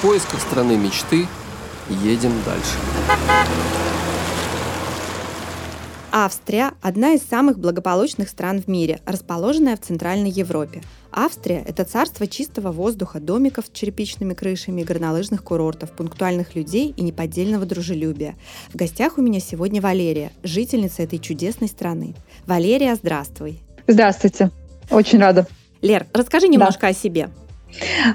В 0.00 0.02
поисках 0.02 0.40
страны 0.40 0.78
мечты 0.78 1.26
едем 1.90 2.32
дальше. 2.46 2.72
Австрия– 6.10 6.72
одна 6.80 7.12
из 7.12 7.22
самых 7.22 7.58
благополучных 7.58 8.30
стран 8.30 8.62
в 8.62 8.66
мире, 8.66 9.00
расположенная 9.04 9.76
в 9.76 9.80
Центральной 9.80 10.30
Европе. 10.30 10.82
Австрия– 11.12 11.62
это 11.68 11.84
царство 11.84 12.26
чистого 12.26 12.72
воздуха, 12.72 13.20
домиков 13.20 13.66
с 13.66 13.70
черепичными 13.78 14.32
крышами, 14.32 14.84
горнолыжных 14.84 15.44
курортов, 15.44 15.90
пунктуальных 15.90 16.54
людей 16.54 16.94
и 16.96 17.02
неподдельного 17.02 17.66
дружелюбия. 17.66 18.36
В 18.72 18.76
гостях 18.76 19.18
у 19.18 19.20
меня 19.20 19.38
сегодня 19.38 19.82
Валерия, 19.82 20.32
жительница 20.42 21.02
этой 21.02 21.18
чудесной 21.18 21.68
страны. 21.68 22.14
Валерия, 22.46 22.94
здравствуй. 22.94 23.60
Здравствуйте. 23.86 24.50
Очень 24.90 25.18
рада. 25.18 25.46
Лер, 25.82 26.06
расскажи 26.14 26.48
немножко 26.48 26.82
да. 26.86 26.88
о 26.88 26.94
себе. 26.94 27.28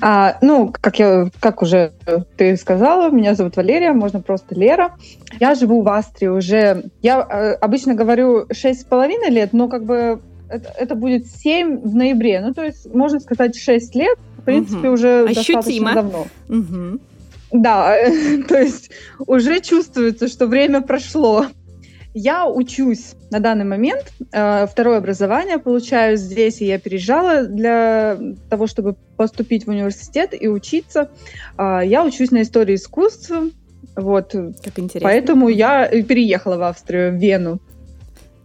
А, 0.02 0.38
ну, 0.42 0.74
как 0.80 1.00
я, 1.00 1.30
как 1.40 1.62
уже 1.62 1.94
ты 2.38 2.56
сказала, 2.58 3.10
меня 3.10 3.36
зовут 3.36 3.56
Валерия, 3.56 3.94
можно 3.94 4.22
просто 4.22 4.56
Лера. 4.56 4.96
Я 5.40 5.56
живу 5.56 5.82
в 5.82 5.90
Австрии 5.90 6.28
уже, 6.28 6.86
я 7.02 7.20
э, 7.20 7.54
обычно 7.54 7.94
говорю 7.94 8.46
шесть 8.52 8.82
с 8.82 8.86
половиной 8.86 9.30
лет, 9.30 9.54
но 9.54 9.68
как 9.68 9.86
бы 9.86 10.22
это, 10.50 10.74
это 10.78 10.96
будет 10.96 11.28
7 11.28 11.82
в 11.82 11.96
ноябре. 11.96 12.42
Ну, 12.42 12.54
то 12.54 12.64
есть, 12.64 12.94
можно 12.94 13.20
сказать, 13.20 13.58
6 13.58 13.96
лет, 13.96 14.18
в 14.38 14.42
принципе, 14.44 14.88
угу. 14.88 14.96
уже 14.96 15.26
Ощутимо. 15.26 15.62
достаточно 15.62 15.94
давно. 15.94 16.28
Угу. 16.50 17.00
Да, 17.52 17.96
то 18.48 18.58
есть 18.58 18.92
уже 19.26 19.60
чувствуется, 19.62 20.28
что 20.28 20.48
время 20.48 20.82
прошло. 20.82 21.48
Я 22.18 22.48
учусь 22.48 23.14
на 23.30 23.42
данный 23.42 23.66
момент, 23.66 24.14
э, 24.32 24.68
второе 24.68 25.00
образование 25.00 25.60
получаю 25.60 26.16
здесь, 26.16 26.62
и 26.62 26.66
я 26.66 26.80
переезжала 26.80 27.44
для 27.44 28.18
того, 28.50 28.68
чтобы 28.68 28.96
поступить 29.18 29.66
в 29.66 29.70
университет 29.70 30.34
и 30.34 30.48
учиться. 30.48 31.10
Э, 31.58 31.82
я 31.84 32.06
учусь 32.06 32.32
на 32.32 32.44
истории 32.44 32.76
искусства, 32.76 33.50
вот. 33.98 34.32
Как 34.32 34.80
интересно. 34.80 35.10
Поэтому 35.10 35.50
я 35.50 35.90
переехала 36.04 36.56
в 36.56 36.64
Австрию, 36.64 37.12
в 37.12 37.16
Вену. 37.16 37.60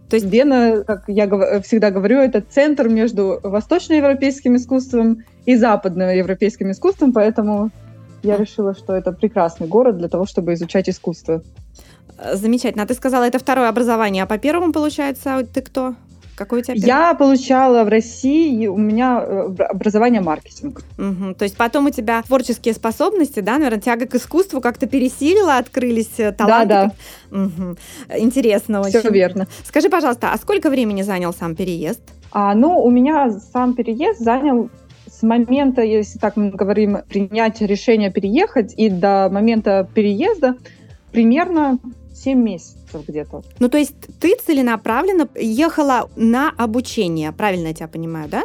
То 0.09 0.17
есть 0.17 0.25
Вена, 0.25 0.83
как 0.85 1.05
я 1.07 1.61
всегда 1.61 1.91
говорю, 1.91 2.19
это 2.19 2.41
центр 2.41 2.89
между 2.89 3.39
восточноевропейским 3.41 4.57
искусством 4.57 5.23
и 5.45 5.55
западноевропейским 5.55 6.71
искусством, 6.71 7.13
поэтому 7.13 7.71
я 8.21 8.35
решила, 8.35 8.75
что 8.75 8.93
это 8.93 9.13
прекрасный 9.13 9.67
город 9.67 9.97
для 9.97 10.09
того, 10.09 10.25
чтобы 10.25 10.55
изучать 10.55 10.89
искусство. 10.89 11.41
Замечательно. 12.33 12.83
А 12.83 12.87
ты 12.87 12.93
сказала, 12.93 13.23
это 13.23 13.39
второе 13.39 13.69
образование, 13.69 14.23
а 14.23 14.25
по 14.27 14.37
первому, 14.37 14.71
получается, 14.71 15.45
ты 15.53 15.61
кто? 15.61 15.95
Какой 16.35 16.61
у 16.61 16.63
тебя? 16.63 16.75
Я 16.75 17.13
получала 17.13 17.83
в 17.83 17.89
России, 17.89 18.65
у 18.65 18.77
меня 18.77 19.23
э, 19.23 19.63
образование 19.63 20.21
маркетинг. 20.21 20.81
Угу. 20.97 21.35
То 21.35 21.43
есть 21.43 21.55
потом 21.57 21.87
у 21.87 21.89
тебя 21.91 22.21
творческие 22.23 22.73
способности, 22.73 23.41
да, 23.41 23.53
наверное, 23.53 23.79
тяга 23.79 24.07
к 24.07 24.15
искусству 24.15 24.61
как-то 24.61 24.87
пересилила, 24.87 25.57
открылись 25.57 26.19
э, 26.19 26.31
таланты. 26.31 26.67
Да, 26.67 26.91
да. 27.29 27.43
Угу. 27.43 27.77
Интересно 28.17 28.81
Все 28.81 28.89
очень. 28.89 28.99
Все 29.01 29.09
верно. 29.11 29.47
Скажи, 29.63 29.89
пожалуйста, 29.89 30.31
а 30.33 30.37
сколько 30.37 30.69
времени 30.69 31.03
занял 31.03 31.33
сам 31.33 31.55
переезд? 31.55 32.01
А, 32.31 32.55
ну, 32.55 32.81
у 32.81 32.89
меня 32.89 33.29
сам 33.53 33.75
переезд 33.75 34.19
занял 34.19 34.69
с 35.07 35.21
момента, 35.21 35.81
если 35.81 36.17
так 36.17 36.37
мы 36.37 36.49
говорим, 36.49 36.99
принятия 37.07 37.67
решения 37.67 38.09
переехать 38.09 38.73
и 38.77 38.89
до 38.89 39.29
момента 39.29 39.87
переезда 39.93 40.55
примерно 41.11 41.77
7 42.23 42.39
месяцев 42.39 43.07
где-то. 43.07 43.43
Ну, 43.59 43.69
то 43.69 43.77
есть 43.77 43.95
ты 44.19 44.35
целенаправленно 44.35 45.27
ехала 45.35 46.09
на 46.15 46.51
обучение, 46.57 47.31
правильно 47.31 47.67
я 47.67 47.73
тебя 47.73 47.87
понимаю, 47.87 48.29
да? 48.29 48.43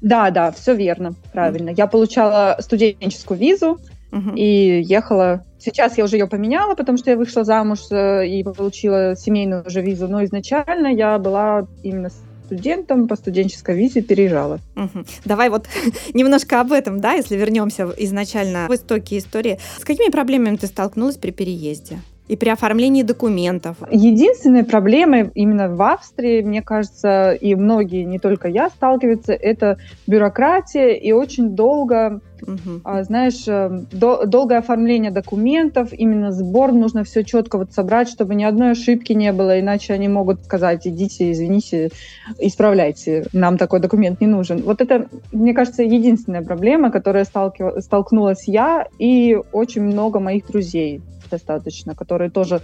Да, 0.00 0.30
да, 0.30 0.50
все 0.50 0.74
верно, 0.74 1.14
правильно. 1.32 1.70
Mm. 1.70 1.74
Я 1.76 1.86
получала 1.86 2.56
студенческую 2.60 3.38
визу 3.38 3.78
mm-hmm. 4.10 4.34
и 4.36 4.82
ехала. 4.82 5.44
Сейчас 5.60 5.96
я 5.96 6.04
уже 6.04 6.16
ее 6.16 6.26
поменяла, 6.26 6.74
потому 6.74 6.98
что 6.98 7.10
я 7.10 7.16
вышла 7.16 7.44
замуж 7.44 7.80
э, 7.92 8.26
и 8.26 8.42
получила 8.42 9.14
семейную 9.16 9.64
уже 9.64 9.80
визу. 9.80 10.08
Но 10.08 10.24
изначально 10.24 10.88
я 10.88 11.18
была 11.18 11.68
именно 11.84 12.10
студентом 12.44 13.08
по 13.08 13.16
студенческой 13.16 13.76
визе 13.76 14.02
переезжала. 14.02 14.58
Угу. 14.76 15.04
Давай 15.24 15.48
вот 15.48 15.68
немножко 16.14 16.60
об 16.60 16.72
этом, 16.72 17.00
да, 17.00 17.12
если 17.12 17.36
вернемся 17.36 17.88
изначально 17.96 18.66
в 18.68 18.74
истоки 18.74 19.18
истории. 19.18 19.58
С 19.78 19.84
какими 19.84 20.10
проблемами 20.10 20.56
ты 20.56 20.66
столкнулась 20.66 21.16
при 21.16 21.30
переезде? 21.30 22.00
И 22.28 22.36
при 22.36 22.48
оформлении 22.50 23.02
документов. 23.02 23.76
Единственной 23.90 24.64
проблемой 24.64 25.30
именно 25.34 25.68
в 25.68 25.82
Австрии, 25.82 26.42
мне 26.42 26.62
кажется, 26.62 27.32
и 27.32 27.54
многие, 27.54 28.04
не 28.04 28.18
только 28.18 28.48
я, 28.48 28.70
сталкиваются, 28.70 29.32
это 29.32 29.78
бюрократия 30.06 30.94
и 30.94 31.12
очень 31.12 31.50
долго, 31.50 32.20
угу. 32.42 32.80
а, 32.84 33.02
знаешь, 33.04 33.46
э, 33.46 33.70
до, 33.92 34.26
долгое 34.26 34.58
оформление 34.58 35.10
документов, 35.10 35.92
именно 35.92 36.32
сбор, 36.32 36.72
нужно 36.72 37.04
все 37.04 37.24
четко 37.24 37.58
вот 37.58 37.72
собрать, 37.72 38.08
чтобы 38.08 38.34
ни 38.34 38.44
одной 38.44 38.72
ошибки 38.72 39.12
не 39.12 39.32
было, 39.32 39.60
иначе 39.60 39.92
они 39.94 40.08
могут 40.08 40.44
сказать, 40.44 40.86
идите, 40.86 41.32
извините, 41.32 41.90
исправляйте, 42.38 43.26
нам 43.32 43.58
такой 43.58 43.80
документ 43.80 44.20
не 44.20 44.26
нужен. 44.26 44.62
Вот 44.62 44.80
это, 44.80 45.08
мне 45.32 45.54
кажется, 45.54 45.82
единственная 45.82 46.42
проблема, 46.42 46.90
которая 46.90 47.24
сталкив... 47.24 47.82
столкнулась 47.82 48.46
я 48.46 48.86
и 48.98 49.38
очень 49.52 49.82
много 49.82 50.20
моих 50.20 50.46
друзей 50.46 51.00
достаточно, 51.30 51.94
которые 51.94 52.30
тоже 52.30 52.60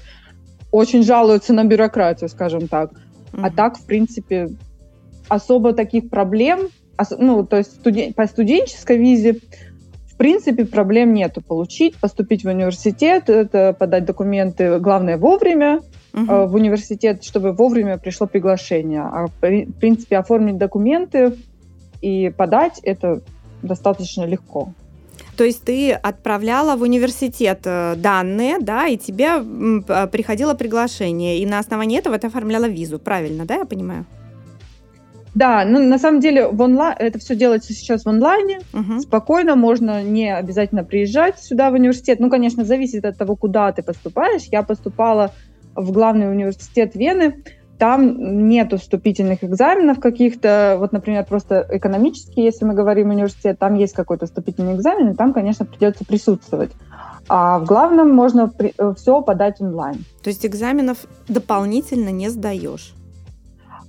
очень 0.70 1.02
жалуются 1.02 1.52
на 1.52 1.64
бюрократию, 1.64 2.28
скажем 2.28 2.68
так. 2.68 2.92
Mm-hmm. 2.92 3.40
А 3.42 3.50
так, 3.50 3.78
в 3.78 3.86
принципе, 3.86 4.50
особо 5.28 5.72
таких 5.72 6.10
проблем, 6.10 6.68
ну, 7.18 7.44
то 7.46 7.56
есть 7.56 7.80
студен- 7.80 8.12
по 8.12 8.26
студенческой 8.26 8.98
визе, 8.98 9.40
принципе, 10.18 10.64
проблем 10.64 11.14
нету 11.14 11.40
получить, 11.40 11.96
поступить 11.96 12.44
в 12.44 12.48
университет, 12.48 13.30
это 13.30 13.72
подать 13.72 14.04
документы, 14.04 14.78
главное, 14.78 15.16
вовремя 15.16 15.80
э, 16.12 16.18
в 16.18 16.54
университет, 16.54 17.24
чтобы 17.24 17.52
вовремя 17.52 17.98
пришло 17.98 18.26
приглашение. 18.26 19.02
А, 19.02 19.26
в 19.26 19.72
принципе, 19.80 20.18
оформить 20.18 20.58
документы 20.58 21.36
и 22.02 22.30
подать 22.36 22.80
это 22.82 23.20
достаточно 23.62 24.24
легко. 24.24 24.72
То 25.36 25.44
есть 25.44 25.62
ты 25.62 25.92
отправляла 25.92 26.76
в 26.76 26.82
университет 26.82 27.60
э, 27.64 27.94
данные, 27.96 28.58
да, 28.60 28.88
и 28.88 28.96
тебе 28.96 29.40
приходило 30.08 30.54
приглашение, 30.54 31.38
и 31.38 31.46
на 31.46 31.60
основании 31.60 31.98
этого 31.98 32.18
ты 32.18 32.26
оформляла 32.26 32.68
визу, 32.68 32.98
правильно, 32.98 33.46
да, 33.46 33.54
я 33.54 33.64
понимаю? 33.64 34.04
Да, 35.38 35.64
ну 35.64 35.78
на 35.78 35.98
самом 35.98 36.18
деле 36.18 36.48
в 36.48 36.60
онлайн 36.60 36.96
это 36.98 37.20
все 37.20 37.36
делается 37.36 37.72
сейчас 37.72 38.04
в 38.04 38.08
онлайне. 38.08 38.58
Uh-huh. 38.72 38.98
Спокойно 38.98 39.54
можно 39.54 40.02
не 40.02 40.34
обязательно 40.34 40.82
приезжать 40.82 41.38
сюда 41.38 41.70
в 41.70 41.74
университет. 41.74 42.18
Ну, 42.18 42.28
конечно, 42.28 42.64
зависит 42.64 43.04
от 43.04 43.16
того, 43.16 43.36
куда 43.36 43.70
ты 43.70 43.84
поступаешь. 43.84 44.42
Я 44.50 44.64
поступала 44.64 45.30
в 45.76 45.92
главный 45.92 46.28
университет 46.28 46.96
Вены 46.96 47.44
там 47.78 48.48
нет 48.48 48.72
вступительных 48.72 49.44
экзаменов 49.44 50.00
каких-то, 50.00 50.76
вот, 50.80 50.90
например, 50.90 51.24
просто 51.24 51.64
экономический, 51.70 52.42
если 52.42 52.64
мы 52.64 52.74
говорим 52.74 53.10
университет, 53.10 53.60
там 53.60 53.76
есть 53.76 53.92
какой-то 53.92 54.26
вступительный 54.26 54.74
экзамен, 54.74 55.12
и 55.12 55.14
там, 55.14 55.32
конечно, 55.32 55.64
придется 55.64 56.04
присутствовать. 56.04 56.72
А 57.28 57.60
в 57.60 57.66
главном 57.66 58.10
можно 58.10 58.48
при, 58.48 58.74
э, 58.76 58.94
все 58.96 59.22
подать 59.22 59.60
онлайн. 59.60 60.04
То 60.24 60.30
есть 60.30 60.44
экзаменов 60.44 61.06
дополнительно 61.28 62.08
не 62.08 62.30
сдаешь? 62.30 62.94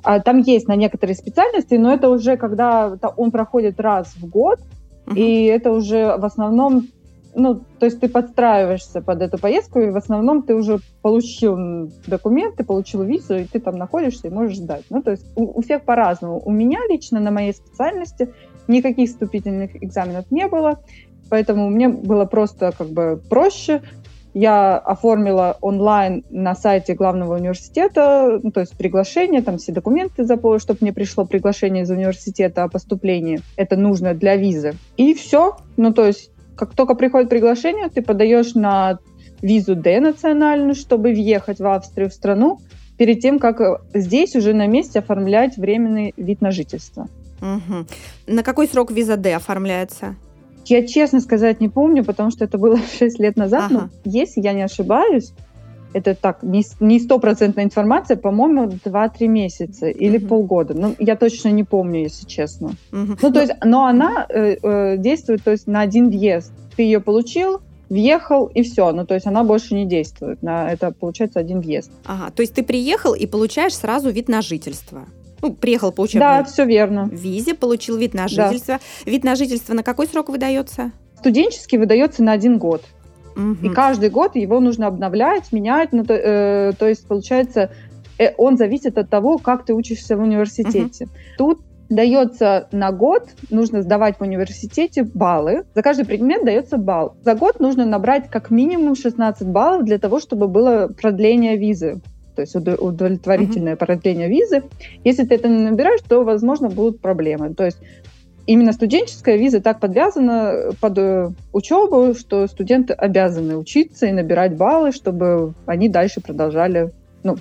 А, 0.03 0.19
там 0.19 0.39
есть 0.39 0.67
на 0.67 0.75
некоторые 0.75 1.15
специальности, 1.15 1.75
но 1.75 1.93
это 1.93 2.09
уже 2.09 2.37
когда 2.37 2.97
он 3.17 3.31
проходит 3.31 3.79
раз 3.79 4.15
в 4.15 4.27
год, 4.27 4.59
uh-huh. 5.05 5.15
и 5.15 5.45
это 5.45 5.71
уже 5.71 6.17
в 6.17 6.25
основном 6.25 6.87
ну, 7.35 7.61
то 7.79 7.85
есть 7.85 7.99
ты 7.99 8.09
подстраиваешься 8.09 9.01
под 9.01 9.21
эту 9.21 9.37
поездку, 9.37 9.79
и 9.79 9.89
в 9.91 9.97
основном 9.97 10.41
ты 10.41 10.55
уже 10.55 10.79
получил 11.01 11.91
документы, 12.07 12.63
получил 12.63 13.03
визу, 13.03 13.35
и 13.35 13.45
ты 13.45 13.59
там 13.59 13.77
находишься 13.77 14.27
и 14.27 14.31
можешь 14.31 14.57
ждать. 14.57 14.83
Ну, 14.89 15.01
то 15.01 15.11
есть 15.11 15.25
у, 15.35 15.59
у 15.59 15.61
всех 15.61 15.83
по-разному. 15.83 16.41
У 16.43 16.51
меня 16.51 16.79
лично 16.89 17.19
на 17.19 17.31
моей 17.31 17.53
специальности 17.53 18.33
никаких 18.67 19.09
вступительных 19.09 19.81
экзаменов 19.81 20.29
не 20.31 20.47
было, 20.47 20.79
поэтому 21.29 21.69
мне 21.69 21.89
было 21.89 22.25
просто 22.25 22.73
как 22.77 22.87
бы 22.87 23.21
проще. 23.29 23.81
Я 24.39 24.77
оформила 24.77 25.57
онлайн 25.59 26.23
на 26.29 26.55
сайте 26.55 26.93
главного 26.93 27.35
университета, 27.35 28.39
ну, 28.41 28.51
то 28.51 28.61
есть 28.61 28.77
приглашение, 28.77 29.41
там 29.41 29.57
все 29.57 29.73
документы 29.73 30.23
заполнила, 30.23 30.61
чтобы 30.61 30.77
мне 30.79 30.93
пришло 30.93 31.25
приглашение 31.25 31.83
из 31.83 31.91
университета 31.91 32.63
о 32.63 32.69
поступлении. 32.69 33.41
Это 33.57 33.75
нужно 33.75 34.13
для 34.13 34.37
визы. 34.37 34.75
И 34.95 35.13
все. 35.13 35.57
Ну, 35.75 35.91
то 35.91 36.05
есть 36.05 36.31
как 36.55 36.73
только 36.73 36.95
приходит 36.95 37.29
приглашение, 37.29 37.89
ты 37.89 38.01
подаешь 38.01 38.53
на 38.55 38.99
визу 39.41 39.75
D 39.75 39.99
национальную, 39.99 40.73
чтобы 40.73 41.11
въехать 41.11 41.59
в 41.59 41.67
Австрию, 41.67 42.09
в 42.09 42.13
страну, 42.13 42.59
перед 42.97 43.19
тем, 43.19 43.39
как 43.39 43.59
э, 43.59 43.79
здесь 43.93 44.37
уже 44.37 44.53
на 44.53 44.67
месте 44.67 44.99
оформлять 44.99 45.57
временный 45.57 46.13
вид 46.15 46.39
на 46.39 46.51
жительство. 46.51 47.09
Угу. 47.41 47.87
На 48.27 48.43
какой 48.43 48.69
срок 48.69 48.89
виза 48.91 49.17
D 49.17 49.33
оформляется? 49.33 50.15
Я 50.69 50.85
честно 50.85 51.19
сказать 51.19 51.59
не 51.59 51.69
помню, 51.69 52.03
потому 52.03 52.31
что 52.31 52.45
это 52.45 52.57
было 52.57 52.77
6 52.99 53.19
лет 53.19 53.37
назад, 53.37 53.71
ага. 53.71 53.89
но 54.03 54.11
если 54.11 54.41
я 54.41 54.53
не 54.53 54.61
ошибаюсь, 54.61 55.33
это 55.93 56.15
так, 56.15 56.43
не 56.43 56.99
стопроцентная 56.99 57.63
информация, 57.63 58.15
по-моему, 58.15 58.65
2-3 58.85 59.27
месяца 59.27 59.87
или 59.87 60.17
угу. 60.17 60.27
полгода. 60.27 60.73
Ну, 60.75 60.95
я 60.99 61.15
точно 61.15 61.49
не 61.49 61.63
помню, 61.63 62.01
если 62.01 62.27
честно. 62.27 62.73
Угу. 62.91 63.17
Ну, 63.21 63.31
то 63.31 63.41
есть, 63.41 63.53
но 63.63 63.85
она 63.85 64.25
э, 64.29 64.57
э, 64.61 64.97
действует 64.97 65.43
то 65.43 65.51
есть, 65.51 65.67
на 65.67 65.81
один 65.81 66.09
въезд. 66.09 66.51
Ты 66.75 66.83
ее 66.83 66.99
получил, 66.99 67.61
въехал 67.89 68.45
и 68.45 68.61
все. 68.61 68.91
Ну, 68.91 69.05
то 69.05 69.15
есть 69.15 69.25
она 69.25 69.43
больше 69.43 69.73
не 69.73 69.85
действует. 69.85 70.43
На, 70.43 70.71
это 70.71 70.91
получается 70.91 71.39
один 71.39 71.61
въезд. 71.61 71.91
Ага, 72.05 72.31
то 72.31 72.41
есть 72.41 72.53
ты 72.53 72.63
приехал 72.63 73.13
и 73.13 73.25
получаешь 73.25 73.75
сразу 73.75 74.11
вид 74.11 74.29
на 74.29 74.41
жительство. 74.41 75.05
Ну, 75.41 75.53
приехал 75.53 75.91
по 75.91 76.01
учебной 76.01 76.39
да, 76.39 76.43
все 76.43 76.65
верно. 76.65 77.09
визе, 77.11 77.53
получил 77.53 77.97
вид 77.97 78.13
на 78.13 78.27
жительство. 78.27 78.79
Да. 79.05 79.11
Вид 79.11 79.23
на 79.23 79.35
жительство 79.35 79.73
на 79.73 79.83
какой 79.83 80.07
срок 80.07 80.29
выдается? 80.29 80.91
Студенческий 81.17 81.77
выдается 81.77 82.23
на 82.23 82.31
один 82.31 82.57
год. 82.57 82.83
Угу. 83.35 83.67
И 83.67 83.69
каждый 83.69 84.09
год 84.09 84.35
его 84.35 84.59
нужно 84.59 84.87
обновлять, 84.87 85.51
менять. 85.51 85.93
Ну, 85.93 86.03
то, 86.03 86.13
э, 86.13 86.73
то 86.77 86.87
есть, 86.87 87.07
получается, 87.07 87.71
э, 88.17 88.33
он 88.37 88.57
зависит 88.57 88.97
от 88.97 89.09
того, 89.09 89.37
как 89.37 89.65
ты 89.65 89.73
учишься 89.73 90.17
в 90.17 90.21
университете. 90.21 91.05
Угу. 91.05 91.11
Тут 91.37 91.61
дается 91.89 92.67
на 92.71 92.91
год, 92.91 93.29
нужно 93.49 93.81
сдавать 93.81 94.17
в 94.17 94.21
университете 94.21 95.03
баллы. 95.03 95.63
За 95.73 95.81
каждый 95.81 96.05
предмет 96.05 96.45
дается 96.45 96.77
балл. 96.77 97.15
За 97.23 97.33
год 97.33 97.59
нужно 97.59 97.85
набрать 97.85 98.29
как 98.29 98.51
минимум 98.51 98.95
16 98.95 99.47
баллов 99.47 99.85
для 99.85 99.97
того, 99.97 100.19
чтобы 100.19 100.47
было 100.47 100.87
продление 100.87 101.57
визы 101.57 102.01
то 102.45 102.59
есть 102.59 102.81
удовлетворительное 102.81 103.73
uh-huh. 103.73 103.85
продление 103.85 104.29
визы. 104.29 104.63
Если 105.03 105.25
ты 105.25 105.35
это 105.35 105.49
не 105.49 105.69
набираешь, 105.69 105.99
то, 106.07 106.23
возможно, 106.23 106.69
будут 106.69 107.01
проблемы. 107.01 107.53
То 107.53 107.65
есть 107.65 107.79
именно 108.45 108.71
студенческая 108.71 109.37
виза 109.37 109.61
так 109.61 109.79
подвязана 109.79 110.71
под 110.79 110.97
э, 110.97 111.29
учебу, 111.51 112.13
что 112.17 112.47
студенты 112.47 112.93
обязаны 112.93 113.57
учиться 113.57 114.05
и 114.05 114.11
набирать 114.11 114.55
баллы, 114.55 114.91
чтобы 114.91 115.53
они 115.65 115.89
дальше 115.89 116.21
продолжали 116.21 116.91
ну, 117.23 117.35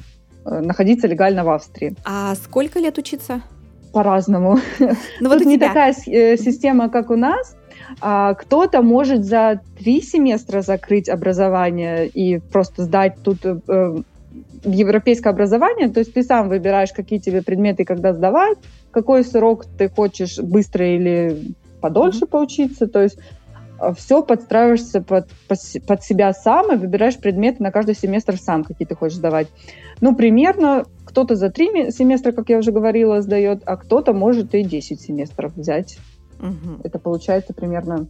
э, 0.44 0.60
находиться 0.60 1.06
легально 1.06 1.44
в 1.44 1.50
Австрии. 1.50 1.94
А 2.04 2.34
сколько 2.34 2.80
лет 2.80 2.98
учиться? 2.98 3.40
По-разному. 3.92 4.58
Ну, 5.20 5.28
вот 5.28 5.38
Тут 5.38 5.46
не 5.46 5.58
такая 5.58 5.94
э, 6.06 6.36
система, 6.36 6.88
как 6.88 7.10
у 7.10 7.16
нас. 7.16 7.56
А 8.00 8.34
кто-то 8.34 8.82
может 8.82 9.24
за 9.24 9.60
три 9.78 10.02
семестра 10.02 10.60
закрыть 10.60 11.08
образование 11.08 12.06
и 12.06 12.38
просто 12.38 12.82
сдать 12.82 13.16
тут 13.24 13.38
европейское 14.64 15.32
образование, 15.32 15.88
то 15.88 16.00
есть 16.00 16.14
ты 16.14 16.22
сам 16.22 16.48
выбираешь, 16.48 16.92
какие 16.92 17.18
тебе 17.18 17.42
предметы 17.42 17.84
когда 17.84 18.12
сдавать, 18.12 18.58
какой 18.90 19.24
срок 19.24 19.64
ты 19.78 19.88
хочешь 19.88 20.38
быстро 20.38 20.86
или 20.86 21.54
подольше 21.80 22.24
mm-hmm. 22.24 22.28
поучиться, 22.28 22.86
то 22.86 23.02
есть 23.02 23.18
а, 23.78 23.92
все 23.94 24.22
подстраиваешься 24.22 25.00
под, 25.00 25.28
под 25.86 26.02
себя 26.02 26.32
сам 26.32 26.72
и 26.72 26.76
выбираешь 26.76 27.16
предметы 27.16 27.62
на 27.62 27.70
каждый 27.70 27.94
семестр 27.94 28.36
сам, 28.36 28.64
какие 28.64 28.86
ты 28.86 28.94
хочешь 28.94 29.18
сдавать. 29.18 29.48
Ну, 30.00 30.14
примерно 30.14 30.84
кто-то 31.04 31.36
за 31.36 31.50
три 31.50 31.90
семестра, 31.90 32.32
как 32.32 32.48
я 32.48 32.58
уже 32.58 32.72
говорила, 32.72 33.20
сдает, 33.22 33.62
а 33.64 33.76
кто-то 33.76 34.12
может 34.12 34.54
и 34.54 34.62
10 34.62 35.00
семестров 35.00 35.54
взять. 35.56 35.98
Угу. 36.40 36.82
Это 36.84 36.98
получается 36.98 37.52
примерно 37.54 38.06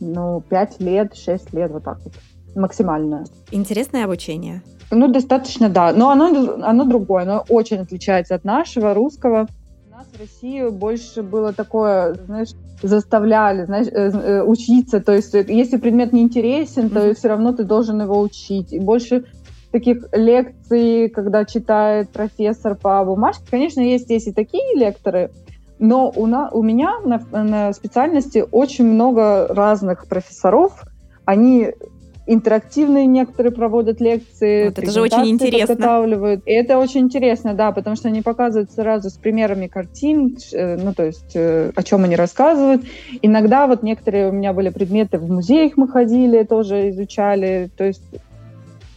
ну, 0.00 0.42
5 0.48 0.80
лет, 0.80 1.16
6 1.16 1.52
лет, 1.52 1.70
вот 1.70 1.84
так 1.84 2.00
вот. 2.02 2.14
Максимальное. 2.54 3.24
Интересное 3.50 4.04
обучение. 4.04 4.62
Ну, 4.94 5.08
достаточно, 5.08 5.70
да. 5.70 5.92
Но 5.92 6.10
оно, 6.10 6.58
оно 6.62 6.84
другое, 6.84 7.22
оно 7.22 7.44
очень 7.48 7.78
отличается 7.78 8.34
от 8.34 8.44
нашего, 8.44 8.92
русского. 8.92 9.48
У 9.90 9.96
нас 9.96 10.06
в 10.12 10.20
России 10.20 10.68
больше 10.68 11.22
было 11.22 11.54
такое, 11.54 12.14
знаешь, 12.26 12.50
заставляли, 12.82 13.64
знаешь, 13.64 13.86
э, 13.86 14.10
э, 14.10 14.42
учиться. 14.42 15.00
То 15.00 15.12
есть, 15.12 15.34
э, 15.34 15.46
если 15.48 15.78
предмет 15.78 16.12
не 16.12 16.20
интересен, 16.20 16.90
то 16.90 17.00
mm-hmm. 17.00 17.14
все 17.14 17.28
равно 17.28 17.52
ты 17.54 17.64
должен 17.64 18.02
его 18.02 18.20
учить. 18.20 18.74
И 18.74 18.80
больше 18.80 19.24
таких 19.70 20.04
лекций, 20.12 21.08
когда 21.08 21.46
читает 21.46 22.10
профессор 22.10 22.74
по 22.74 23.02
бумажке. 23.02 23.44
Конечно, 23.50 23.80
есть 23.80 24.04
здесь 24.04 24.26
и 24.26 24.32
такие 24.32 24.76
лекторы, 24.76 25.30
но 25.78 26.12
у, 26.14 26.26
на, 26.26 26.50
у 26.50 26.62
меня 26.62 27.00
на, 27.02 27.18
на 27.32 27.72
специальности 27.72 28.44
очень 28.50 28.84
много 28.84 29.46
разных 29.48 30.06
профессоров. 30.06 30.84
Они 31.24 31.72
интерактивные 32.26 33.06
некоторые 33.06 33.52
проводят 33.52 34.00
лекции. 34.00 34.66
Вот 34.66 34.78
это 34.78 34.90
же 34.90 35.00
очень 35.00 35.28
интересно. 35.28 35.74
Подготавливают. 35.74 36.42
И 36.46 36.52
это 36.52 36.78
очень 36.78 37.00
интересно, 37.00 37.54
да, 37.54 37.72
потому 37.72 37.96
что 37.96 38.08
они 38.08 38.22
показывают 38.22 38.70
сразу 38.70 39.10
с 39.10 39.14
примерами 39.14 39.66
картин, 39.66 40.36
э, 40.52 40.76
ну, 40.76 40.94
то 40.94 41.04
есть 41.04 41.32
э, 41.34 41.72
о 41.74 41.82
чем 41.82 42.04
они 42.04 42.14
рассказывают. 42.14 42.82
Иногда 43.22 43.66
вот 43.66 43.82
некоторые 43.82 44.28
у 44.28 44.32
меня 44.32 44.52
были 44.52 44.68
предметы 44.68 45.18
в 45.18 45.28
музеях 45.30 45.76
мы 45.76 45.88
ходили, 45.88 46.44
тоже 46.44 46.90
изучали. 46.90 47.70
То 47.76 47.84
есть 47.84 48.02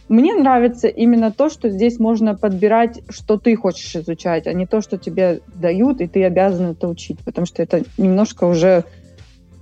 мне 0.08 0.34
нравится 0.34 0.86
именно 0.86 1.32
то, 1.32 1.48
что 1.48 1.68
здесь 1.68 1.98
можно 1.98 2.36
подбирать, 2.36 3.00
что 3.08 3.38
ты 3.38 3.56
хочешь 3.56 3.96
изучать, 3.96 4.46
а 4.46 4.52
не 4.52 4.66
то, 4.66 4.80
что 4.80 4.98
тебе 4.98 5.40
дают, 5.54 6.00
и 6.00 6.06
ты 6.06 6.24
обязан 6.24 6.72
это 6.72 6.86
учить, 6.86 7.18
потому 7.24 7.46
что 7.46 7.62
это 7.62 7.82
немножко 7.98 8.44
уже 8.44 8.84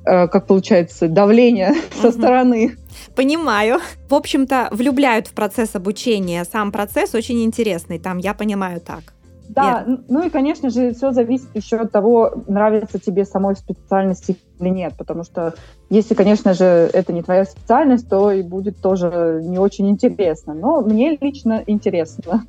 как 0.05 0.47
получается, 0.47 1.09
давление 1.09 1.71
угу. 1.71 2.03
со 2.03 2.13
стороны. 2.13 2.77
Понимаю. 3.15 3.79
В 4.09 4.15
общем-то, 4.15 4.69
влюбляют 4.71 5.29
в 5.29 5.33
процесс 5.33 5.75
обучения. 5.75 6.45
Сам 6.45 6.73
процесс 6.73 7.15
очень 7.15 7.43
интересный, 7.45 7.99
там, 7.99 8.19
я 8.19 8.35
понимаю 8.35 8.81
так. 8.81 9.15
Да, 9.49 9.81
Верно. 9.81 10.05
ну 10.09 10.27
и, 10.27 10.31
конечно 10.31 10.71
же, 10.71 10.95
все 10.95 11.13
зависит 11.13 11.49
еще 11.55 11.77
от 11.77 11.93
того, 11.93 12.45
нравится 12.49 12.99
тебе 12.99 13.25
самой 13.25 13.57
специальности 13.57 14.39
или 14.59 14.69
нет, 14.71 14.95
потому 14.97 15.23
что 15.23 15.55
если, 15.91 16.15
конечно 16.15 16.55
же, 16.55 16.65
это 16.65 17.13
не 17.13 17.23
твоя 17.23 17.45
специальность, 17.45 18.09
то 18.09 18.31
и 18.31 18.43
будет 18.43 18.81
тоже 18.81 19.41
не 19.45 19.59
очень 19.59 19.91
интересно. 19.91 20.55
Но 20.55 20.81
мне 20.81 21.19
лично 21.21 21.63
интересно. 21.67 22.47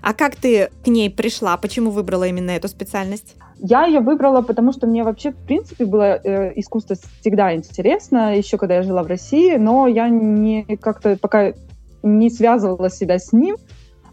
А 0.00 0.12
как 0.12 0.36
ты 0.36 0.70
к 0.84 0.88
ней 0.88 1.10
пришла? 1.10 1.56
Почему 1.56 1.90
выбрала 1.90 2.24
именно 2.24 2.50
эту 2.50 2.68
специальность? 2.68 3.36
Я 3.66 3.86
ее 3.86 4.00
выбрала, 4.00 4.42
потому 4.42 4.72
что 4.72 4.86
мне 4.86 5.02
вообще, 5.04 5.30
в 5.30 5.36
принципе, 5.36 5.86
было 5.86 6.20
э, 6.22 6.52
искусство 6.56 6.96
всегда 7.20 7.54
интересно, 7.54 8.36
еще 8.36 8.58
когда 8.58 8.74
я 8.74 8.82
жила 8.82 9.02
в 9.02 9.06
России, 9.06 9.56
но 9.56 9.86
я 9.86 10.10
не 10.10 10.64
как-то 10.76 11.16
пока 11.16 11.54
не 12.02 12.28
связывала 12.28 12.90
себя 12.90 13.18
с 13.18 13.32
ним. 13.32 13.56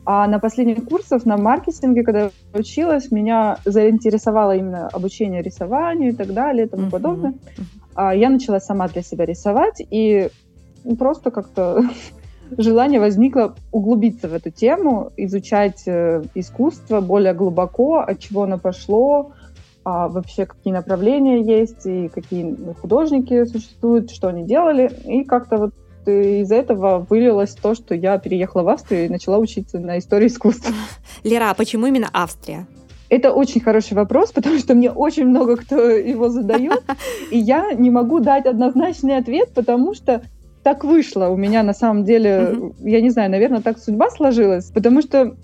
А 0.06 0.26
на 0.28 0.40
последних 0.40 0.86
курсах 0.86 1.26
на 1.26 1.36
маркетинге, 1.36 2.04
когда 2.04 2.22
я 2.22 2.32
училась, 2.54 3.12
меня 3.12 3.58
заинтересовало 3.66 4.56
именно 4.56 4.88
обучение 4.88 5.42
рисованию 5.42 6.14
и 6.14 6.16
так 6.16 6.34
далее 6.34 6.66
и 6.66 6.70
тому 6.70 6.88
uh-huh. 6.88 6.92
подобное. 6.92 7.34
А 7.94 8.16
я 8.16 8.30
начала 8.30 8.62
сама 8.62 8.88
для 8.88 9.02
себя 9.02 9.26
рисовать 9.26 9.82
и 9.82 10.30
просто 10.98 11.30
как-то 11.30 11.84
желание 12.58 13.02
возникло 13.02 13.56
углубиться 13.74 14.30
в 14.30 14.34
эту 14.34 14.50
тему, 14.50 15.12
изучать 15.18 15.84
э, 15.88 16.24
искусство 16.36 17.02
более 17.02 17.34
глубоко, 17.34 18.00
от 18.00 18.18
чего 18.20 18.44
оно 18.44 18.58
пошло, 18.58 19.34
а 19.84 20.08
вообще 20.08 20.46
какие 20.46 20.74
направления 20.74 21.42
есть 21.42 21.86
и 21.86 22.08
какие 22.10 22.56
художники 22.80 23.46
существуют, 23.46 24.12
что 24.12 24.28
они 24.28 24.44
делали. 24.44 24.92
И 25.06 25.24
как-то 25.24 25.58
вот 25.58 25.74
из 26.08 26.52
этого 26.52 27.06
вылилось 27.10 27.54
то, 27.56 27.76
что 27.76 27.96
я 27.96 28.18
переехала 28.18 28.64
в 28.64 28.70
Австрию 28.70 29.06
и 29.06 29.10
начала 29.10 29.38
учиться 29.38 29.80
на 29.80 30.00
истории 30.00 30.28
искусства. 30.28 30.74
Лера, 31.24 31.52
а 31.52 31.54
почему 31.54 31.88
именно 31.88 32.10
Австрия? 32.14 32.68
Это 33.10 33.34
очень 33.34 33.62
хороший 33.62 33.94
вопрос, 33.94 34.32
потому 34.34 34.58
что 34.60 34.74
мне 34.74 34.92
очень 34.92 35.26
много 35.26 35.58
кто 35.58 35.90
его 35.90 36.30
задает, 36.30 36.84
и 37.32 37.38
я 37.38 37.74
не 37.74 37.90
могу 37.90 38.20
дать 38.20 38.46
однозначный 38.46 39.18
ответ, 39.18 39.52
потому 39.54 39.94
что 39.94 40.22
так 40.64 40.84
вышло 40.84 41.26
у 41.28 41.38
меня 41.38 41.64
на 41.64 41.74
самом 41.74 42.06
деле, 42.06 42.74
я 42.80 43.02
не 43.02 43.10
знаю, 43.10 43.32
наверное, 43.32 43.62
так 43.62 43.80
судьба 43.80 44.12
сложилась, 44.12 44.70
потому 44.72 45.02
что 45.02 45.36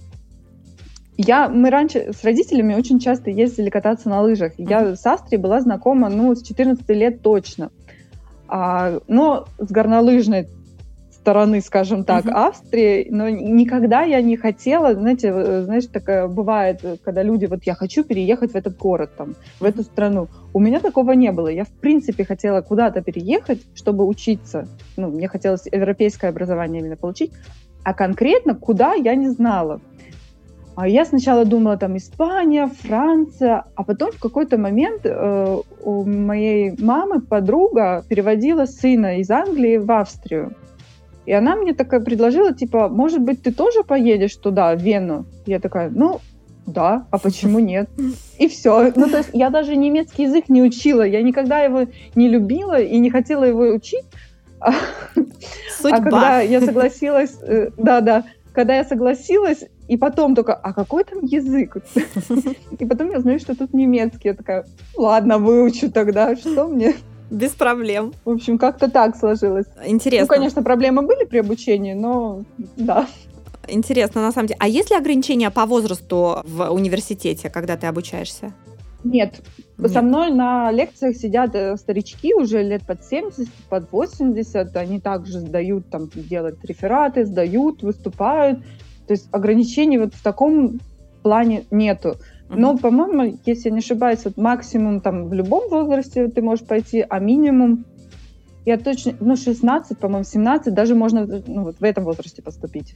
я, 1.17 1.49
мы 1.49 1.69
раньше 1.69 2.13
с 2.13 2.23
родителями 2.23 2.75
очень 2.75 2.99
часто 2.99 3.31
ездили 3.31 3.69
кататься 3.69 4.07
на 4.09 4.21
лыжах. 4.21 4.53
Я 4.57 4.95
с 4.95 5.05
Астрией 5.05 5.41
была 5.41 5.59
знакома, 5.61 6.09
ну, 6.09 6.35
с 6.35 6.43
14 6.43 6.87
лет 6.89 7.21
точно. 7.21 7.71
А, 8.47 8.99
но 9.07 9.47
с 9.57 9.71
горнолыжной 9.71 10.47
стороны, 11.27 11.59
скажем 11.59 12.05
так. 12.05 12.25
Австрии, 12.27 13.07
но 13.09 13.27
никогда 13.27 14.03
я 14.03 14.21
не 14.21 14.37
хотела, 14.37 14.93
знаете, 14.93 15.33
э, 15.35 15.63
знаешь, 15.63 15.87
такое 15.87 16.27
бывает, 16.27 16.81
когда 17.03 17.21
люди, 17.21 17.47
вот 17.47 17.63
я 17.63 17.75
хочу 17.75 18.05
переехать 18.05 18.53
в 18.53 18.55
этот 18.55 18.77
город, 18.77 19.11
там, 19.17 19.35
в 19.59 19.65
эту 19.65 19.83
страну. 19.83 20.29
У 20.53 20.59
меня 20.59 20.79
такого 20.79 21.11
не 21.11 21.33
было. 21.33 21.49
Я, 21.49 21.65
в 21.65 21.71
принципе, 21.71 22.23
хотела 22.23 22.61
куда-то 22.61 23.01
переехать, 23.01 23.61
чтобы 23.75 24.05
учиться. 24.05 24.69
Ну, 24.95 25.09
мне 25.09 25.27
хотелось 25.27 25.65
европейское 25.65 26.29
образование 26.29 26.81
именно 26.81 26.95
получить. 26.95 27.33
А 27.83 27.93
конкретно 27.93 28.55
куда, 28.55 28.93
я 28.93 29.15
не 29.15 29.27
знала. 29.27 29.81
А 30.77 30.87
я 30.87 31.05
сначала 31.05 31.43
думала 31.43 31.75
там 31.75 31.97
Испания, 31.97 32.69
Франция, 32.83 33.65
а 33.73 33.83
потом 33.83 34.11
в 34.11 34.19
какой-то 34.19 34.59
момент 34.59 35.01
э, 35.05 35.57
у 35.83 36.03
моей 36.05 36.75
мамы 36.77 37.19
подруга 37.19 38.05
переводила 38.07 38.67
сына 38.67 39.17
из 39.17 39.31
Англии 39.31 39.77
в 39.77 39.91
Австрию. 39.91 40.53
И 41.25 41.33
она 41.33 41.55
мне 41.55 41.73
такая 41.73 41.99
предложила, 41.99 42.53
типа, 42.53 42.89
может 42.89 43.21
быть, 43.21 43.41
ты 43.41 43.51
тоже 43.51 43.83
поедешь 43.83 44.35
туда, 44.35 44.75
в 44.75 44.79
Вену? 44.79 45.25
Я 45.47 45.59
такая, 45.59 45.89
ну, 45.89 46.19
да, 46.67 47.07
а 47.09 47.17
почему 47.17 47.57
нет? 47.73 47.89
И 48.37 48.47
все. 48.47 48.91
Ну, 48.95 49.09
то 49.09 49.17
есть 49.17 49.31
я 49.33 49.49
даже 49.49 49.75
немецкий 49.75 50.25
язык 50.25 50.47
не 50.47 50.61
учила, 50.61 51.01
я 51.01 51.23
никогда 51.23 51.59
его 51.61 51.87
не 52.13 52.29
любила 52.29 52.79
и 52.79 52.99
не 52.99 53.09
хотела 53.09 53.45
его 53.45 53.63
учить. 53.63 54.05
Судьба. 55.81 55.97
А 55.97 56.01
когда 56.03 56.39
я 56.41 56.61
согласилась, 56.61 57.35
э, 57.41 57.71
да-да, 57.77 58.25
когда 58.53 58.75
я 58.75 58.83
согласилась, 58.83 59.65
и 59.87 59.97
потом 59.97 60.35
только, 60.35 60.53
а 60.53 60.73
какой 60.73 61.03
там 61.03 61.23
язык? 61.23 61.77
И 62.79 62.85
потом 62.85 63.11
я 63.11 63.19
знаю, 63.19 63.39
что 63.39 63.55
тут 63.55 63.73
немецкий. 63.73 64.29
Я 64.29 64.33
такая, 64.33 64.65
ладно, 64.95 65.37
выучу 65.37 65.91
тогда, 65.91 66.35
что 66.35 66.67
мне? 66.67 66.95
Без 67.29 67.51
проблем. 67.51 68.13
В 68.25 68.29
общем, 68.29 68.57
как-то 68.57 68.89
так 68.89 69.17
сложилось. 69.17 69.65
Интересно. 69.85 70.27
Ну, 70.27 70.39
конечно, 70.39 70.63
проблемы 70.63 71.01
были 71.01 71.25
при 71.25 71.39
обучении, 71.39 71.93
но 71.93 72.43
да. 72.77 73.07
Интересно, 73.67 74.21
на 74.21 74.31
самом 74.31 74.47
деле. 74.47 74.57
А 74.61 74.67
есть 74.67 74.89
ли 74.91 74.95
ограничения 74.95 75.51
по 75.51 75.65
возрасту 75.65 76.41
в 76.45 76.69
университете, 76.71 77.49
когда 77.49 77.75
ты 77.75 77.87
обучаешься? 77.87 78.53
Нет. 79.03 79.41
Нет. 79.77 79.91
Со 79.91 80.01
мной 80.01 80.31
на 80.31 80.71
лекциях 80.71 81.15
сидят 81.15 81.53
э, 81.53 81.77
старички 81.77 82.33
уже 82.33 82.63
лет 82.63 82.83
под 82.85 83.03
70, 83.03 83.47
под 83.69 83.91
80. 83.91 84.75
Они 84.75 84.99
также 84.99 85.39
сдают, 85.39 85.89
там, 85.89 86.09
делают 86.13 86.63
рефераты, 86.65 87.25
сдают, 87.25 87.83
выступают. 87.83 88.59
То 89.07 89.13
есть 89.13 89.29
ограничений 89.31 89.97
вот 89.97 90.13
в 90.13 90.21
таком 90.21 90.79
плане 91.23 91.65
нету. 91.71 92.15
Но, 92.49 92.77
по-моему, 92.77 93.37
если 93.45 93.69
я 93.69 93.73
не 93.73 93.79
ошибаюсь, 93.79 94.23
вот 94.23 94.37
максимум 94.37 95.01
там 95.01 95.27
в 95.27 95.33
любом 95.33 95.69
возрасте 95.69 96.27
ты 96.27 96.41
можешь 96.41 96.65
пойти, 96.65 97.05
а 97.07 97.19
минимум 97.19 97.85
я 98.67 98.77
точно, 98.77 99.13
ну, 99.21 99.37
16, 99.37 99.97
по-моему, 99.97 100.25
17, 100.25 100.73
даже 100.73 100.93
можно 100.93 101.25
ну, 101.25 101.63
вот 101.63 101.79
в 101.79 101.83
этом 101.85 102.03
возрасте 102.03 102.41
поступить. 102.41 102.95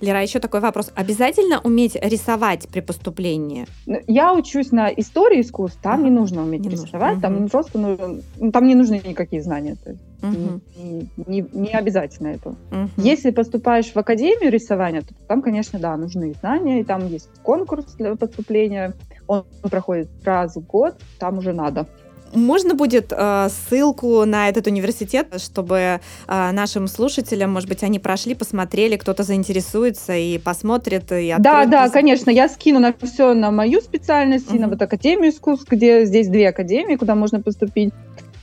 Лера, 0.00 0.22
еще 0.22 0.38
такой 0.38 0.60
вопрос. 0.60 0.90
Обязательно 0.94 1.60
уметь 1.60 1.94
рисовать 1.94 2.66
при 2.68 2.80
поступлении? 2.80 3.66
Ну, 3.84 4.00
я 4.06 4.32
учусь 4.32 4.72
на 4.72 4.88
истории 4.88 5.42
искусств, 5.42 5.78
там 5.82 6.04
не 6.04 6.10
нужно 6.10 6.42
уметь 6.42 6.62
не 6.62 6.70
рисовать, 6.70 7.16
нужно. 7.16 7.20
там 7.20 7.36
угу. 7.36 7.48
просто 7.48 7.78
нужно, 7.78 8.22
ну, 8.40 8.50
там 8.50 8.66
не 8.66 8.74
нужны 8.74 9.02
никакие 9.04 9.42
знания. 9.42 9.76
То 9.84 9.90
есть 9.90 10.02
угу. 10.22 10.60
не, 10.78 11.10
не, 11.26 11.46
не 11.52 11.72
обязательно 11.74 12.28
это. 12.28 12.48
Угу. 12.48 12.88
Если 12.96 13.30
поступаешь 13.30 13.92
в 13.92 13.96
академию 13.98 14.50
рисования, 14.50 15.02
то 15.02 15.12
там, 15.26 15.42
конечно, 15.42 15.78
да, 15.78 15.98
нужны 15.98 16.32
знания, 16.40 16.80
и 16.80 16.84
там 16.84 17.06
есть 17.08 17.28
конкурс 17.42 17.84
для 17.98 18.16
поступления, 18.16 18.94
он 19.26 19.44
проходит 19.70 20.08
раз 20.24 20.56
в 20.56 20.66
год, 20.66 20.94
там 21.18 21.36
уже 21.36 21.52
надо. 21.52 21.86
Можно 22.34 22.74
будет 22.74 23.12
э, 23.12 23.48
ссылку 23.48 24.24
на 24.24 24.48
этот 24.48 24.66
университет, 24.66 25.28
чтобы 25.38 25.76
э, 25.76 25.98
нашим 26.26 26.88
слушателям, 26.88 27.52
может 27.52 27.68
быть, 27.68 27.82
они 27.82 27.98
прошли, 27.98 28.34
посмотрели, 28.34 28.96
кто-то 28.96 29.22
заинтересуется 29.22 30.14
и 30.14 30.38
посмотрит. 30.38 31.10
И 31.12 31.34
да, 31.38 31.66
да, 31.66 31.88
конечно, 31.88 32.30
я 32.30 32.48
скину 32.48 32.80
на 32.80 32.94
все 33.02 33.34
на 33.34 33.50
мою 33.50 33.80
специальность, 33.80 34.52
и 34.52 34.58
на 34.58 34.68
вот 34.68 34.80
Академию 34.82 35.30
искусств, 35.30 35.70
где 35.70 36.04
здесь 36.04 36.28
две 36.28 36.48
академии, 36.48 36.96
куда 36.96 37.14
можно 37.14 37.40
поступить. 37.40 37.92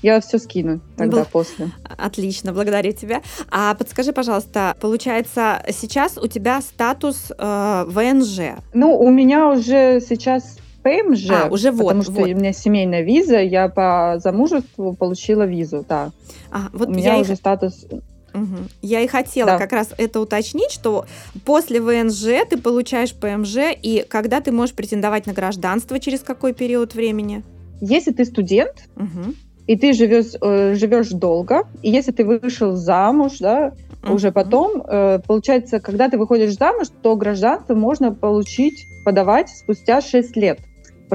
Я 0.01 0.21
все 0.21 0.37
скину 0.37 0.81
тогда 0.97 1.23
Бл... 1.23 1.27
после. 1.31 1.71
Отлично, 1.97 2.53
благодарю 2.53 2.91
тебя. 2.91 3.23
А 3.49 3.73
подскажи, 3.73 4.13
пожалуйста, 4.13 4.75
получается, 4.79 5.63
сейчас 5.71 6.19
у 6.19 6.27
тебя 6.27 6.61
статус 6.61 7.31
э, 7.35 7.85
ВНЖ? 7.87 8.61
Ну, 8.73 8.95
у 8.99 9.09
меня 9.09 9.49
уже 9.49 9.99
сейчас 10.07 10.57
ПМЖ, 10.85 11.31
а, 11.31 11.47
уже 11.49 11.71
вот, 11.71 11.87
потому 11.87 12.03
что 12.03 12.11
вот. 12.11 12.29
у 12.29 12.35
меня 12.35 12.53
семейная 12.53 13.01
виза, 13.01 13.39
я 13.39 13.69
по 13.69 14.17
замужеству 14.19 14.93
получила 14.93 15.41
визу, 15.41 15.83
да. 15.89 16.11
А, 16.51 16.67
вот 16.73 16.89
у 16.89 16.91
меня 16.91 17.15
я 17.15 17.21
уже 17.21 17.33
их... 17.33 17.39
статус 17.39 17.87
Угу. 18.35 18.67
Я 18.81 18.99
и 18.99 19.07
хотела 19.07 19.51
да. 19.51 19.57
как 19.57 19.71
раз 19.71 19.91
это 19.97 20.19
уточнить, 20.19 20.69
что 20.69 21.05
после 21.45 21.79
ВНЖ 21.79 22.45
ты 22.49 22.57
получаешь 22.57 23.13
ПМЖ, 23.13 23.77
и 23.81 24.05
когда 24.09 24.41
ты 24.41 24.51
можешь 24.51 24.75
претендовать 24.75 25.25
на 25.25 25.31
гражданство, 25.31 25.97
через 26.01 26.19
какой 26.19 26.53
период 26.53 26.95
времени? 26.95 27.43
Если 27.79 28.11
ты 28.11 28.25
студент, 28.25 28.89
угу. 28.97 29.33
и 29.67 29.77
ты 29.77 29.93
живешь, 29.93 30.33
э, 30.41 30.73
живешь 30.75 31.11
долго, 31.11 31.63
и 31.81 31.89
если 31.89 32.11
ты 32.11 32.25
вышел 32.25 32.75
замуж, 32.75 33.37
да, 33.39 33.73
угу. 34.03 34.15
уже 34.15 34.33
потом, 34.33 34.83
э, 34.85 35.19
получается, 35.25 35.79
когда 35.79 36.09
ты 36.09 36.17
выходишь 36.17 36.57
замуж, 36.57 36.87
то 37.01 37.15
гражданство 37.15 37.73
можно 37.73 38.13
получить, 38.13 38.85
подавать 39.05 39.47
спустя 39.47 40.01
6 40.01 40.35
лет 40.35 40.59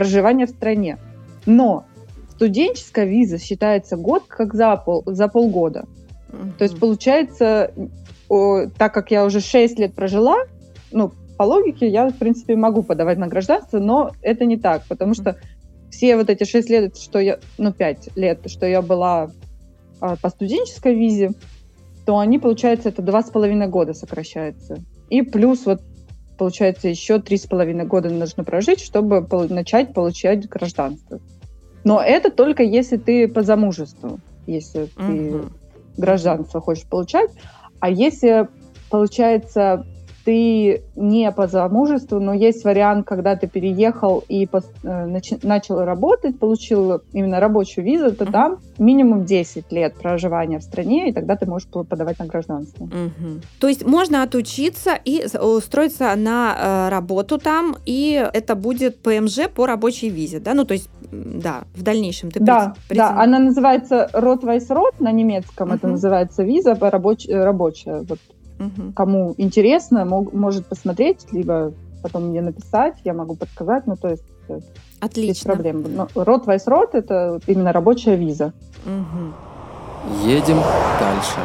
проживания 0.01 0.47
в 0.47 0.51
стране. 0.51 0.97
Но 1.45 1.85
студенческая 2.31 3.05
виза 3.05 3.39
считается 3.39 3.99
год 3.99 4.25
как 4.29 4.55
за, 4.55 4.75
пол, 4.77 5.03
за 5.05 5.29
полгода. 5.29 5.85
Mm-hmm. 6.31 6.53
То 6.57 6.65
есть 6.65 6.81
получается, 6.81 7.71
о, 8.31 8.65
так 8.79 8.95
как 8.95 9.11
я 9.11 9.27
уже 9.27 9.41
6 9.41 9.79
лет 9.79 9.95
прожила, 9.95 10.39
ну, 10.91 11.13
по 11.37 11.43
логике 11.43 11.87
я, 11.87 12.09
в 12.09 12.17
принципе, 12.17 12.57
могу 12.57 12.83
подавать 12.83 13.19
на 13.19 13.27
гражданство, 13.27 13.79
но 13.79 14.13
это 14.23 14.47
не 14.47 14.57
так, 14.57 14.85
потому 14.89 15.13
что 15.13 15.37
все 15.91 16.17
вот 16.17 16.31
эти 16.31 16.45
6 16.45 16.71
лет, 16.71 16.97
что 16.97 17.19
я, 17.19 17.39
ну, 17.59 17.71
5 17.71 18.17
лет, 18.17 18.41
что 18.47 18.65
я 18.65 18.81
была 18.81 19.31
а, 20.01 20.17
по 20.17 20.31
студенческой 20.31 20.95
визе, 20.95 21.33
то 22.07 22.19
они, 22.19 22.39
получается, 22.39 22.89
это 22.89 23.03
два 23.03 23.23
с 23.23 23.29
половиной 23.29 23.69
года 23.69 23.93
сокращается. 23.93 24.79
И 25.11 25.21
плюс 25.21 25.67
вот 25.67 25.83
получается, 26.41 26.89
еще 26.89 27.21
три 27.21 27.37
с 27.37 27.47
половиной 27.47 27.85
года 27.85 28.09
нужно 28.09 28.45
прожить, 28.45 28.81
чтобы 28.81 29.27
начать 29.51 29.93
получать 29.93 30.49
гражданство. 30.49 31.21
Но 31.85 32.01
это 32.01 32.31
только 32.31 32.63
если 32.63 32.97
ты 32.97 33.29
по 33.29 33.43
замужеству, 33.43 34.21
если 34.47 34.85
угу. 34.85 34.89
ты 34.97 35.41
гражданство 35.99 36.63
хочешь 36.63 36.87
получать. 36.87 37.31
А 37.79 37.91
если, 37.91 38.49
получается, 38.89 39.85
ты 40.25 40.83
не 40.97 41.31
по 41.33 41.47
замужеству, 41.47 42.21
но 42.21 42.35
есть 42.35 42.65
вариант, 42.65 43.07
когда 43.07 43.37
ты 43.37 43.47
переехал 43.47 44.23
и 44.29 44.47
э, 44.47 45.07
нач, 45.07 45.33
начал 45.43 45.85
работать, 45.85 46.39
получил 46.39 47.01
именно 47.13 47.41
рабочую 47.41 47.85
визу, 47.85 48.15
то 48.15 48.27
там 48.27 48.59
минимум 48.79 49.25
10 49.25 49.73
лет 49.73 49.95
проживания 49.95 50.59
в 50.59 50.63
стране, 50.63 51.09
и 51.09 51.13
тогда 51.13 51.37
ты 51.37 51.47
можешь 51.47 51.69
подавать 51.69 52.19
на 52.19 52.27
гражданство. 52.27 52.85
Uh-huh. 52.85 53.43
То 53.61 53.69
есть 53.69 53.87
можно 53.87 54.23
отучиться 54.23 54.99
и 55.05 55.25
устроиться 55.39 56.15
на 56.17 56.57
э, 56.57 56.89
работу 56.91 57.39
там, 57.39 57.77
и 57.87 58.29
это 58.33 58.55
будет 58.55 58.99
ПМЖ 58.99 59.49
по 59.55 59.67
рабочей 59.67 60.11
визе, 60.11 60.41
да? 60.41 60.55
Ну, 60.55 60.65
то 60.65 60.75
есть, 60.75 60.91
да, 61.11 61.65
в 61.75 61.83
дальнейшем 61.83 62.31
ты 62.31 62.41
Да, 62.41 62.75
пред... 62.89 62.99
да, 62.99 63.21
она 63.21 63.39
называется 63.39 64.11
Ротвайсрот 64.13 65.01
на 65.01 65.13
немецком, 65.13 65.71
uh-huh. 65.71 65.77
это 65.77 65.89
называется 65.89 66.43
виза 66.43 66.75
по 66.75 66.91
рабоч... 66.91 67.27
рабочая, 67.29 68.03
вот 68.03 68.19
Угу. 68.61 68.93
Кому 68.95 69.35
интересно, 69.39 70.05
мог, 70.05 70.33
может 70.33 70.67
посмотреть, 70.67 71.27
либо 71.33 71.73
потом 72.03 72.29
мне 72.29 72.43
написать, 72.43 72.95
я 73.05 73.15
могу 73.15 73.35
подсказать, 73.35 73.87
ну, 73.87 73.97
то 73.97 74.09
есть 74.09 74.23
э, 74.49 74.61
Отлично. 75.01 75.33
без 75.33 75.41
проблем. 75.41 75.85
Но 75.89 76.09
рот 76.15 76.47
вайс 76.47 76.67
рот 76.67 76.95
это 76.95 77.41
именно 77.47 77.73
рабочая 77.73 78.17
виза. 78.17 78.53
Угу. 78.85 80.29
Едем 80.29 80.59
дальше. 81.01 81.41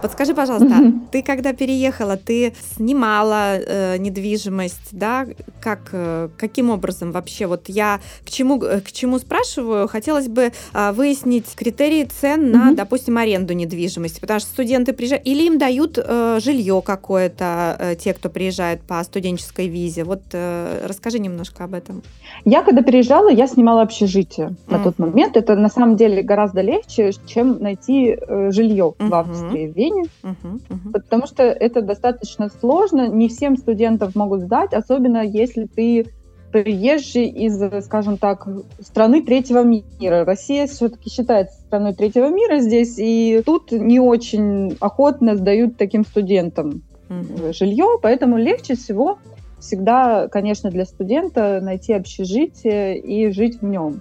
Подскажи, 0.00 0.34
пожалуйста, 0.34 0.92
ты 1.10 1.22
когда 1.22 1.52
переехала, 1.52 2.16
ты 2.16 2.54
снимала 2.76 3.56
э, 3.58 3.96
недвижимость, 3.98 4.88
да? 4.92 5.26
Как, 5.60 5.90
э, 5.92 6.28
каким 6.36 6.70
образом 6.70 7.12
вообще? 7.12 7.46
Вот 7.46 7.68
я 7.68 8.00
к 8.24 8.30
чему, 8.30 8.62
э, 8.62 8.80
к 8.80 8.92
чему 8.92 9.18
спрашиваю? 9.18 9.88
Хотелось 9.88 10.28
бы 10.28 10.52
э, 10.72 10.92
выяснить 10.92 11.46
критерии 11.54 12.04
цен 12.04 12.50
на, 12.50 12.74
допустим, 12.74 13.18
аренду 13.18 13.54
недвижимости, 13.54 14.20
потому 14.20 14.40
что 14.40 14.48
студенты 14.50 14.92
приезжают, 14.92 15.26
или 15.26 15.46
им 15.46 15.58
дают 15.58 15.98
э, 15.98 16.38
жилье 16.40 16.82
какое-то, 16.84 17.76
э, 17.78 17.96
те, 17.96 18.14
кто 18.14 18.28
приезжает 18.28 18.82
по 18.82 19.02
студенческой 19.02 19.68
визе. 19.68 20.04
Вот 20.04 20.22
э, 20.32 20.86
расскажи 20.86 21.18
немножко 21.18 21.64
об 21.64 21.74
этом. 21.74 22.02
Я 22.44 22.62
когда 22.62 22.82
переезжала, 22.82 23.30
я 23.30 23.46
снимала 23.46 23.82
общежитие 23.82 24.48
mm-hmm. 24.48 24.72
на 24.72 24.78
тот 24.78 24.98
момент. 24.98 25.36
Это 25.36 25.56
на 25.56 25.68
самом 25.68 25.96
деле 25.96 26.22
гораздо 26.22 26.60
легче, 26.60 27.12
чем 27.26 27.58
найти 27.60 28.16
э, 28.16 28.50
жилье 28.52 28.94
mm-hmm. 28.98 29.08
в 29.08 29.14
Австрии, 29.14 29.66
Вене, 29.88 30.04
uh-huh, 30.22 30.34
uh-huh. 30.42 30.92
потому 30.92 31.26
что 31.26 31.42
это 31.42 31.82
достаточно 31.82 32.48
сложно. 32.60 33.08
Не 33.08 33.28
всем 33.28 33.56
студентов 33.56 34.14
могут 34.14 34.42
сдать, 34.42 34.72
особенно 34.72 35.24
если 35.24 35.64
ты 35.64 36.06
приезжий 36.52 37.26
из, 37.26 37.84
скажем 37.84 38.16
так, 38.16 38.48
страны 38.80 39.22
третьего 39.22 39.62
мира. 39.62 40.24
Россия 40.24 40.66
все-таки 40.66 41.10
считается 41.10 41.60
страной 41.60 41.94
третьего 41.94 42.28
мира 42.28 42.60
здесь, 42.60 42.98
и 42.98 43.42
тут 43.44 43.70
не 43.72 44.00
очень 44.00 44.76
охотно 44.80 45.36
сдают 45.36 45.76
таким 45.76 46.04
студентам 46.04 46.82
uh-huh. 47.08 47.52
жилье, 47.52 47.98
поэтому 48.00 48.38
легче 48.38 48.76
всего 48.76 49.18
всегда, 49.58 50.28
конечно, 50.28 50.70
для 50.70 50.84
студента 50.84 51.60
найти 51.60 51.92
общежитие 51.92 52.98
и 52.98 53.30
жить 53.30 53.60
в 53.60 53.64
нем. 53.64 54.00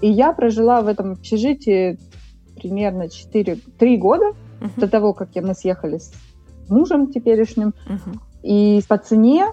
И 0.00 0.10
я 0.10 0.32
прожила 0.32 0.82
в 0.82 0.88
этом 0.88 1.12
общежитии 1.12 1.98
примерно 2.54 3.08
4, 3.08 3.58
3 3.78 3.96
года 3.96 4.32
uh-huh. 4.60 4.80
до 4.80 4.88
того, 4.88 5.12
как 5.12 5.28
мы 5.34 5.54
съехали 5.54 5.98
с 5.98 6.12
мужем 6.68 7.12
теперешним. 7.12 7.74
Uh-huh. 7.88 8.18
И 8.42 8.80
по 8.88 8.98
цене 8.98 9.46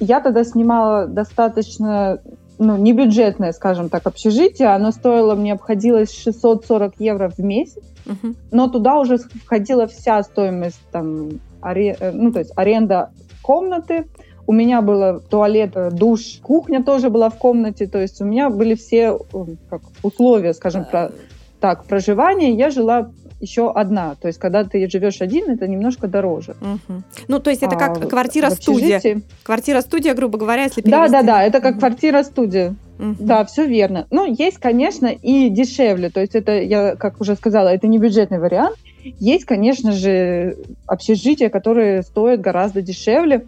я 0.00 0.20
тогда 0.20 0.44
снимала 0.44 1.06
достаточно 1.06 2.20
ну, 2.58 2.76
не 2.76 2.92
бюджетное, 2.92 3.52
скажем 3.52 3.88
так, 3.88 4.06
общежитие. 4.06 4.68
Оно 4.68 4.92
стоило, 4.92 5.34
мне 5.34 5.54
обходилось 5.54 6.12
640 6.12 6.94
евро 6.98 7.28
в 7.28 7.38
месяц, 7.40 7.82
uh-huh. 8.06 8.36
но 8.52 8.68
туда 8.68 8.98
уже 8.98 9.18
входила 9.18 9.86
вся 9.86 10.22
стоимость, 10.22 10.80
там, 10.92 11.40
аре... 11.60 11.96
Э, 11.98 12.12
ну, 12.12 12.32
то 12.32 12.38
есть 12.38 12.52
аренда 12.56 13.10
комнаты, 13.42 14.06
у 14.46 14.52
меня 14.52 14.82
было 14.82 15.20
туалет, 15.20 15.72
э, 15.74 15.90
душ, 15.90 16.38
кухня 16.42 16.82
тоже 16.82 17.10
была 17.10 17.30
в 17.30 17.38
комнате, 17.38 17.86
то 17.86 17.98
есть 17.98 18.20
у 18.20 18.24
меня 18.24 18.50
были 18.50 18.74
все 18.74 19.18
э, 19.32 19.44
как, 19.70 19.82
условия, 20.02 20.54
скажем 20.54 20.84
про, 20.84 21.12
так, 21.60 21.84
проживания. 21.84 22.52
Я 22.52 22.70
жила 22.70 23.10
еще 23.44 23.70
одна. 23.70 24.16
То 24.20 24.28
есть, 24.28 24.38
когда 24.38 24.64
ты 24.64 24.88
живешь 24.90 25.20
один, 25.20 25.50
это 25.50 25.68
немножко 25.68 26.08
дороже. 26.08 26.56
Угу. 26.60 27.02
Ну, 27.28 27.40
то 27.40 27.50
есть, 27.50 27.62
это 27.62 27.76
как 27.76 27.98
а, 27.98 28.06
квартира-студия. 28.06 29.22
Квартира-студия, 29.42 30.14
грубо 30.14 30.38
говоря, 30.38 30.64
если 30.64 30.80
Да, 30.82 31.08
да, 31.08 31.22
да, 31.22 31.42
это 31.42 31.60
как 31.60 31.78
квартира-студия. 31.78 32.74
Угу. 32.98 33.16
Да, 33.20 33.44
все 33.44 33.66
верно. 33.66 34.06
Ну, 34.10 34.24
есть, 34.24 34.58
конечно, 34.58 35.06
и 35.06 35.48
дешевле. 35.48 36.10
То 36.10 36.20
есть 36.20 36.34
это, 36.34 36.52
я 36.60 36.96
как 36.96 37.20
уже 37.20 37.34
сказала, 37.34 37.68
это 37.68 37.86
не 37.86 37.98
бюджетный 37.98 38.38
вариант. 38.38 38.76
Есть, 39.04 39.44
конечно 39.44 39.92
же, 39.92 40.56
общежития, 40.86 41.50
которые 41.50 42.02
стоят 42.02 42.40
гораздо 42.40 42.82
дешевле. 42.82 43.46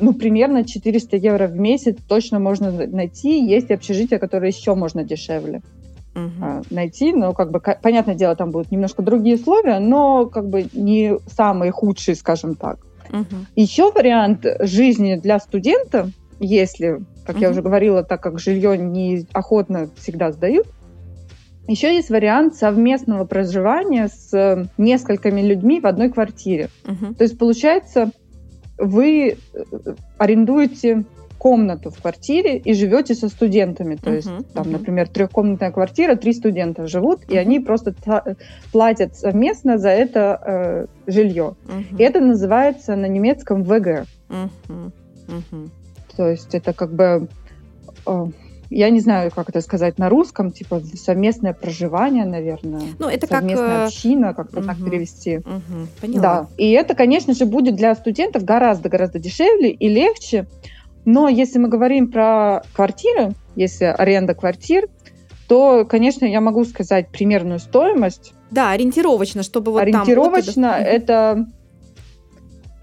Ну, 0.00 0.12
примерно 0.12 0.64
400 0.64 1.16
евро 1.16 1.46
в 1.46 1.56
месяц 1.56 1.96
точно 2.08 2.38
можно 2.40 2.72
найти. 2.72 3.44
Есть 3.44 3.70
общежития, 3.70 4.18
которые 4.18 4.50
еще 4.50 4.74
можно 4.74 5.04
дешевле 5.04 5.62
uh-huh. 6.14 6.66
найти. 6.70 7.12
Но, 7.12 7.32
как 7.32 7.50
бы, 7.50 7.60
понятное 7.60 8.14
дело, 8.14 8.36
там 8.36 8.50
будут 8.50 8.70
немножко 8.70 9.02
другие 9.02 9.36
условия, 9.36 9.78
но 9.78 10.26
как 10.26 10.48
бы 10.48 10.66
не 10.72 11.18
самые 11.28 11.72
худшие, 11.72 12.14
скажем 12.14 12.54
так. 12.54 12.78
Uh-huh. 13.10 13.24
Еще 13.56 13.92
вариант 13.92 14.46
жизни 14.60 15.16
для 15.16 15.38
студента, 15.38 16.10
если, 16.40 17.00
как 17.26 17.36
uh-huh. 17.36 17.42
я 17.42 17.50
уже 17.50 17.62
говорила, 17.62 18.02
так 18.02 18.22
как 18.22 18.38
жилье 18.38 18.76
не 18.78 19.26
охотно 19.32 19.88
всегда 19.96 20.32
сдают, 20.32 20.66
еще 21.66 21.94
есть 21.94 22.10
вариант 22.10 22.56
совместного 22.56 23.24
проживания 23.24 24.08
с 24.08 24.68
несколькими 24.76 25.40
людьми 25.40 25.80
в 25.80 25.86
одной 25.86 26.10
квартире. 26.10 26.68
Uh-huh. 26.84 27.14
То 27.14 27.24
есть, 27.24 27.38
получается, 27.38 28.10
вы 28.76 29.36
э, 29.54 29.64
арендуете 30.18 31.04
комнату 31.44 31.90
в 31.90 32.00
квартире 32.00 32.56
и 32.56 32.72
живете 32.72 33.14
со 33.14 33.28
студентами. 33.28 33.96
То 33.96 34.08
uh-huh, 34.08 34.16
есть, 34.16 34.52
там, 34.54 34.66
uh-huh. 34.66 34.70
например, 34.70 35.08
трехкомнатная 35.08 35.72
квартира, 35.72 36.16
три 36.16 36.32
студента 36.32 36.86
живут, 36.86 37.20
uh-huh. 37.20 37.34
и 37.34 37.36
они 37.36 37.60
просто 37.60 37.94
платят 38.72 39.14
совместно 39.14 39.76
за 39.76 39.90
это 39.90 40.40
э, 40.42 40.86
жилье. 41.06 41.54
Uh-huh. 41.66 41.98
И 41.98 42.02
это 42.02 42.20
называется 42.20 42.96
на 42.96 43.04
немецком 43.04 43.62
ВГ. 43.62 44.06
Uh-huh. 44.30 44.48
Uh-huh. 45.28 45.68
То 46.16 46.30
есть 46.30 46.54
это 46.54 46.72
как 46.72 46.94
бы... 46.94 47.28
Э, 48.06 48.24
я 48.70 48.88
не 48.88 49.00
знаю, 49.00 49.30
как 49.30 49.50
это 49.50 49.60
сказать 49.60 49.98
на 49.98 50.08
русском, 50.08 50.50
типа 50.50 50.80
совместное 50.94 51.52
проживание, 51.52 52.24
наверное. 52.24 52.84
Ну, 52.98 53.06
это 53.06 53.26
совместная 53.26 53.68
как... 53.68 53.80
Э, 53.80 53.84
община, 53.84 54.32
как-то 54.32 54.60
угу, 54.60 54.66
так 54.66 54.78
перевести. 54.78 55.36
Угу, 55.36 55.88
поняла. 56.00 56.22
Да. 56.22 56.46
И 56.56 56.70
это, 56.70 56.94
конечно 56.94 57.34
же, 57.34 57.44
будет 57.44 57.76
для 57.76 57.94
студентов 57.94 58.44
гораздо-гораздо 58.44 59.18
дешевле 59.18 59.70
и 59.70 59.90
легче, 59.90 60.46
но 61.04 61.28
если 61.28 61.58
мы 61.58 61.68
говорим 61.68 62.10
про 62.10 62.62
квартиры, 62.74 63.32
если 63.56 63.84
аренда 63.84 64.34
квартир, 64.34 64.88
то, 65.48 65.84
конечно, 65.84 66.24
я 66.24 66.40
могу 66.40 66.64
сказать 66.64 67.08
примерную 67.08 67.58
стоимость. 67.58 68.32
Да, 68.50 68.70
ориентировочно, 68.70 69.42
чтобы 69.42 69.72
вот 69.72 69.82
ориентировочно 69.82 70.68
там... 70.68 70.74
Ориентировочно 70.74 70.96
это 70.96 71.46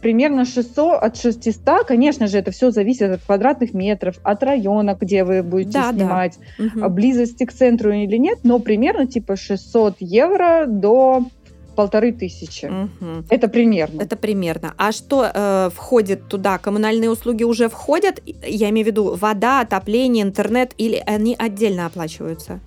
примерно 0.02 0.46
600 0.46 1.02
от 1.02 1.18
600. 1.18 1.86
Конечно 1.86 2.28
же, 2.28 2.38
это 2.38 2.52
все 2.52 2.72
зависит 2.72 3.10
от 3.12 3.22
квадратных 3.22 3.74
метров, 3.74 4.18
от 4.24 4.44
района, 4.44 4.98
где 5.00 5.24
вы 5.24 5.44
будете 5.44 5.74
да, 5.74 5.94
снимать, 5.94 6.38
да. 6.58 6.90
близости 6.90 7.46
к 7.46 7.54
центру 7.54 7.94
или 7.94 8.18
нет, 8.18 8.40
но 8.44 8.60
примерно 8.60 9.08
типа 9.08 9.36
600 9.36 9.98
евро 10.00 10.66
до 10.68 11.26
полторы 11.76 12.12
тысячи. 12.12 12.66
Угу. 12.66 13.26
Это 13.30 13.48
примерно. 13.48 14.02
Это 14.02 14.16
примерно. 14.16 14.74
А 14.78 14.92
что 14.92 15.30
э, 15.34 15.70
входит 15.74 16.28
туда? 16.28 16.58
Коммунальные 16.58 17.10
услуги 17.10 17.44
уже 17.44 17.70
входят? 17.70 18.22
Я 18.26 18.70
имею 18.70 18.86
в 18.86 18.88
виду 18.88 19.16
вода, 19.16 19.62
отопление, 19.62 20.24
интернет, 20.24 20.74
или 20.78 21.02
они 21.06 21.36
отдельно 21.38 21.86
оплачиваются? 21.86 22.60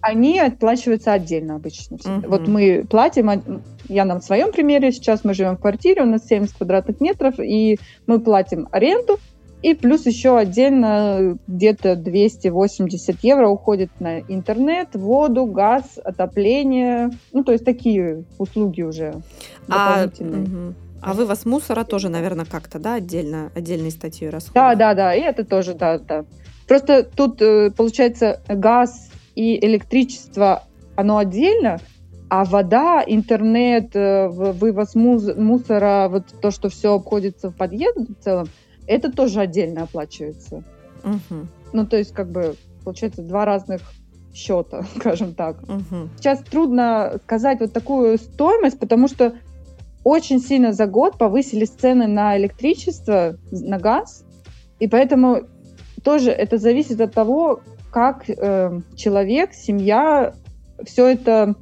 Они 0.00 0.38
оплачиваются 0.38 1.12
отдельно 1.12 1.56
обычно. 1.56 1.96
Угу. 1.96 2.28
Вот 2.28 2.46
мы 2.46 2.86
платим, 2.88 3.62
я 3.88 4.04
на 4.04 4.20
своем 4.20 4.52
примере, 4.52 4.92
сейчас 4.92 5.24
мы 5.24 5.34
живем 5.34 5.56
в 5.56 5.60
квартире, 5.60 6.02
у 6.02 6.06
нас 6.06 6.26
70 6.26 6.56
квадратных 6.56 7.00
метров, 7.00 7.40
и 7.40 7.78
мы 8.06 8.20
платим 8.20 8.68
аренду, 8.70 9.18
и 9.62 9.74
плюс 9.74 10.06
еще 10.06 10.36
отдельно 10.36 11.38
где-то 11.46 11.96
280 11.96 13.16
евро 13.22 13.48
уходит 13.48 13.90
на 14.00 14.20
интернет, 14.20 14.94
воду, 14.94 15.46
газ, 15.46 15.98
отопление. 16.04 17.10
Ну, 17.32 17.42
то 17.42 17.52
есть 17.52 17.64
такие 17.64 18.24
услуги 18.38 18.82
уже 18.82 19.22
а, 19.68 20.04
дополнительные. 20.04 20.42
А, 20.42 20.68
угу. 20.68 20.74
а 21.02 21.14
вывоз 21.14 21.44
мусора 21.46 21.84
тоже, 21.84 22.08
наверное, 22.08 22.44
как-то, 22.44 22.78
да, 22.78 22.94
отдельно, 22.94 23.50
отдельной 23.54 23.90
статьей 23.90 24.30
расходов? 24.30 24.54
Да, 24.54 24.74
да, 24.74 24.94
да, 24.94 25.14
и 25.14 25.20
это 25.20 25.44
тоже, 25.44 25.74
да, 25.74 25.98
да. 25.98 26.24
Просто 26.68 27.04
тут, 27.04 27.40
э, 27.40 27.70
получается, 27.70 28.40
газ 28.48 29.10
и 29.34 29.64
электричество, 29.64 30.64
оно 30.96 31.18
отдельно, 31.18 31.78
а 32.28 32.44
вода, 32.44 33.04
интернет, 33.06 33.94
э, 33.94 34.28
вывоз 34.28 34.94
мусора, 34.94 36.08
вот 36.08 36.24
то, 36.42 36.50
что 36.50 36.68
все 36.68 36.94
обходится 36.94 37.50
в 37.50 37.56
подъезд 37.56 37.96
в 37.96 38.22
целом, 38.22 38.48
это 38.86 39.10
тоже 39.12 39.40
отдельно 39.40 39.82
оплачивается. 39.82 40.62
Угу. 41.04 41.46
Ну, 41.72 41.86
то 41.86 41.96
есть, 41.96 42.12
как 42.12 42.30
бы, 42.30 42.56
получается, 42.84 43.22
два 43.22 43.44
разных 43.44 43.80
счета, 44.34 44.84
скажем 44.96 45.34
так. 45.34 45.62
Угу. 45.62 46.10
Сейчас 46.18 46.40
трудно 46.40 47.18
сказать 47.24 47.60
вот 47.60 47.72
такую 47.72 48.18
стоимость, 48.18 48.78
потому 48.78 49.08
что 49.08 49.34
очень 50.04 50.40
сильно 50.40 50.72
за 50.72 50.86
год 50.86 51.18
повысились 51.18 51.70
цены 51.70 52.06
на 52.06 52.36
электричество, 52.38 53.36
на 53.50 53.78
газ, 53.78 54.24
и 54.78 54.86
поэтому 54.86 55.42
тоже 56.04 56.30
это 56.30 56.58
зависит 56.58 57.00
от 57.00 57.12
того, 57.12 57.60
как 57.90 58.28
э, 58.28 58.80
человек, 58.94 59.52
семья 59.52 60.34
все 60.84 61.08
это 61.08 61.56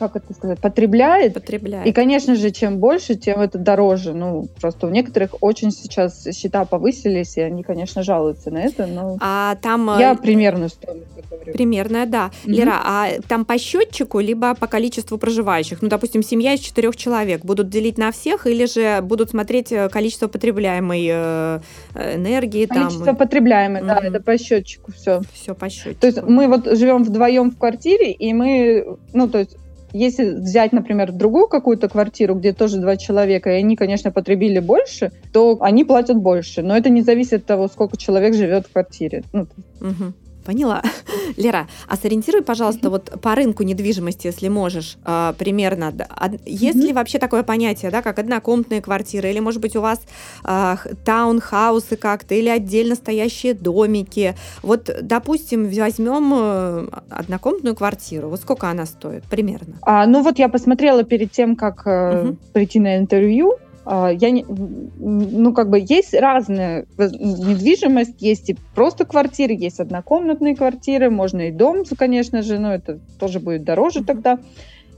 как 0.00 0.16
это 0.16 0.32
сказать, 0.32 0.58
потребляет. 0.58 1.34
Потребляет. 1.34 1.86
И, 1.86 1.92
конечно 1.92 2.34
же, 2.34 2.50
чем 2.50 2.78
больше, 2.78 3.16
тем 3.16 3.40
это 3.40 3.58
дороже. 3.58 4.14
Ну, 4.14 4.48
просто 4.58 4.86
у 4.86 4.90
некоторых 4.90 5.34
очень 5.42 5.70
сейчас 5.70 6.26
счета 6.34 6.64
повысились, 6.64 7.36
и 7.36 7.42
они, 7.42 7.62
конечно, 7.62 8.02
жалуются 8.02 8.50
на 8.50 8.62
это, 8.62 8.86
но 8.86 9.18
а 9.20 9.56
там... 9.56 9.98
я 9.98 10.12
э, 10.12 10.16
примерную 10.16 10.70
стоимость 10.70 11.10
говорю. 11.30 11.52
Примерная, 11.52 12.06
да. 12.06 12.30
Mm-hmm. 12.44 12.50
Лера, 12.50 12.80
а 12.82 13.08
там 13.28 13.44
по 13.44 13.58
счетчику, 13.58 14.20
либо 14.20 14.54
по 14.54 14.66
количеству 14.66 15.18
проживающих? 15.18 15.82
Ну, 15.82 15.88
допустим, 15.88 16.22
семья 16.22 16.54
из 16.54 16.60
четырех 16.60 16.96
человек. 16.96 17.44
Будут 17.44 17.68
делить 17.68 17.98
на 17.98 18.10
всех 18.10 18.46
или 18.46 18.64
же 18.64 19.02
будут 19.02 19.30
смотреть 19.30 19.70
э, 19.70 19.90
количество 19.90 20.28
потребляемой 20.28 21.06
э, 21.10 21.60
энергии? 21.94 22.64
Количество 22.64 23.06
там? 23.06 23.16
потребляемой, 23.16 23.82
mm-hmm. 23.82 23.86
да, 23.86 23.98
это 23.98 24.20
по 24.20 24.38
счетчику 24.38 24.92
все. 24.92 25.20
Все 25.34 25.54
по 25.54 25.68
счетчику. 25.68 26.00
То 26.00 26.06
есть 26.06 26.22
мы 26.22 26.48
вот 26.48 26.64
живем 26.76 27.04
вдвоем 27.04 27.50
в 27.50 27.58
квартире, 27.58 28.12
и 28.12 28.32
мы, 28.32 28.96
ну, 29.12 29.28
то 29.28 29.38
есть 29.38 29.56
если 29.92 30.24
взять, 30.34 30.72
например, 30.72 31.12
другую 31.12 31.48
какую-то 31.48 31.88
квартиру, 31.88 32.34
где 32.34 32.52
тоже 32.52 32.78
два 32.78 32.96
человека, 32.96 33.50
и 33.50 33.54
они, 33.54 33.76
конечно, 33.76 34.10
потребили 34.10 34.58
больше, 34.58 35.12
то 35.32 35.58
они 35.60 35.84
платят 35.84 36.16
больше. 36.16 36.62
Но 36.62 36.76
это 36.76 36.90
не 36.90 37.02
зависит 37.02 37.40
от 37.40 37.46
того, 37.46 37.68
сколько 37.68 37.96
человек 37.96 38.34
живет 38.34 38.66
в 38.66 38.72
квартире. 38.72 39.24
Ну, 39.32 39.46
угу. 39.80 40.12
Поняла. 40.44 40.82
Лера, 41.36 41.68
а 41.88 41.96
сориентируй, 41.96 42.42
пожалуйста, 42.42 42.90
вот 42.90 43.20
по 43.20 43.34
рынку 43.34 43.62
недвижимости, 43.62 44.26
если 44.26 44.48
можешь, 44.48 44.96
а, 45.04 45.34
примерно. 45.34 45.92
Есть 46.44 46.78
ли 46.78 46.92
вообще 46.92 47.18
такое 47.18 47.42
понятие, 47.42 47.90
да, 47.90 48.02
как 48.02 48.18
однокомнатные 48.18 48.80
квартиры, 48.80 49.30
или, 49.30 49.40
может 49.40 49.60
быть, 49.60 49.76
у 49.76 49.80
вас 49.80 50.00
а, 50.44 50.76
таунхаусы 51.04 51.96
как-то, 51.96 52.34
или 52.34 52.48
отдельно 52.48 52.94
стоящие 52.94 53.54
домики? 53.54 54.34
Вот, 54.62 54.90
допустим, 55.02 55.70
возьмем 55.70 56.32
э, 56.34 56.88
однокомнатную 57.10 57.74
квартиру. 57.74 58.28
Вот 58.28 58.40
сколько 58.40 58.68
она 58.68 58.86
стоит 58.86 59.24
примерно? 59.24 59.74
А, 59.82 60.06
ну 60.06 60.22
вот 60.22 60.38
я 60.38 60.48
посмотрела 60.48 61.04
перед 61.04 61.32
тем, 61.32 61.56
как 61.56 61.86
угу. 61.86 62.36
прийти 62.52 62.80
на 62.80 62.98
интервью. 62.98 63.56
А, 63.84 64.10
я 64.10 64.30
не, 64.30 64.44
ну, 64.46 65.52
как 65.52 65.70
бы 65.70 65.84
есть 65.84 66.14
разная 66.14 66.86
недвижимость, 66.98 68.20
есть 68.20 68.50
и 68.50 68.56
просто 68.74 69.04
квартиры, 69.04 69.54
есть 69.54 69.80
однокомнатные 69.80 70.54
квартиры, 70.54 71.10
можно 71.10 71.48
и 71.48 71.50
дом, 71.50 71.84
конечно 71.96 72.42
же, 72.42 72.58
но 72.58 72.74
это 72.74 73.00
тоже 73.18 73.40
будет 73.40 73.64
дороже 73.64 74.04
тогда. 74.04 74.38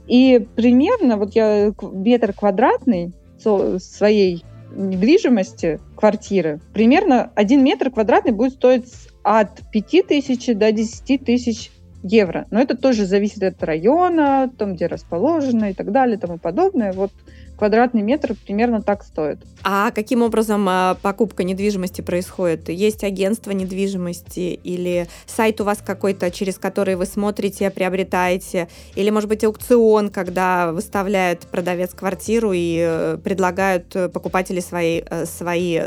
И 0.07 0.45
примерно, 0.55 1.17
вот 1.17 1.33
я 1.33 1.71
метр 1.81 2.33
квадратный 2.33 3.13
своей 3.39 4.43
недвижимости, 4.75 5.79
квартиры, 5.95 6.59
примерно 6.73 7.31
один 7.35 7.63
метр 7.63 7.89
квадратный 7.89 8.31
будет 8.31 8.53
стоить 8.53 8.85
от 9.23 9.61
5 9.71 10.07
тысяч 10.07 10.47
до 10.55 10.71
10 10.71 11.23
тысяч 11.23 11.71
евро. 12.03 12.45
Но 12.51 12.59
это 12.59 12.75
тоже 12.75 13.05
зависит 13.05 13.43
от 13.43 13.63
района, 13.63 14.51
там, 14.57 14.75
где 14.75 14.87
расположено 14.87 15.71
и 15.71 15.73
так 15.73 15.91
далее, 15.91 16.17
и 16.17 16.19
тому 16.19 16.37
подобное. 16.37 16.91
Вот 16.91 17.11
квадратный 17.57 18.01
метр 18.01 18.35
примерно 18.45 18.81
так 18.81 19.03
стоит. 19.03 19.39
А 19.63 19.91
каким 19.91 20.21
образом 20.21 20.65
а, 20.67 20.97
покупка 21.01 21.43
недвижимости 21.43 22.01
происходит? 22.01 22.69
Есть 22.69 23.03
агентство 23.03 23.51
недвижимости 23.51 24.59
или 24.63 25.07
сайт 25.25 25.61
у 25.61 25.63
вас 25.63 25.79
какой-то, 25.85 26.31
через 26.31 26.57
который 26.57 26.95
вы 26.95 27.05
смотрите, 27.05 27.69
приобретаете? 27.69 28.67
Или, 28.95 29.09
может 29.09 29.29
быть, 29.29 29.43
аукцион, 29.43 30.09
когда 30.09 30.71
выставляет 30.71 31.41
продавец 31.47 31.93
квартиру 31.93 32.51
и 32.53 32.77
э, 32.79 33.17
предлагают 33.23 33.95
э, 33.95 34.09
покупатели 34.09 34.59
свои, 34.59 35.01
э, 35.05 35.25
свои 35.25 35.79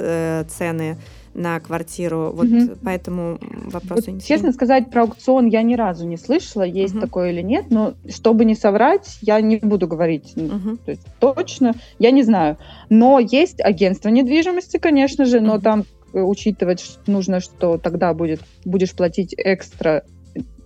цены? 0.49 0.97
На 1.37 1.61
квартиру. 1.61 2.33
Вот 2.35 2.47
угу. 2.47 2.77
поэтому 2.83 3.39
вопрос 3.67 4.07
вот, 4.07 4.25
Честно 4.25 4.53
сказать, 4.53 4.91
про 4.91 5.03
аукцион 5.03 5.47
я 5.47 5.63
ни 5.63 5.75
разу 5.75 6.07
не 6.07 6.17
слышала, 6.17 6.63
есть 6.63 6.95
угу. 6.95 7.03
такое 7.03 7.31
или 7.31 7.43
нет, 7.43 7.67
но 7.71 7.95
чтобы 8.09 8.45
не 8.45 8.55
соврать, 8.55 9.19
я 9.21 9.41
не 9.41 9.59
буду 9.59 9.87
говорить 9.87 10.33
угу. 10.37 10.77
то 10.85 10.91
есть, 10.91 11.07
точно, 11.21 11.75
я 11.99 12.11
не 12.11 12.23
знаю. 12.23 12.57
Но 12.89 13.19
есть 13.19 13.61
агентство 13.61 14.09
недвижимости, 14.09 14.79
конечно 14.79 15.25
же, 15.25 15.41
но 15.41 15.55
угу. 15.55 15.63
там 15.63 15.85
учитывать 16.13 16.99
нужно, 17.07 17.41
что 17.41 17.77
тогда 17.77 18.15
будет, 18.15 18.41
будешь 18.65 18.93
платить 18.95 19.35
экстра 19.37 20.03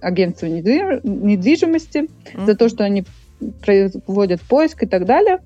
агентству 0.00 0.46
недвижимости 0.46 1.98
mm-hmm. 1.98 2.46
за 2.46 2.54
то, 2.54 2.68
что 2.68 2.84
они 2.84 3.04
производят 3.62 4.40
поиск 4.42 4.82
и 4.82 4.86
так 4.86 5.04
далее. 5.04 5.38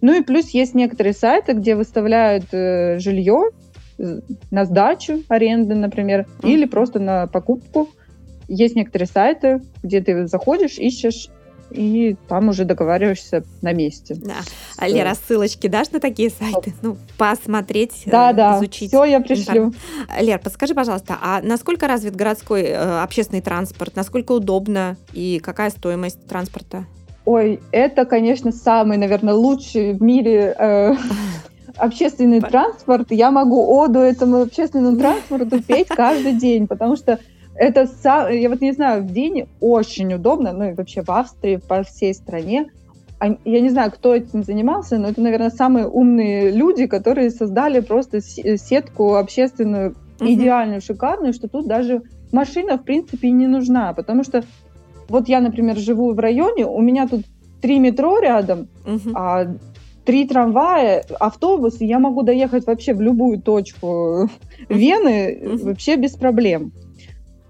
Ну 0.00 0.18
и 0.18 0.22
плюс 0.22 0.48
есть 0.50 0.74
некоторые 0.74 1.12
сайты, 1.12 1.52
где 1.52 1.76
выставляют 1.76 2.46
э, 2.52 2.98
жилье 2.98 3.50
э, 3.50 3.61
на 4.50 4.64
сдачу, 4.64 5.22
аренды, 5.28 5.74
например, 5.74 6.20
mm-hmm. 6.20 6.50
или 6.50 6.64
просто 6.66 6.98
на 6.98 7.26
покупку. 7.26 7.88
Есть 8.48 8.76
некоторые 8.76 9.08
сайты, 9.08 9.62
где 9.82 10.00
ты 10.00 10.26
заходишь, 10.26 10.78
ищешь 10.78 11.30
и 11.72 12.16
там 12.28 12.48
уже 12.48 12.64
договариваешься 12.64 13.44
на 13.62 13.72
месте. 13.72 14.14
Да. 14.14 14.36
А, 14.76 14.88
Лера, 14.88 15.14
ссылочки 15.14 15.66
дашь 15.66 15.90
на 15.90 16.00
такие 16.00 16.30
сайты? 16.30 16.72
Ну, 16.82 16.96
посмотреть, 17.18 18.02
да, 18.06 18.30
э, 18.30 18.34
да. 18.34 18.58
изучить. 18.58 18.88
Все, 18.88 19.04
я 19.04 19.20
пришлю. 19.20 19.72
Лер, 20.20 20.38
подскажи, 20.38 20.74
пожалуйста, 20.74 21.16
а 21.20 21.40
насколько 21.42 21.88
развит 21.88 22.14
городской 22.14 22.62
э, 22.62 23.02
общественный 23.02 23.40
транспорт? 23.40 23.96
Насколько 23.96 24.32
удобно 24.32 24.96
и 25.12 25.40
какая 25.42 25.70
стоимость 25.70 26.26
транспорта? 26.26 26.84
Ой, 27.24 27.60
это, 27.70 28.04
конечно, 28.04 28.50
самый, 28.50 28.98
наверное, 28.98 29.34
лучший 29.34 29.92
в 29.92 30.02
мире 30.02 30.54
э, 30.58 30.94
общественный 31.76 32.40
транспорт. 32.40 33.10
Я 33.10 33.30
могу 33.30 33.64
оду 33.66 33.98
этому 33.98 34.42
общественному 34.42 34.96
транспорту 34.98 35.62
петь 35.62 35.88
каждый 35.88 36.34
день, 36.34 36.66
потому 36.66 36.96
что 36.96 37.18
это, 37.54 37.86
я 38.30 38.48
вот 38.48 38.60
не 38.60 38.72
знаю, 38.72 39.02
в 39.02 39.12
день 39.12 39.46
очень 39.60 40.14
удобно, 40.14 40.52
ну 40.52 40.70
и 40.70 40.74
вообще 40.74 41.02
в 41.02 41.10
Австрии, 41.10 41.56
по 41.56 41.82
всей 41.82 42.14
стране. 42.14 42.70
Я 43.44 43.60
не 43.60 43.70
знаю, 43.70 43.92
кто 43.92 44.14
этим 44.14 44.42
занимался, 44.42 44.98
но 44.98 45.08
это, 45.08 45.20
наверное, 45.20 45.50
самые 45.50 45.86
умные 45.86 46.50
люди, 46.50 46.86
которые 46.86 47.30
создали 47.30 47.80
просто 47.80 48.20
сетку 48.20 49.14
общественную 49.14 49.94
идеальную, 50.18 50.80
шикарную, 50.80 51.32
что 51.32 51.48
тут 51.48 51.66
даже 51.66 52.02
машина, 52.32 52.78
в 52.78 52.84
принципе, 52.84 53.30
не 53.30 53.46
нужна, 53.46 53.92
потому 53.92 54.24
что 54.24 54.42
вот 55.08 55.28
я, 55.28 55.40
например, 55.40 55.76
живу 55.76 56.14
в 56.14 56.18
районе, 56.18 56.66
у 56.66 56.80
меня 56.80 57.06
тут 57.06 57.24
три 57.60 57.78
метро 57.78 58.18
рядом, 58.18 58.68
а 59.14 59.46
три 60.04 60.26
трамвая, 60.26 61.04
автобус, 61.20 61.80
и 61.80 61.86
я 61.86 61.98
могу 61.98 62.22
доехать 62.22 62.66
вообще 62.66 62.94
в 62.94 63.00
любую 63.00 63.40
точку 63.40 64.28
Вены 64.68 65.58
вообще 65.62 65.96
без 65.96 66.12
проблем. 66.12 66.72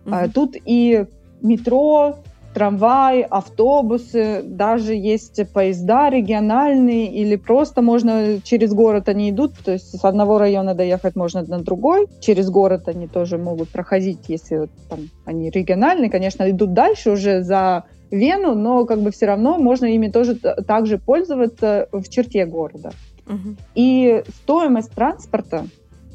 Mm-hmm. 0.04 0.30
Тут 0.32 0.56
и 0.64 1.06
метро, 1.40 2.16
трамвай, 2.54 3.22
автобусы, 3.22 4.42
даже 4.44 4.94
есть 4.94 5.40
поезда 5.52 6.10
региональные 6.10 7.06
или 7.06 7.36
просто 7.36 7.82
можно 7.82 8.40
через 8.42 8.72
город 8.74 9.08
они 9.08 9.30
идут, 9.30 9.54
то 9.64 9.72
есть 9.72 9.98
с 9.98 10.04
одного 10.04 10.38
района 10.38 10.74
доехать 10.74 11.16
можно 11.16 11.42
на 11.42 11.60
другой, 11.60 12.08
через 12.20 12.50
город 12.50 12.88
они 12.88 13.06
тоже 13.06 13.38
могут 13.38 13.70
проходить, 13.70 14.28
если 14.28 14.68
там 14.88 15.00
они 15.24 15.50
региональные, 15.50 16.10
конечно, 16.10 16.48
идут 16.50 16.74
дальше 16.74 17.12
уже 17.12 17.42
за 17.42 17.84
Вену, 18.12 18.55
но 18.55 18.85
как 18.85 19.01
бы 19.01 19.11
все 19.11 19.27
равно 19.27 19.59
можно 19.59 19.87
ими 19.87 20.09
тоже 20.09 20.37
также 20.37 20.98
пользоваться 20.98 21.88
в 21.90 22.09
черте 22.09 22.44
города. 22.46 22.92
Угу. 23.27 23.57
И 23.75 24.22
стоимость 24.42 24.92
транспорта 24.92 25.64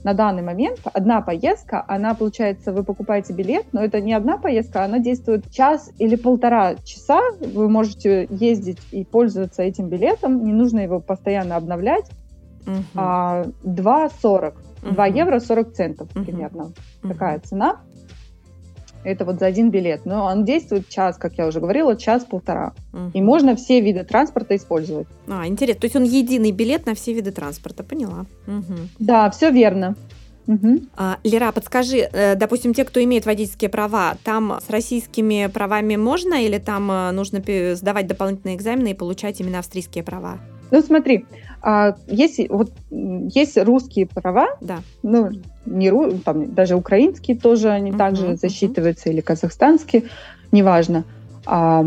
на 0.03 0.13
данный 0.13 0.43
момент 0.43 0.79
одна 0.93 1.21
поездка, 1.21 1.83
она 1.87 2.13
получается, 2.13 2.71
вы 2.71 2.83
покупаете 2.83 3.33
билет, 3.33 3.65
но 3.73 3.83
это 3.83 3.99
не 3.99 4.13
одна 4.13 4.37
поездка, 4.37 4.83
она 4.83 4.99
действует 4.99 5.51
час 5.51 5.91
или 5.97 6.15
полтора 6.15 6.75
часа. 6.75 7.19
Вы 7.41 7.67
можете 7.67 8.27
ездить 8.29 8.79
и 8.91 9.03
пользоваться 9.03 9.63
этим 9.63 9.89
билетом, 9.89 10.45
не 10.45 10.53
нужно 10.53 10.79
его 10.79 10.99
постоянно 10.99 11.55
обновлять. 11.55 12.05
Угу. 12.65 12.75
А, 12.95 13.45
2,40. 13.63 14.53
Угу. 14.83 14.93
2 14.93 15.05
евро 15.07 15.39
40 15.39 15.73
центов 15.73 16.09
угу. 16.15 16.23
примерно. 16.23 16.65
Угу. 17.03 17.09
Такая 17.09 17.39
цена. 17.39 17.81
Это 19.07 19.23
вот 19.23 19.39
за 19.39 19.45
один 19.45 19.71
билет. 19.71 20.05
Но 20.05 20.25
он 20.25 20.43
действует 20.43 20.89
час, 20.89 21.17
как 21.17 21.37
я 21.37 21.47
уже 21.47 21.61
говорила, 21.61 21.95
час-полтора. 21.95 22.73
Угу. 22.91 23.11
И 23.13 23.21
можно 23.21 23.55
все 23.55 23.79
виды 23.79 24.03
транспорта 24.03 24.57
использовать. 24.57 25.07
А, 25.27 25.47
интересно. 25.47 25.79
То 25.81 25.85
есть 25.85 25.95
он 25.95 26.03
единый 26.03 26.51
билет 26.51 26.85
на 26.85 26.93
все 26.93 27.13
виды 27.13 27.31
транспорта. 27.31 27.85
Поняла. 27.85 28.25
Угу. 28.47 28.75
Да, 28.99 29.29
все 29.31 29.49
верно. 29.49 29.95
Угу. 30.47 30.81
А, 30.97 31.19
Лера, 31.23 31.53
подскажи, 31.53 32.09
э, 32.11 32.35
допустим, 32.35 32.73
те, 32.73 32.83
кто 32.83 33.01
имеет 33.01 33.25
водительские 33.25 33.69
права, 33.69 34.17
там 34.25 34.59
с 34.65 34.69
российскими 34.69 35.49
правами 35.53 35.95
можно 35.95 36.43
или 36.43 36.57
там 36.57 36.91
э, 36.91 37.11
нужно 37.11 37.41
сдавать 37.75 38.07
дополнительные 38.07 38.57
экзамены 38.57 38.89
и 38.91 38.93
получать 38.93 39.39
именно 39.39 39.59
австрийские 39.59 40.03
права? 40.03 40.39
Ну, 40.71 40.81
смотри, 40.81 41.25
есть, 42.07 42.39
вот, 42.49 42.71
есть 42.89 43.57
русские 43.57 44.07
права, 44.07 44.47
да. 44.61 44.77
ну, 45.03 45.31
не, 45.65 45.91
там, 46.19 46.53
даже 46.53 46.77
украинские 46.77 47.37
тоже, 47.37 47.69
они 47.69 47.91
uh-huh, 47.91 47.97
также 47.97 48.27
uh-huh. 48.27 48.37
засчитываются, 48.37 49.09
или 49.09 49.19
казахстанские, 49.19 50.03
неважно. 50.53 51.03
А, 51.45 51.85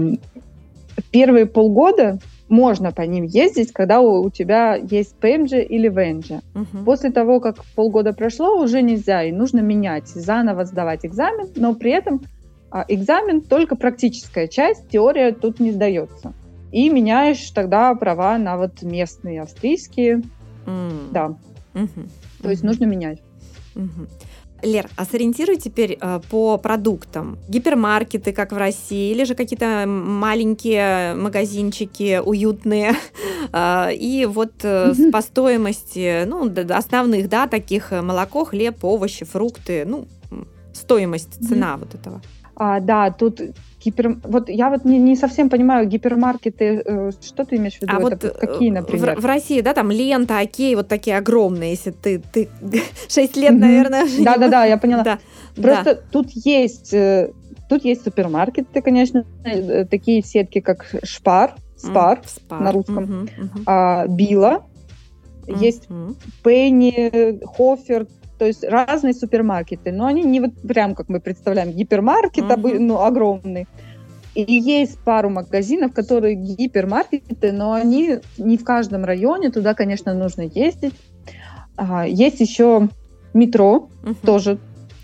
первые 1.11 1.47
полгода 1.47 2.19
можно 2.51 2.93
по 2.93 3.01
ним 3.01 3.25
ездить, 3.25 3.73
когда 3.73 4.01
у, 4.01 4.23
у 4.23 4.31
тебя 4.31 4.75
есть 4.75 5.15
ПМЖ 5.15 5.53
или 5.53 5.89
ВНЖ. 5.89 6.43
Uh-huh. 6.53 6.85
После 6.85 7.11
того, 7.11 7.41
как 7.41 7.65
полгода 7.75 8.13
прошло, 8.13 8.61
уже 8.61 8.83
нельзя, 8.83 9.23
и 9.23 9.33
нужно 9.33 9.61
менять, 9.61 10.09
заново 10.09 10.67
сдавать 10.67 11.07
экзамен, 11.07 11.49
но 11.57 11.75
при 11.75 11.93
этом 11.93 12.21
а, 12.71 12.85
экзамен 12.87 13.41
только 13.41 13.77
практическая 13.77 14.47
часть, 14.47 14.91
теория 14.91 15.33
тут 15.33 15.59
не 15.59 15.71
сдается 15.71 16.35
и 16.73 16.89
меняешь 16.89 17.51
тогда 17.51 17.95
права 17.95 18.39
на 18.39 18.57
вот 18.57 18.83
местные 18.83 19.43
австрийские. 19.43 20.23
Mm. 20.67 21.11
Да. 21.13 21.37
Mm-hmm. 21.75 22.11
То 22.43 22.51
есть 22.51 22.63
mm-hmm. 22.63 22.67
нужно 22.67 22.85
менять. 22.85 23.23
Mm-hmm. 23.75 24.09
Лер, 24.63 24.89
а 24.97 25.05
сориентируй 25.05 25.57
теперь 25.57 25.97
э, 26.01 26.21
по 26.31 26.59
продуктам. 26.59 27.39
Гипермаркеты, 27.49 28.33
как 28.33 28.53
в 28.53 28.57
России, 28.57 29.11
или 29.13 29.25
же 29.25 29.35
какие-то 29.35 29.85
маленькие 29.87 31.15
магазинчики 31.15 32.21
уютные. 32.23 32.95
Э, 33.53 33.89
и 33.95 34.27
вот 34.27 34.53
э, 34.63 34.91
mm-hmm. 34.91 35.11
по 35.11 35.23
стоимости, 35.23 36.25
ну, 36.27 36.53
основных, 36.77 37.29
да, 37.29 37.47
таких 37.47 37.93
э, 37.93 38.03
молоко, 38.03 38.45
хлеб, 38.45 38.85
овощи, 38.85 39.25
фрукты, 39.25 39.85
ну, 39.87 40.07
стоимость, 40.75 41.47
цена 41.47 41.75
mm-hmm. 41.75 41.79
вот 41.79 41.95
этого. 41.95 42.23
А, 42.63 42.79
да, 42.79 43.11
тут 43.11 43.41
гипер... 43.83 44.19
Вот 44.23 44.51
я 44.51 44.69
вот 44.69 44.85
не, 44.85 44.99
не 44.99 45.17
совсем 45.17 45.49
понимаю, 45.49 45.89
гипермаркеты, 45.89 46.83
э, 46.85 47.11
что 47.23 47.47
ты 47.47 47.57
имеешь 47.57 47.79
в 47.79 47.83
виду? 47.83 47.95
А 47.95 47.97
Это 47.97 48.27
вот 48.27 48.39
какие, 48.39 48.69
например? 48.69 49.19
В, 49.19 49.23
в 49.23 49.25
России, 49.25 49.63
да, 49.63 49.73
там 49.73 49.91
лента, 49.91 50.39
окей, 50.39 50.75
вот 50.75 50.87
такие 50.87 51.17
огромные, 51.17 51.71
если 51.71 51.91
ты, 51.91 52.19
ты 52.19 52.51
6 53.09 53.37
лет, 53.39 53.59
наверное, 53.59 54.07
Да-да-да, 54.23 54.67
я 54.67 54.77
поняла. 54.77 55.05
Да. 55.05 55.19
Просто 55.57 55.95
да. 55.95 56.01
тут 56.13 56.33
есть... 56.33 56.93
Э, 56.93 57.33
тут 57.71 57.83
есть 57.87 58.05
супермаркеты, 58.05 58.83
конечно, 58.83 59.25
э, 59.43 59.87
такие 59.87 60.23
сетки, 60.23 60.61
как 60.61 60.85
Шпар, 61.03 61.55
Спар, 61.79 62.19
mm, 62.19 62.29
Спар. 62.29 62.61
на 62.61 62.73
русском, 62.73 63.05
uh-huh, 63.05 63.31
uh-huh. 63.39 63.63
А, 63.65 64.07
Била, 64.07 64.67
uh-huh. 65.47 65.65
есть 65.65 65.89
Пенни, 66.45 67.43
Хофер, 67.57 68.07
то 68.41 68.47
есть 68.47 68.65
разные 68.65 69.13
супермаркеты, 69.13 69.93
но 69.93 70.07
они 70.07 70.23
не 70.23 70.41
вот 70.41 70.53
прям, 70.67 70.95
как 70.95 71.11
мы 71.11 71.21
представляем, 71.21 71.73
гипермаркет 71.73 72.45
uh-huh. 72.45 72.79
ну, 72.79 73.03
огромный. 73.03 73.69
И 74.35 74.51
есть 74.51 74.99
пару 75.01 75.29
магазинов, 75.29 75.93
которые 75.93 76.37
гипермаркеты, 76.37 77.53
но 77.53 77.75
они 77.75 78.21
не 78.39 78.57
в 78.57 78.65
каждом 78.65 79.05
районе, 79.05 79.51
туда, 79.51 79.75
конечно, 79.75 80.15
нужно 80.15 80.41
ездить. 80.41 80.95
А, 81.77 82.07
есть 82.07 82.41
еще 82.41 82.89
метро, 83.35 83.91
uh-huh. 84.03 84.17
тоже 84.25 84.59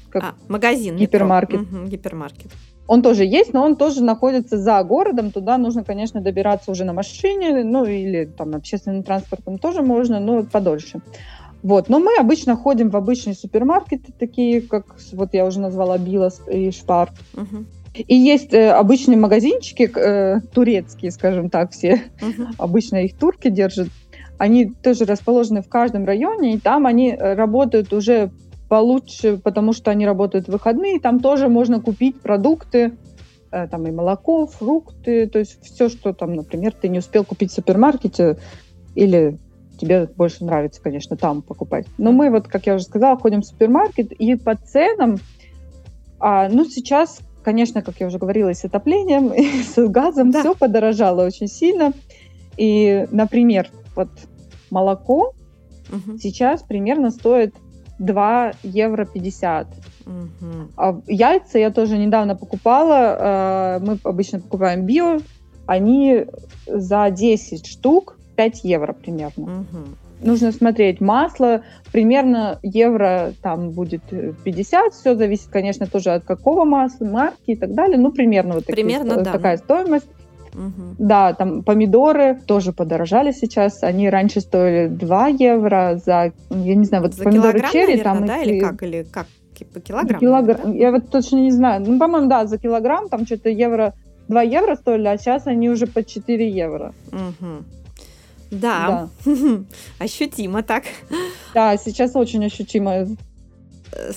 как 0.09 0.25
а, 0.25 0.35
магазин, 0.49 0.97
гипермаркет. 0.97 1.61
Угу, 1.61 1.89
гипермаркет. 1.89 2.51
Он 2.87 3.03
тоже 3.03 3.27
есть, 3.27 3.53
но 3.53 3.65
он 3.65 3.77
тоже 3.77 4.03
находится 4.03 4.57
за 4.57 4.83
городом. 4.83 5.31
Туда 5.31 5.59
нужно, 5.59 5.85
конечно, 5.85 6.23
добираться 6.23 6.71
уже 6.71 6.85
на 6.85 6.95
машине, 6.95 7.65
ну 7.65 7.85
или 7.85 8.25
там 8.25 8.55
общественным 8.55 9.03
транспортом 9.03 9.59
тоже 9.59 9.83
можно, 9.83 10.21
но 10.21 10.43
подольше. 10.45 11.03
Вот. 11.63 11.89
Но 11.89 11.99
мы 11.99 12.17
обычно 12.19 12.57
ходим 12.57 12.91
в 12.91 12.97
обычные 12.97 13.35
супермаркеты, 13.35 14.13
такие 14.19 14.61
как, 14.61 14.97
вот 15.13 15.35
я 15.35 15.45
уже 15.45 15.61
назвала, 15.61 15.99
Билос 15.99 16.43
и 16.49 16.71
Шпар. 16.71 17.11
Угу. 17.35 17.65
И 18.07 18.15
есть 18.15 18.53
э, 18.53 18.71
обычные 18.71 19.17
магазинчики, 19.17 19.91
э, 19.95 20.41
турецкие, 20.53 21.11
скажем 21.11 21.51
так, 21.51 21.73
все. 21.73 22.03
Угу. 22.21 22.49
Обычно 22.59 23.05
их 23.05 23.17
турки 23.17 23.49
держат. 23.49 23.89
Они 24.39 24.71
тоже 24.71 25.07
расположены 25.07 25.63
в 25.63 25.69
каждом 25.69 26.05
районе, 26.05 26.55
и 26.55 26.59
там 26.59 26.87
они 26.87 27.11
э, 27.11 27.35
работают 27.35 27.93
уже 27.93 28.31
получше, 28.69 29.39
потому 29.39 29.73
что 29.73 29.91
они 29.91 30.07
работают 30.07 30.47
в 30.47 30.53
выходные. 30.53 31.01
Там 31.01 31.21
тоже 31.21 31.49
можно 31.49 31.81
купить 31.81 32.21
продукты, 32.21 32.93
э, 33.51 33.67
там 33.69 33.87
и 33.87 33.91
молоко, 33.91 34.47
фрукты, 34.47 35.27
то 35.27 35.39
есть 35.39 35.63
все, 35.63 35.89
что 35.89 36.13
там, 36.13 36.35
например, 36.35 36.73
ты 36.73 36.89
не 36.89 36.99
успел 36.99 37.25
купить 37.25 37.51
в 37.51 37.55
супермаркете 37.55 38.37
или 38.95 39.39
тебе 39.79 40.07
больше 40.07 40.45
нравится, 40.45 40.81
конечно, 40.83 41.17
там 41.17 41.43
покупать. 41.43 41.87
Но 41.99 42.13
мы 42.13 42.31
вот, 42.31 42.49
как 42.49 42.67
я 42.67 42.75
уже 42.75 42.85
сказала, 42.85 43.19
ходим 43.19 43.43
в 43.43 43.47
супермаркет, 43.47 44.13
и 44.13 44.35
по 44.37 44.57
ценам, 44.57 45.19
а, 46.19 46.49
ну, 46.49 46.65
сейчас, 46.65 47.21
конечно, 47.43 47.83
как 47.83 48.01
я 48.01 48.07
уже 48.07 48.19
говорила, 48.19 48.49
и 48.49 48.55
с 48.55 48.65
отоплением, 48.65 49.33
и 49.33 49.63
с 49.63 49.77
газом 49.89 50.31
да. 50.31 50.41
все 50.41 50.55
подорожало 50.55 51.25
очень 51.25 51.49
сильно. 51.49 51.93
И, 52.57 53.07
например, 53.11 53.71
вот 53.95 54.09
молоко 54.71 55.35
угу. 55.91 56.19
сейчас 56.19 56.63
примерно 56.63 57.11
стоит 57.11 57.55
2 57.99 58.53
евро 58.63 59.05
50. 59.05 59.67
Угу. 60.07 60.73
А 60.77 61.01
яйца 61.07 61.59
я 61.59 61.71
тоже 61.71 61.99
недавно 61.99 62.37
покупала. 62.37 63.79
Э, 63.79 63.85
мы 63.85 63.99
обычно 64.05 64.41
покупаем 64.41 64.87
био. 64.87 65.19
Они 65.67 66.27
за 66.67 67.11
10 67.11 67.67
штук 67.67 68.16
5 68.37 68.65
евро 68.65 68.93
примерно. 68.93 69.45
Угу. 69.45 70.27
Нужно 70.27 70.53
смотреть. 70.53 71.01
Масло 71.01 71.63
примерно 71.93 72.59
евро 72.63 73.33
там 73.43 73.71
будет 73.71 74.03
50. 74.45 74.95
Все 74.95 75.15
зависит, 75.15 75.49
конечно, 75.51 75.87
тоже 75.87 76.11
от 76.11 76.25
какого 76.25 76.65
масла, 76.65 77.05
марки 77.05 77.51
и 77.51 77.57
так 77.57 77.75
далее. 77.75 77.99
Ну, 77.99 78.13
примерно 78.13 78.55
вот 78.55 78.67
примерно, 78.67 79.11
такие, 79.11 79.25
да. 79.25 79.33
такая 79.33 79.57
стоимость. 79.59 80.09
Угу. 80.55 80.97
Да, 80.99 81.35
там 81.35 81.63
помидоры 81.63 82.41
тоже 82.47 82.73
подорожали 82.73 83.33
сейчас. 83.33 83.83
Они 83.83 84.09
раньше 84.09 84.41
стоили 84.41 84.89
2 84.89 85.29
евро 85.29 86.01
за, 86.03 86.33
я 86.51 86.75
не 86.75 86.85
знаю, 86.87 87.05
вот 87.05 87.15
за 87.15 87.25
помидоры 87.25 87.63
черри 87.71 88.01
там 88.01 88.25
да, 88.25 88.39
или 88.39 88.61
как, 88.61 88.83
или 88.83 89.03
как? 89.11 89.27
По 89.73 89.81
килограмм? 89.81 90.21
Килограмм. 90.21 90.73
Я 90.75 90.91
вот 90.93 91.11
точно 91.11 91.37
не 91.37 91.51
знаю. 91.51 91.83
Ну, 91.87 91.99
по-моему, 91.99 92.29
да, 92.29 92.47
за 92.47 92.59
килограмм 92.59 93.09
там 93.09 93.27
что-то 93.27 93.51
евро 93.51 93.95
2 94.29 94.43
евро 94.43 94.77
стоили, 94.77 95.09
а 95.09 95.19
сейчас 95.19 95.47
они 95.47 95.69
уже 95.69 95.87
по 95.87 96.03
4 96.03 96.49
евро. 96.51 96.95
Угу. 97.13 97.65
Да, 98.61 99.09
да. 99.25 99.33
ощутимо 99.99 100.63
так. 100.63 100.85
Да, 101.55 101.77
сейчас 101.77 102.17
очень 102.17 102.45
ощутимо. 102.45 103.07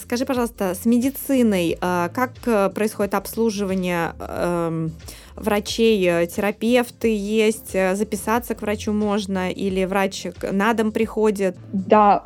Скажи, 0.02 0.26
пожалуйста, 0.26 0.74
с 0.74 0.86
медициной 0.86 1.78
а, 1.80 2.10
как 2.10 2.32
э, 2.46 2.70
происходит 2.70 3.14
обслуживание 3.14 4.12
эм, 4.20 4.92
врачей, 5.36 6.04
э, 6.06 6.28
терапевты 6.28 7.16
есть, 7.16 7.74
э, 7.74 7.96
записаться 7.96 8.56
к 8.56 8.62
врачу 8.62 8.92
можно 8.92 9.52
или 9.52 9.86
врач 9.86 10.28
на 10.52 10.74
дом 10.74 10.92
приходит? 10.92 11.56
Да, 11.72 12.24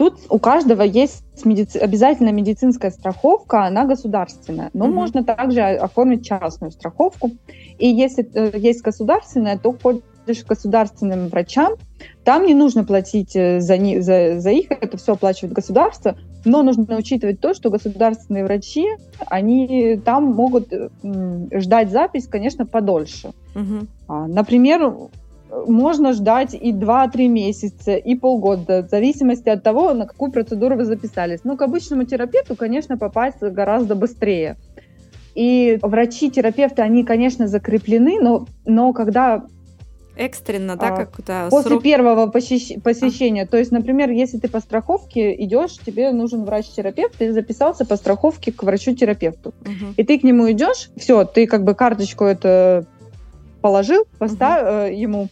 Тут 0.00 0.14
у 0.30 0.38
каждого 0.38 0.80
есть 0.80 1.22
медици... 1.44 1.76
обязательно 1.76 2.30
медицинская 2.32 2.90
страховка, 2.90 3.66
она 3.66 3.84
государственная. 3.84 4.70
Но 4.72 4.86
mm-hmm. 4.86 4.92
можно 4.92 5.24
также 5.24 5.60
оформить 5.60 6.24
частную 6.26 6.72
страховку. 6.72 7.32
И 7.78 7.86
если 7.86 8.26
есть 8.56 8.80
государственная, 8.80 9.58
то 9.58 9.72
ходишь 10.30 10.44
к 10.44 10.48
государственным 10.48 11.28
врачам. 11.28 11.74
Там 12.24 12.46
не 12.46 12.54
нужно 12.54 12.84
платить 12.84 13.32
за, 13.32 13.60
за, 13.60 14.40
за 14.40 14.50
их, 14.50 14.70
это 14.70 14.96
все 14.96 15.12
оплачивает 15.12 15.52
государство. 15.52 16.16
Но 16.44 16.62
нужно 16.62 16.96
учитывать 16.96 17.40
то, 17.40 17.52
что 17.52 17.70
государственные 17.70 18.44
врачи, 18.44 18.86
они 19.26 20.00
там 20.04 20.24
могут 20.24 20.72
ждать 21.52 21.90
запись, 21.90 22.26
конечно, 22.26 22.64
подольше. 22.64 23.32
Угу. 23.54 24.26
Например, 24.28 24.94
можно 25.66 26.12
ждать 26.12 26.54
и 26.54 26.72
2-3 26.72 27.28
месяца, 27.28 27.96
и 27.96 28.14
полгода, 28.14 28.82
в 28.84 28.88
зависимости 28.88 29.48
от 29.48 29.62
того, 29.62 29.92
на 29.92 30.06
какую 30.06 30.30
процедуру 30.30 30.76
вы 30.76 30.84
записались. 30.84 31.40
Но 31.44 31.56
к 31.56 31.62
обычному 31.62 32.04
терапевту, 32.04 32.54
конечно, 32.56 32.96
попасть 32.96 33.40
гораздо 33.40 33.96
быстрее. 33.96 34.56
И 35.34 35.78
врачи-терапевты, 35.82 36.82
они, 36.82 37.04
конечно, 37.04 37.48
закреплены, 37.48 38.20
но, 38.20 38.46
но 38.64 38.92
когда 38.92 39.44
экстренно, 40.16 40.76
да, 40.76 40.88
а, 40.88 40.96
как-то 40.96 41.46
после 41.50 41.70
срок... 41.70 41.82
первого 41.82 42.26
посещения. 42.26 43.42
А. 43.42 43.46
То 43.46 43.56
есть, 43.56 43.72
например, 43.72 44.10
если 44.10 44.38
ты 44.38 44.48
по 44.48 44.60
страховке 44.60 45.34
идешь, 45.44 45.78
тебе 45.84 46.12
нужен 46.12 46.44
врач-терапевт, 46.44 47.16
ты 47.16 47.32
записался 47.32 47.84
по 47.84 47.96
страховке 47.96 48.52
к 48.52 48.62
врачу-терапевту, 48.62 49.54
угу. 49.62 49.94
и 49.96 50.04
ты 50.04 50.18
к 50.18 50.22
нему 50.22 50.50
идешь, 50.50 50.90
все, 50.96 51.24
ты 51.24 51.46
как 51.46 51.64
бы 51.64 51.74
карточку 51.74 52.24
это 52.24 52.86
положил, 53.60 54.04
поставил 54.18 54.86
угу. 54.86 54.94
ему, 54.94 55.28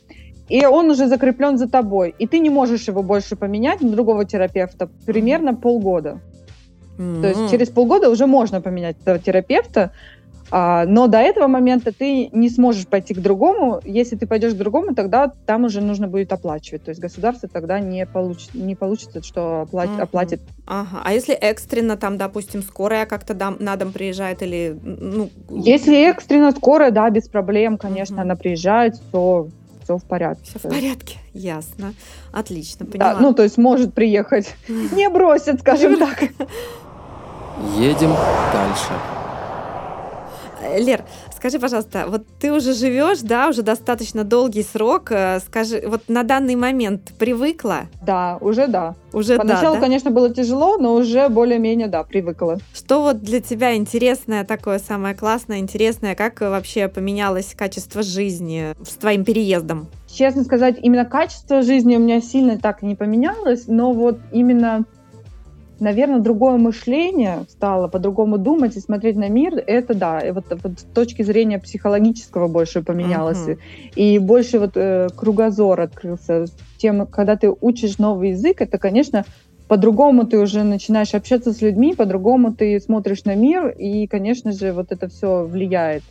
и 0.49 0.65
он 0.65 0.91
уже 0.91 1.09
закреплен 1.09 1.59
за 1.59 1.69
тобой, 1.69 2.15
и 2.19 2.27
ты 2.27 2.39
не 2.39 2.51
можешь 2.51 2.89
его 2.89 3.03
больше 3.03 3.37
поменять 3.37 3.81
на 3.81 3.91
другого 3.91 4.25
терапевта 4.25 4.89
примерно 5.05 5.55
полгода. 5.55 6.21
Mm-hmm. 6.97 7.21
То 7.21 7.29
есть 7.29 7.51
через 7.51 7.69
полгода 7.69 8.11
уже 8.11 8.27
можно 8.27 8.61
поменять 8.61 8.97
этого 9.01 9.19
терапевта, 9.19 9.83
а, 9.83 9.91
но 10.51 11.07
до 11.09 11.19
этого 11.19 11.47
момента 11.47 11.93
ты 11.93 12.29
не 12.33 12.49
сможешь 12.49 12.87
пойти 12.87 13.15
к 13.15 13.19
другому. 13.19 13.81
Если 13.85 14.17
ты 14.17 14.27
пойдешь 14.27 14.55
к 14.55 14.57
другому, 14.57 14.95
тогда 14.95 15.33
там 15.47 15.65
уже 15.65 15.81
нужно 15.81 16.09
будет 16.09 16.33
оплачивать. 16.33 16.85
То 16.85 16.91
есть 16.91 17.01
государство 17.01 17.49
тогда 17.49 17.81
не, 17.81 18.07
получит, 18.07 18.55
не 18.55 18.75
получится, 18.75 19.23
что 19.23 19.63
оплатит. 19.63 19.93
Uh-huh. 19.99 20.03
оплатит. 20.03 20.41
Ага. 20.67 21.03
А 21.05 21.13
если 21.13 21.35
экстренно, 21.35 21.97
там, 21.97 22.17
допустим, 22.17 22.63
скорая 22.63 23.07
как-то 23.07 23.35
дам, 23.35 23.57
на 23.61 23.77
дом 23.77 23.93
приезжает 23.93 24.43
или... 24.43 24.79
Ну... 24.83 25.31
Если 25.51 26.09
экстренно 26.09 26.53
скорая, 26.53 26.91
да, 26.91 27.09
без 27.11 27.29
проблем, 27.29 27.79
конечно, 27.79 28.17
uh-huh. 28.17 28.23
она 28.23 28.37
приезжает, 28.37 28.95
то 29.13 29.49
все 29.85 29.97
в 29.97 30.05
порядке. 30.05 30.45
Все 30.45 30.59
в 30.59 30.71
порядке, 30.71 31.17
ясно. 31.33 31.95
Отлично, 32.33 32.85
поняла. 32.85 33.15
Да, 33.15 33.21
ну, 33.21 33.33
то 33.33 33.43
есть 33.43 33.57
может 33.57 33.95
приехать. 33.95 34.55
Не 34.69 35.09
бросят, 35.09 35.61
скажем 35.61 35.97
так. 35.99 36.25
Едем 37.79 38.15
дальше. 38.53 38.93
Лер, 40.79 41.05
скажи, 41.35 41.59
пожалуйста, 41.59 42.07
вот 42.09 42.27
ты 42.41 42.53
уже 42.53 42.75
живешь, 42.75 43.21
да, 43.21 43.49
уже 43.49 43.63
достаточно 43.63 44.25
долгий 44.25 44.63
срок. 44.63 45.11
Э, 45.11 45.41
скажи, 45.41 45.83
вот 45.87 46.03
на 46.09 46.23
данный 46.23 46.57
момент 46.57 47.13
привыкла? 47.19 47.87
Да, 48.05 48.39
уже 48.41 48.67
да. 48.67 48.95
Уже 49.13 49.37
Поначалу, 49.37 49.75
да, 49.75 49.81
да? 49.81 49.87
конечно, 49.87 50.11
было 50.11 50.33
тяжело, 50.33 50.77
но 50.77 50.95
уже 50.95 51.29
более-менее, 51.29 51.89
да, 51.89 52.03
привыкла. 52.03 52.59
Что 52.75 53.03
вот 53.03 53.23
для 53.23 53.41
тебя 53.41 53.77
интересное, 53.77 54.45
такое 54.45 54.79
самое 54.79 55.15
классное, 55.15 55.59
интересное, 55.59 56.15
как 56.15 56.41
вообще 56.41 56.89
поменялось 56.89 57.55
качество 57.57 58.03
жизни 58.03 58.75
с 58.85 58.95
твоим 58.95 59.25
переездом? 59.25 59.89
Честно 60.09 60.45
сказать, 60.45 60.77
именно 60.83 61.05
качество 61.05 61.63
жизни 61.63 61.97
у 61.97 62.01
меня 62.01 62.21
сильно 62.21 62.59
так 62.59 62.83
не 62.83 62.97
поменялось, 62.97 63.65
но 63.67 63.93
вот 63.93 64.19
именно 64.33 64.85
наверное, 65.81 66.21
другое 66.21 66.57
мышление 66.57 67.45
стало, 67.49 67.89
по-другому 67.89 68.39
думать 68.39 68.77
и 68.77 68.81
смотреть 68.81 69.17
на 69.17 69.29
мир, 69.29 69.63
это 69.67 69.95
да, 69.95 70.21
и 70.21 70.31
вот, 70.31 70.45
вот 70.63 70.81
с 70.81 70.83
точки 70.83 71.23
зрения 71.23 71.59
психологического 71.59 72.49
больше 72.49 72.83
поменялось, 72.83 73.49
uh-huh. 73.49 73.59
и 73.95 74.19
больше 74.19 74.59
вот 74.59 74.73
э, 74.75 75.09
кругозор 75.17 75.81
открылся. 75.81 76.47
Тем, 76.79 77.07
когда 77.07 77.37
ты 77.37 77.53
учишь 77.61 77.99
новый 77.99 78.31
язык, 78.31 78.61
это, 78.61 78.79
конечно, 78.79 79.25
по-другому 79.69 80.27
ты 80.27 80.39
уже 80.39 80.63
начинаешь 80.63 81.15
общаться 81.15 81.53
с 81.53 81.61
людьми, 81.61 81.95
по-другому 81.95 82.55
ты 82.55 82.81
смотришь 82.81 83.25
на 83.25 83.35
мир, 83.35 83.69
и, 83.69 84.07
конечно 84.07 84.53
же, 84.53 84.73
вот 84.73 84.93
это 84.93 85.09
все 85.09 85.45
влияет 85.45 86.03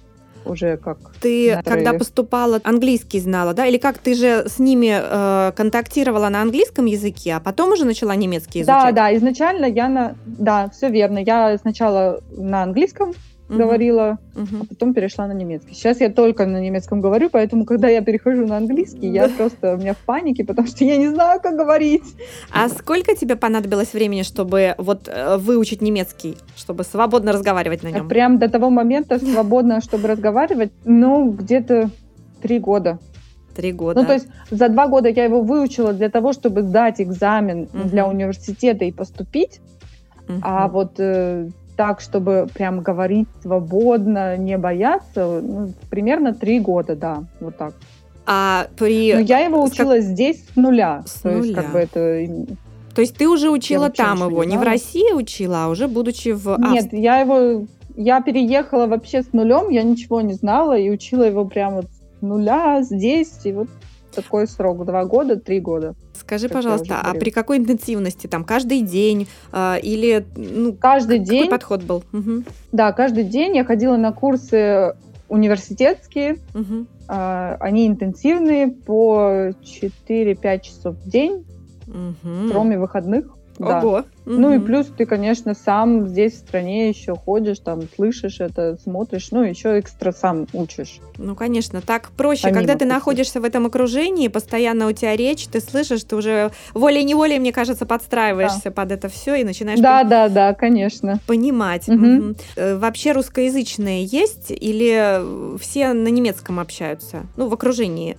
уже 0.47 0.77
как. 0.77 0.97
Ты, 1.21 1.61
когда 1.63 1.93
поступала, 1.93 2.59
английский 2.63 3.19
знала, 3.19 3.53
да? 3.53 3.65
Или 3.65 3.77
как 3.77 3.97
ты 3.97 4.13
же 4.13 4.47
с 4.47 4.59
ними 4.59 4.99
э, 4.99 5.51
контактировала 5.55 6.29
на 6.29 6.41
английском 6.41 6.85
языке, 6.85 7.33
а 7.35 7.39
потом 7.39 7.71
уже 7.71 7.85
начала 7.85 8.15
немецкий 8.15 8.61
изучать? 8.61 8.95
Да, 8.95 9.09
да, 9.09 9.15
изначально 9.15 9.65
я 9.65 9.87
на... 9.87 10.15
Да, 10.25 10.69
все 10.69 10.89
верно. 10.89 11.19
Я 11.19 11.57
сначала 11.57 12.21
на 12.31 12.63
английском 12.63 13.13
угу. 13.49 13.57
говорила, 13.57 14.19
угу. 14.35 14.57
а 14.61 14.65
потом 14.65 14.93
перешла 14.93 15.27
на 15.27 15.33
немецкий. 15.33 15.73
Сейчас 15.73 15.99
я 15.99 16.09
только 16.09 16.45
на 16.45 16.59
немецком 16.59 17.01
говорю, 17.01 17.29
поэтому, 17.29 17.65
когда 17.65 17.87
я 17.87 18.01
перехожу 18.01 18.45
на 18.45 18.57
английский, 18.57 19.07
я 19.07 19.29
просто 19.29 19.75
у 19.75 19.77
меня 19.77 19.93
в 19.93 19.97
панике, 19.97 20.43
потому 20.43 20.67
что 20.67 20.83
я 20.83 20.97
не 20.97 21.07
знаю, 21.07 21.39
как 21.41 21.55
говорить. 21.55 22.03
А 22.51 22.69
сколько 22.69 23.15
тебе 23.15 23.35
понадобилось 23.35 23.93
времени, 23.93 24.23
чтобы 24.23 24.75
вот 24.77 25.07
э, 25.07 25.37
выучить 25.37 25.81
немецкий, 25.81 26.37
чтобы 26.55 26.83
свободно 26.83 27.31
разговаривать 27.31 27.83
на 27.83 27.89
нем? 27.89 28.07
Прям 28.07 28.39
до 28.39 28.49
того 28.49 28.69
момента 28.69 29.19
свободно, 29.31 29.81
чтобы 29.81 30.07
разговаривать, 30.07 30.71
ну, 30.85 31.31
где-то 31.31 31.89
три 32.41 32.59
года. 32.59 32.99
Три 33.55 33.71
года. 33.71 34.01
Ну, 34.01 34.05
то 34.05 34.13
есть 34.13 34.27
за 34.51 34.69
два 34.69 34.87
года 34.87 35.09
я 35.09 35.23
его 35.23 35.41
выучила 35.41 35.91
для 35.91 36.09
того, 36.09 36.31
чтобы 36.31 36.61
сдать 36.61 37.01
экзамен 37.01 37.63
uh 37.63 37.89
для 37.89 38.07
университета 38.07 38.85
и 38.85 38.91
поступить. 38.91 39.61
uh 40.27 40.39
А 40.43 40.67
вот 40.67 40.99
э, 40.99 41.49
так, 41.77 42.01
чтобы 42.01 42.47
прям 42.53 42.81
говорить 42.81 43.27
свободно, 43.41 44.35
не 44.35 44.57
бояться, 44.57 45.41
ну, 45.41 45.71
примерно 45.89 46.33
три 46.33 46.59
года, 46.59 46.95
да, 46.95 47.23
вот 47.39 47.55
так. 47.55 47.75
А 48.25 48.67
при... 48.77 49.13
Но 49.13 49.19
я 49.21 49.39
его 49.39 49.63
учила 49.63 49.93
как... 49.93 50.01
здесь 50.01 50.43
с 50.53 50.55
нуля. 50.57 51.03
С 51.05 51.21
то 51.21 51.29
нуля. 51.29 51.43
есть, 51.43 51.55
как 51.55 51.71
бы 51.71 51.79
это... 51.79 52.27
То 52.93 53.01
есть 53.01 53.15
ты 53.15 53.29
уже 53.29 53.49
учила 53.49 53.89
там 53.89 54.17
его, 54.27 54.43
не 54.43 54.57
в 54.57 54.63
России 54.63 55.13
учила, 55.13 55.65
а 55.65 55.69
уже 55.69 55.87
будучи 55.87 56.29
в 56.29 56.49
Австрии? 56.49 56.73
Нет, 56.73 56.93
я 56.93 57.19
его... 57.19 57.65
Я 57.95 58.21
переехала 58.21 58.85
вообще 58.85 59.23
с 59.23 59.33
нулем, 59.33 59.69
я 59.69 59.83
ничего 59.83 60.21
не 60.21 60.33
знала 60.33 60.77
и 60.77 60.89
учила 60.89 61.23
его 61.23 61.45
прямо 61.45 61.83
с 61.83 62.21
нуля 62.21 62.81
здесь, 62.81 63.39
и 63.45 63.53
вот 63.53 63.69
такой 64.13 64.47
срок, 64.47 64.85
два 64.85 65.05
года, 65.05 65.39
три 65.39 65.59
года. 65.59 65.95
Скажи, 66.19 66.49
пожалуйста, 66.49 66.99
а 67.01 67.13
при 67.13 67.29
какой 67.29 67.57
интенсивности? 67.57 68.27
Там 68.27 68.43
каждый 68.43 68.81
день 68.81 69.27
э, 69.51 69.79
или 69.81 70.25
ну, 70.35 70.73
каждый 70.73 71.19
день? 71.19 71.45
Какой 71.45 71.51
подход 71.51 71.83
был? 71.83 72.03
Угу. 72.13 72.43
Да, 72.71 72.91
каждый 72.91 73.23
день 73.23 73.55
я 73.55 73.63
ходила 73.63 73.97
на 73.97 74.11
курсы 74.11 74.95
университетские. 75.29 76.37
Угу. 76.53 76.85
Э, 77.09 77.57
они 77.59 77.87
интенсивные 77.87 78.67
по 78.67 79.49
4-5 80.09 80.61
часов 80.61 80.95
в 80.97 81.09
день, 81.09 81.45
угу. 81.87 82.49
кроме 82.49 82.77
выходных. 82.79 83.36
Да. 83.59 83.79
Ого. 83.79 84.03
Ну 84.25 84.53
и 84.53 84.59
плюс 84.59 84.87
ты, 84.87 85.05
конечно, 85.05 85.53
сам 85.55 86.07
здесь 86.07 86.33
в 86.33 86.37
стране 86.37 86.89
еще 86.89 87.15
ходишь, 87.15 87.59
там 87.59 87.81
слышишь 87.95 88.39
это, 88.39 88.77
смотришь, 88.83 89.29
ну 89.31 89.41
еще 89.41 89.79
экстра 89.79 90.11
сам 90.11 90.47
учишь. 90.51 90.99
Ну, 91.17 91.33
конечно, 91.33 91.81
так 91.81 92.09
проще. 92.11 92.43
Помимо 92.43 92.59
Когда 92.59 92.73
ты 92.73 92.79
курса. 92.79 92.93
находишься 92.93 93.41
в 93.41 93.45
этом 93.45 93.65
окружении, 93.65 94.27
постоянно 94.27 94.87
у 94.87 94.91
тебя 94.91 95.15
речь, 95.15 95.47
ты 95.47 95.61
слышишь, 95.61 96.03
ты 96.03 96.15
уже 96.17 96.51
волей-неволей, 96.73 97.39
мне 97.39 97.53
кажется, 97.53 97.85
подстраиваешься 97.85 98.65
да. 98.65 98.71
под 98.71 98.91
это 98.91 99.07
все 99.07 99.35
и 99.35 99.43
начинаешь... 99.43 99.79
Да, 99.79 100.01
пон... 100.01 100.09
да, 100.09 100.29
да, 100.29 100.53
конечно. 100.53 101.19
Понимать. 101.25 101.87
Угу. 101.87 102.35
Вообще 102.75 103.13
русскоязычные 103.13 104.03
есть 104.03 104.51
или 104.51 105.57
все 105.57 105.93
на 105.93 106.09
немецком 106.09 106.59
общаются? 106.59 107.25
Ну, 107.37 107.47
в 107.47 107.53
окружении 107.53 108.17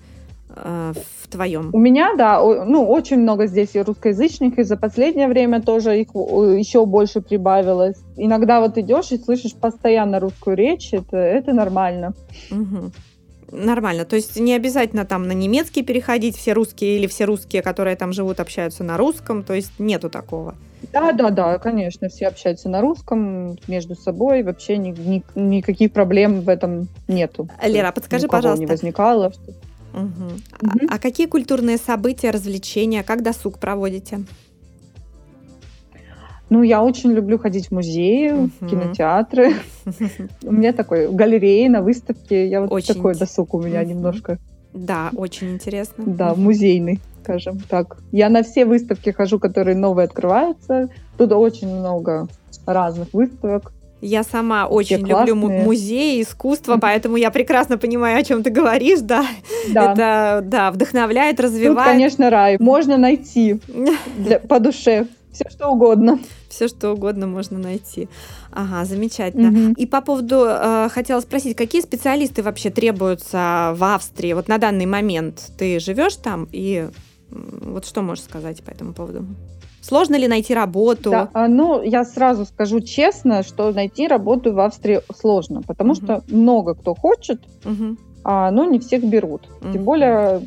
э, 0.64 0.92
в 1.22 1.28
твоем? 1.28 1.70
У 1.72 1.78
меня, 1.78 2.14
да, 2.16 2.40
ну, 2.42 2.88
очень 2.88 3.18
много 3.18 3.46
здесь 3.46 3.74
и 3.74 3.82
русскоязычных, 3.82 4.58
и 4.58 4.62
за 4.62 4.76
последнее 4.76 5.28
время 5.28 5.60
тоже 5.60 6.00
их 6.00 6.08
еще 6.14 6.86
больше 6.86 7.20
прибавилось. 7.20 7.96
Иногда 8.16 8.60
вот 8.60 8.78
идешь 8.78 9.12
и 9.12 9.18
слышишь 9.18 9.54
постоянно 9.54 10.20
русскую 10.20 10.56
речь, 10.56 10.92
это, 10.92 11.16
это 11.16 11.52
нормально. 11.52 12.14
Угу. 12.50 12.92
Нормально. 13.50 14.04
То 14.04 14.16
есть 14.16 14.38
не 14.38 14.54
обязательно 14.54 15.04
там 15.04 15.26
на 15.26 15.32
немецкий 15.32 15.82
переходить, 15.82 16.36
все 16.36 16.52
русские 16.52 16.96
или 16.96 17.06
все 17.06 17.24
русские, 17.24 17.62
которые 17.62 17.96
там 17.96 18.12
живут, 18.12 18.40
общаются 18.40 18.84
на 18.84 18.96
русском. 18.96 19.42
То 19.42 19.54
есть 19.54 19.72
нету 19.78 20.10
такого. 20.10 20.54
Да, 20.92 21.12
да, 21.12 21.30
да, 21.30 21.58
конечно, 21.58 22.08
все 22.08 22.28
общаются 22.28 22.68
на 22.68 22.80
русском 22.80 23.58
между 23.66 23.94
собой, 23.94 24.42
вообще 24.42 24.76
ни, 24.76 24.90
ни, 24.90 25.24
никаких 25.34 25.92
проблем 25.92 26.42
в 26.42 26.48
этом 26.48 26.88
нету. 27.08 27.48
Лера, 27.62 27.90
подскажи, 27.90 28.28
пожалуйста. 28.28 28.60
не 28.60 28.66
возникало. 28.66 29.32
Что... 29.32 29.52
Угу. 29.92 30.02
Угу. 30.62 30.86
А, 30.88 30.94
а 30.94 30.98
какие 30.98 31.26
культурные 31.26 31.78
события, 31.78 32.30
развлечения, 32.30 33.02
как 33.02 33.22
досуг 33.22 33.58
проводите? 33.58 34.20
Ну, 36.50 36.62
я 36.62 36.82
очень 36.82 37.12
люблю 37.12 37.38
ходить 37.38 37.68
в 37.68 37.72
музеи, 37.72 38.32
uh 38.32 38.50
в 38.60 38.68
кинотеатры. 38.68 39.54
У 40.42 40.52
меня 40.52 40.72
такой 40.72 41.12
галереи 41.12 41.68
на 41.68 41.82
выставке. 41.82 42.48
Я 42.48 42.62
вот 42.62 42.72
очень 42.72 42.94
такой 42.94 43.14
досуг 43.14 43.52
у 43.54 43.60
меня 43.60 43.84
немножко. 43.84 44.38
Да, 44.72 45.10
очень 45.14 45.52
интересно. 45.52 46.04
Да, 46.06 46.34
музейный, 46.34 47.00
скажем 47.22 47.58
так. 47.60 47.98
Я 48.12 48.30
на 48.30 48.42
все 48.42 48.64
выставки 48.64 49.10
хожу, 49.10 49.38
которые 49.38 49.76
новые 49.76 50.04
открываются. 50.04 50.88
Тут 51.18 51.32
очень 51.32 51.68
много 51.68 52.28
разных 52.64 53.12
выставок. 53.12 53.72
Я 54.00 54.22
сама 54.22 54.66
очень 54.66 55.06
люблю 55.06 55.34
музеи, 55.34 56.22
искусство, 56.22 56.78
поэтому 56.80 57.16
я 57.16 57.30
прекрасно 57.30 57.78
понимаю, 57.78 58.18
о 58.18 58.22
чем 58.22 58.42
ты 58.42 58.50
говоришь, 58.50 59.00
да. 59.00 59.26
да. 59.72 59.92
Это, 59.92 60.40
да, 60.44 60.70
вдохновляет, 60.70 61.40
развивает. 61.40 61.78
Тут, 61.78 61.84
конечно, 61.84 62.30
рай. 62.30 62.56
Можно 62.60 62.96
найти 62.96 63.60
для, 64.18 64.38
по 64.38 64.60
душе 64.60 65.08
все 65.38 65.50
что 65.50 65.68
угодно. 65.68 66.18
Все 66.48 66.66
что 66.66 66.92
угодно 66.92 67.26
можно 67.26 67.58
найти. 67.58 68.08
Ага, 68.50 68.84
замечательно. 68.84 69.70
Угу. 69.70 69.74
И 69.76 69.86
по 69.86 70.00
поводу, 70.00 70.46
э, 70.48 70.88
хотела 70.90 71.20
спросить, 71.20 71.56
какие 71.56 71.80
специалисты 71.80 72.42
вообще 72.42 72.70
требуются 72.70 73.72
в 73.76 73.84
Австрии? 73.84 74.32
Вот 74.32 74.48
на 74.48 74.58
данный 74.58 74.86
момент 74.86 75.52
ты 75.56 75.78
живешь 75.78 76.16
там, 76.16 76.48
и 76.50 76.88
вот 77.30 77.86
что 77.86 78.02
можешь 78.02 78.24
сказать 78.24 78.62
по 78.64 78.70
этому 78.70 78.94
поводу? 78.94 79.26
Сложно 79.88 80.16
ли 80.16 80.28
найти 80.28 80.52
работу? 80.52 81.10
Да, 81.10 81.30
а, 81.32 81.48
ну, 81.48 81.82
я 81.82 82.04
сразу 82.04 82.44
скажу 82.44 82.80
честно, 82.80 83.42
что 83.42 83.72
найти 83.72 84.06
работу 84.06 84.52
в 84.52 84.60
Австрии 84.60 85.00
сложно, 85.14 85.62
потому 85.62 85.92
угу. 85.92 85.96
что 85.96 86.22
много 86.28 86.74
кто 86.74 86.94
хочет, 86.94 87.40
угу. 87.64 87.96
а, 88.22 88.50
но 88.50 88.66
не 88.66 88.80
всех 88.80 89.02
берут. 89.02 89.48
Угу. 89.62 89.72
Тем 89.72 89.84
более 89.84 90.42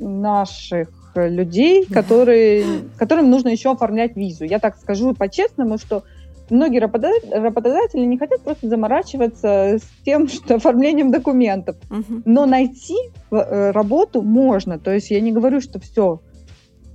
наших 0.00 0.88
людей, 1.14 1.86
которые, 1.86 2.64
которым 2.96 3.30
нужно 3.30 3.50
еще 3.50 3.70
оформлять 3.70 4.16
визу. 4.16 4.44
Я 4.44 4.58
так 4.58 4.76
скажу 4.76 5.14
по-честному, 5.14 5.78
что 5.78 6.02
многие 6.50 6.80
работодатели 6.80 8.04
не 8.04 8.18
хотят 8.18 8.42
просто 8.42 8.68
заморачиваться 8.68 9.78
с 9.78 10.04
тем, 10.04 10.26
что 10.28 10.56
оформлением 10.56 11.12
документов. 11.12 11.76
Угу. 11.90 12.22
Но 12.24 12.46
найти 12.46 12.96
э, 13.30 13.70
работу 13.70 14.20
можно. 14.20 14.80
То 14.80 14.92
есть 14.92 15.12
я 15.12 15.20
не 15.20 15.30
говорю, 15.30 15.60
что 15.60 15.78
все, 15.78 16.20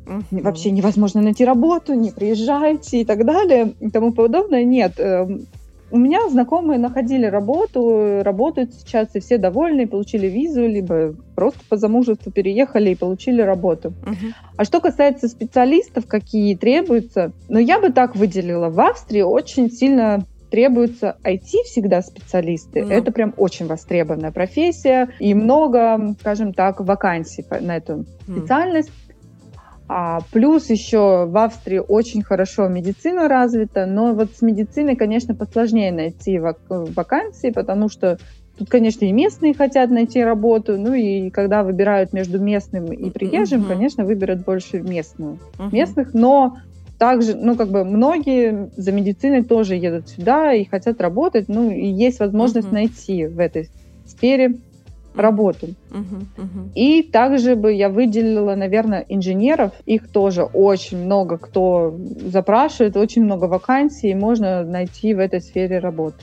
угу. 0.09 0.41
вообще 0.41 0.71
невозможно 0.71 1.21
найти 1.21 1.45
работу, 1.45 1.93
не 1.93 2.11
приезжайте 2.11 3.01
и 3.01 3.05
так 3.05 3.25
далее 3.25 3.73
и 3.79 3.89
тому 3.89 4.11
подобное. 4.11 4.63
Нет, 4.63 4.99
эм, 4.99 5.45
у 5.91 5.97
меня 5.97 6.29
знакомые 6.29 6.79
находили 6.79 7.25
работу, 7.25 8.21
работают 8.23 8.73
сейчас, 8.73 9.15
и 9.15 9.19
все 9.19 9.37
довольны, 9.37 9.87
получили 9.87 10.27
визу, 10.27 10.67
либо 10.67 11.15
просто 11.35 11.59
по 11.67 11.77
замужеству 11.77 12.31
переехали 12.31 12.91
и 12.91 12.95
получили 12.95 13.41
работу. 13.41 13.93
Uh-huh. 14.03 14.33
А 14.55 14.65
что 14.65 14.81
касается 14.81 15.27
специалистов, 15.27 16.05
какие 16.05 16.55
требуются, 16.55 17.31
ну, 17.47 17.59
я 17.59 17.79
бы 17.79 17.91
так 17.91 18.15
выделила. 18.15 18.69
В 18.69 18.79
Австрии 18.79 19.21
очень 19.21 19.71
сильно 19.71 20.25
требуются 20.51 21.17
IT 21.23 21.63
всегда 21.65 22.01
специалисты. 22.01 22.79
Mm. 22.79 22.91
Это 22.91 23.11
прям 23.11 23.33
очень 23.37 23.67
востребованная 23.67 24.31
профессия 24.31 25.09
и 25.19 25.33
много, 25.33 26.15
скажем 26.19 26.53
так, 26.53 26.79
вакансий 26.79 27.45
на 27.61 27.77
эту 27.77 27.93
mm. 27.93 28.05
специальность. 28.31 28.91
А, 29.91 30.19
плюс 30.31 30.69
еще 30.69 31.25
в 31.25 31.35
Австрии 31.35 31.79
очень 31.79 32.21
хорошо 32.21 32.67
медицина 32.67 33.27
развита, 33.27 33.87
но 33.87 34.13
вот 34.13 34.29
с 34.35 34.43
медициной, 34.43 34.95
конечно, 34.95 35.33
посложнее 35.33 35.91
найти 35.91 36.37
вак- 36.37 36.59
вакансии, 36.69 37.49
потому 37.49 37.89
что 37.89 38.19
тут, 38.59 38.69
конечно, 38.69 39.05
и 39.05 39.11
местные 39.11 39.55
хотят 39.55 39.89
найти 39.89 40.23
работу, 40.23 40.77
ну 40.77 40.93
и 40.93 41.31
когда 41.31 41.63
выбирают 41.63 42.13
между 42.13 42.37
местным 42.39 42.93
и 42.93 43.09
приезжим, 43.09 43.63
uh-huh. 43.63 43.67
конечно, 43.67 44.05
выберут 44.05 44.45
больше 44.45 44.79
местную, 44.79 45.39
uh-huh. 45.57 45.69
местных, 45.71 46.13
но 46.13 46.57
также, 46.99 47.33
ну, 47.33 47.55
как 47.55 47.69
бы 47.69 47.83
многие 47.83 48.69
за 48.77 48.91
медициной 48.91 49.43
тоже 49.43 49.73
едут 49.73 50.07
сюда 50.07 50.53
и 50.53 50.65
хотят 50.65 51.01
работать, 51.01 51.47
ну, 51.47 51.71
и 51.71 51.87
есть 51.87 52.19
возможность 52.19 52.67
uh-huh. 52.67 52.73
найти 52.73 53.25
в 53.25 53.39
этой 53.39 53.69
сфере 54.05 54.53
работу. 55.15 55.67
Uh-huh, 55.89 56.23
uh-huh. 56.37 56.73
И 56.75 57.03
также 57.03 57.55
бы 57.55 57.73
я 57.73 57.89
выделила, 57.89 58.55
наверное, 58.55 59.05
инженеров. 59.09 59.71
Их 59.85 60.09
тоже 60.09 60.43
очень 60.43 61.03
много 61.05 61.37
кто 61.37 61.95
запрашивает, 62.25 62.97
очень 62.97 63.23
много 63.23 63.45
вакансий, 63.45 64.11
и 64.11 64.15
можно 64.15 64.63
найти 64.63 65.13
в 65.13 65.19
этой 65.19 65.41
сфере. 65.41 65.79
Uh-huh. 65.79 66.13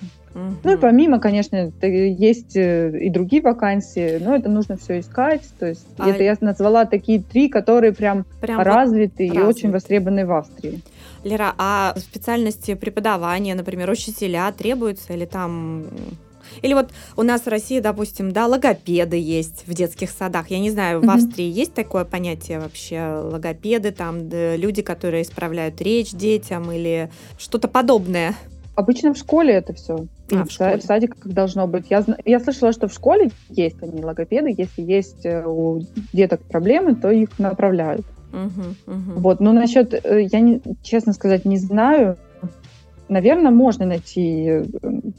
Ну 0.63 0.73
и 0.73 0.77
помимо, 0.77 1.19
конечно, 1.19 1.73
есть 1.83 2.57
э, 2.57 2.99
и 2.99 3.11
другие 3.11 3.43
вакансии, 3.43 4.19
но 4.23 4.37
это 4.37 4.51
нужно 4.51 4.77
все 4.77 5.01
искать. 5.01 5.43
То 5.59 5.67
есть 5.67 5.87
а... 5.99 6.09
это 6.09 6.23
я 6.23 6.37
назвала 6.41 6.85
такие 6.85 7.23
три, 7.23 7.49
которые 7.49 7.93
прям, 7.93 8.25
прям 8.41 8.61
развиты 8.61 9.29
вот 9.29 9.37
и 9.37 9.41
очень 9.41 9.71
востребованы 9.71 10.27
в 10.27 10.33
Австрии. 10.33 10.81
Лера, 11.25 11.55
а 11.59 11.95
специальности 11.97 12.75
преподавания, 12.75 13.55
например, 13.55 13.91
учителя 13.91 14.53
требуются 14.53 15.15
или 15.15 15.25
там 15.25 15.87
или 16.63 16.75
вот 16.75 16.91
у 17.17 17.23
нас 17.23 17.43
в 17.43 17.49
России, 17.49 17.81
допустим, 17.81 18.33
да, 18.33 18.47
логопеды 18.47 19.17
есть 19.17 19.65
в 19.67 19.75
детских 19.75 20.11
садах. 20.11 20.51
Я 20.51 20.59
не 20.59 20.71
знаю, 20.71 21.01
в. 21.01 21.17
Австрии 21.17 21.51
есть 21.51 21.73
такое 21.73 22.05
понятие 22.05 22.61
вообще 22.61 23.21
логопеды, 23.23 23.91
там 23.91 24.29
да, 24.29 24.57
люди, 24.57 24.83
которые 24.83 25.23
исправляют 25.23 25.81
речь 25.81 26.13
детям 26.13 26.71
или 26.71 27.11
что-то 27.39 27.69
подобное? 27.69 28.35
Обычно 28.75 29.15
в 29.15 29.17
школе 29.17 29.55
это 29.55 29.73
все. 29.73 30.07
А, 30.33 30.45
в, 30.45 30.51
школе. 30.51 30.77
в 30.79 30.83
садиках 30.83 31.19
как 31.21 31.33
должно 31.33 31.67
быть. 31.67 31.87
Я, 31.89 32.05
я 32.27 32.41
слышала, 32.41 32.73
что 32.73 32.89
в 32.89 32.93
школе 32.93 33.31
есть 33.49 33.83
они 33.83 34.05
логопеды. 34.05 34.55
Если 34.57 34.83
есть 34.83 35.25
э, 35.25 35.43
у 35.47 35.81
деток 36.13 36.43
проблемы, 36.43 36.95
то 36.95 37.11
их 37.11 37.39
направляют. 37.39 38.05
Угу, 38.33 38.95
угу. 38.95 39.21
Вот, 39.21 39.41
но 39.41 39.53
насчет, 39.53 39.95
э, 39.95 40.29
я 40.31 40.41
не, 40.41 40.61
честно 40.83 41.15
сказать, 41.15 41.47
не 41.47 41.57
знаю. 41.57 42.19
Наверное, 43.09 43.51
можно 43.51 43.87
найти, 43.87 44.47
э, 44.47 44.65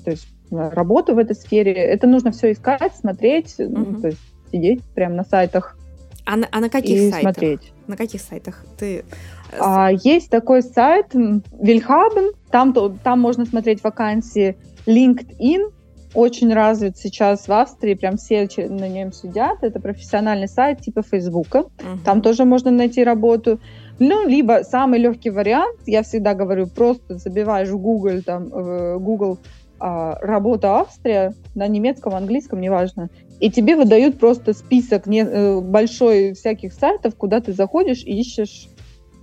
то 0.06 0.12
есть 0.12 0.28
работу 0.52 1.16
в 1.16 1.18
этой 1.18 1.36
сфере. 1.36 1.74
Это 1.74 2.08
нужно 2.08 2.32
все 2.32 2.52
искать, 2.52 2.96
смотреть, 2.96 3.56
угу. 3.60 4.02
то 4.02 4.08
есть 4.08 4.20
сидеть 4.52 4.84
прямо 4.96 5.16
на 5.16 5.24
сайтах. 5.24 5.78
А 6.26 6.36
на, 6.36 6.48
а 6.52 6.60
на 6.60 6.70
каких 6.70 6.98
и 6.98 7.12
сайтах? 7.12 7.22
смотреть. 7.22 7.74
На 7.88 7.96
каких 7.96 8.22
сайтах 8.22 8.66
ты? 8.78 9.06
Э, 9.52 9.58
а, 9.60 9.92
есть 9.92 10.30
такой 10.30 10.62
сайт 10.62 11.14
Вильхабен, 11.14 12.34
там, 12.52 12.74
то, 12.74 12.94
там 13.02 13.22
можно 13.22 13.46
смотреть 13.46 13.82
вакансии. 13.84 14.58
LinkedIn 14.86 15.72
очень 16.14 16.54
развит 16.54 16.98
сейчас 16.98 17.48
в 17.48 17.52
Австрии, 17.52 17.94
прям 17.94 18.18
все 18.18 18.48
на 18.58 18.90
нем 18.90 19.14
сидят. 19.14 19.64
Это 19.64 19.80
профессиональный 19.80 20.48
сайт 20.48 20.82
типа 20.82 21.02
Фейсбука. 21.02 21.60
Угу. 21.60 22.00
Там 22.04 22.22
тоже 22.22 22.44
можно 22.44 22.72
найти 22.72 23.04
работу. 23.04 23.60
Ну, 24.00 24.28
либо 24.28 24.62
самый 24.64 25.00
легкий 25.00 25.30
вариант, 25.30 25.80
я 25.86 26.04
всегда 26.04 26.34
говорю, 26.34 26.68
просто 26.68 27.18
забиваешь 27.18 27.70
в 27.70 27.78
Google, 27.78 28.22
там, 28.24 28.50
в 28.50 29.00
Google 29.00 29.40
а, 29.80 30.18
работа 30.22 30.80
Австрия 30.80 31.34
на 31.56 31.68
немецком, 31.68 32.16
английском, 32.16 32.60
неважно, 32.62 33.10
и 33.40 33.52
тебе 33.52 33.76
выдают 33.76 34.20
просто 34.20 34.54
список 34.54 35.06
не, 35.06 35.22
э, 35.22 35.60
большой 35.62 36.34
всяких 36.34 36.74
сайтов, 36.74 37.16
куда 37.16 37.40
ты 37.40 37.54
заходишь 37.54 38.04
и 38.04 38.20
ищешь 38.20 38.68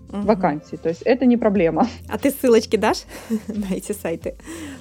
угу. 0.08 0.22
вакансий. 0.22 0.76
То 0.76 0.88
есть 0.88 1.02
это 1.02 1.26
не 1.26 1.36
проблема. 1.36 1.88
А 2.08 2.18
ты 2.18 2.30
ссылочки 2.30 2.76
дашь 2.76 3.04
на 3.48 3.74
эти 3.74 3.92
сайты? 3.92 4.36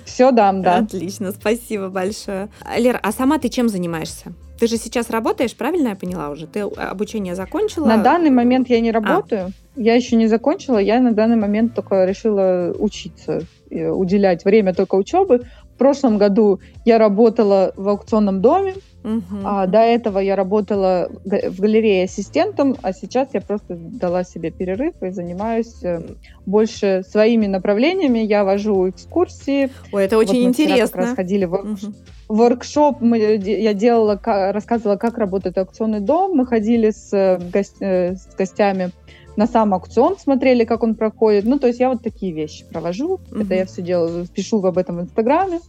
Все 0.05 0.31
дам, 0.31 0.61
да. 0.61 0.77
Отлично, 0.77 1.31
спасибо 1.31 1.89
большое. 1.89 2.49
Лер, 2.77 2.99
а 3.01 3.11
сама 3.11 3.39
ты 3.39 3.49
чем 3.49 3.69
занимаешься? 3.69 4.33
Ты 4.59 4.67
же 4.67 4.77
сейчас 4.77 5.09
работаешь, 5.09 5.55
правильно 5.55 5.89
я 5.89 5.95
поняла 5.95 6.29
уже? 6.29 6.47
Ты 6.47 6.61
обучение 6.61 7.35
закончила? 7.35 7.85
На 7.85 7.97
данный 7.97 8.29
момент 8.29 8.69
я 8.69 8.79
не 8.79 8.91
а. 8.91 8.93
работаю. 8.93 9.47
А. 9.47 9.81
Я 9.81 9.95
еще 9.95 10.15
не 10.15 10.27
закончила. 10.27 10.77
Я 10.77 10.99
на 11.01 11.11
данный 11.11 11.35
момент 11.35 11.73
только 11.73 12.05
решила 12.05 12.73
учиться, 12.77 13.41
уделять 13.71 14.45
время 14.45 14.73
только 14.73 14.95
учебы. 14.95 15.47
В 15.75 15.77
прошлом 15.77 16.17
году 16.17 16.59
я 16.85 16.97
работала 16.97 17.73
в 17.75 17.87
аукционном 17.87 18.41
доме, 18.41 18.75
Uh-huh. 19.03 19.41
А 19.43 19.67
до 19.67 19.79
этого 19.79 20.19
я 20.19 20.37
работала 20.37 21.09
в 21.25 21.59
галерее 21.59 22.05
ассистентом, 22.05 22.77
а 22.81 22.93
сейчас 22.93 23.27
я 23.33 23.41
просто 23.41 23.75
дала 23.75 24.23
себе 24.23 24.49
перерыв 24.49 24.93
и 25.01 25.09
занимаюсь 25.09 25.83
э, 25.83 26.01
больше 26.45 27.03
своими 27.09 27.47
направлениями. 27.47 28.19
Я 28.19 28.45
вожу 28.45 28.89
экскурсии. 28.89 29.71
Ой, 29.91 30.05
это 30.05 30.17
очень 30.17 30.43
вот 30.43 30.47
интересно. 30.47 30.87
Как 30.87 30.95
раз 30.95 31.15
ходили 31.15 31.43
в 31.43 31.53
uh-huh. 31.53 31.93
воркшоп. 32.29 33.01
Мы, 33.01 33.17
я 33.17 33.73
делала, 33.73 34.17
рассказывала, 34.23 34.95
как 34.95 35.17
работает 35.17 35.57
аукционный 35.57 35.99
дом. 35.99 36.37
Мы 36.37 36.45
ходили 36.45 36.91
с, 36.91 37.11
э, 37.11 37.39
гость, 37.51 37.81
э, 37.81 38.15
с 38.15 38.33
гостями 38.37 38.91
на 39.35 39.47
сам 39.47 39.73
аукцион, 39.73 40.17
смотрели, 40.17 40.63
как 40.65 40.83
он 40.83 40.95
проходит. 40.95 41.45
Ну, 41.45 41.59
то 41.59 41.67
есть 41.67 41.79
я 41.79 41.89
вот 41.89 42.03
такие 42.03 42.33
вещи 42.33 42.65
провожу. 42.65 43.19
Uh-huh. 43.29 43.43
Это 43.43 43.55
я 43.55 43.65
все 43.65 43.81
делаю, 43.81 44.27
пишу 44.27 44.63
об 44.65 44.77
этом 44.77 44.97
в 44.97 45.01
Инстаграме. 45.01 45.59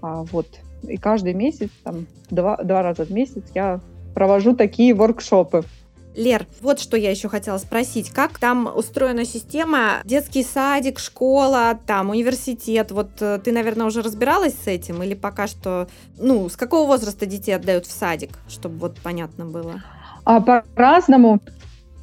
А, 0.00 0.24
вот. 0.24 0.46
И 0.82 0.96
каждый 0.96 1.34
месяц, 1.34 1.70
там, 1.82 2.06
два, 2.30 2.56
два 2.56 2.82
раза 2.82 3.04
в 3.04 3.10
месяц 3.10 3.42
я 3.54 3.80
провожу 4.14 4.54
такие 4.54 4.94
воркшопы. 4.94 5.64
Лер, 6.18 6.46
вот 6.62 6.80
что 6.80 6.96
я 6.96 7.10
еще 7.12 7.28
хотела 7.28 7.58
спросить. 7.58 8.10
Как 8.10 8.38
там 8.38 8.68
устроена 8.74 9.24
система? 9.24 10.00
Детский 10.04 10.42
садик, 10.42 10.98
школа, 10.98 11.78
там, 11.86 12.10
университет. 12.10 12.90
Вот 12.90 13.10
э, 13.20 13.38
ты, 13.44 13.52
наверное, 13.52 13.86
уже 13.86 14.02
разбиралась 14.02 14.54
с 14.64 14.66
этим? 14.66 15.00
Или 15.04 15.14
пока 15.14 15.46
что... 15.46 15.86
Ну, 16.16 16.48
с 16.48 16.56
какого 16.56 16.88
возраста 16.88 17.24
детей 17.24 17.52
отдают 17.52 17.86
в 17.86 17.92
садик? 17.92 18.30
Чтобы 18.48 18.78
вот 18.78 18.96
понятно 19.00 19.44
было. 19.44 19.80
А 20.24 20.40
по-разному. 20.40 21.40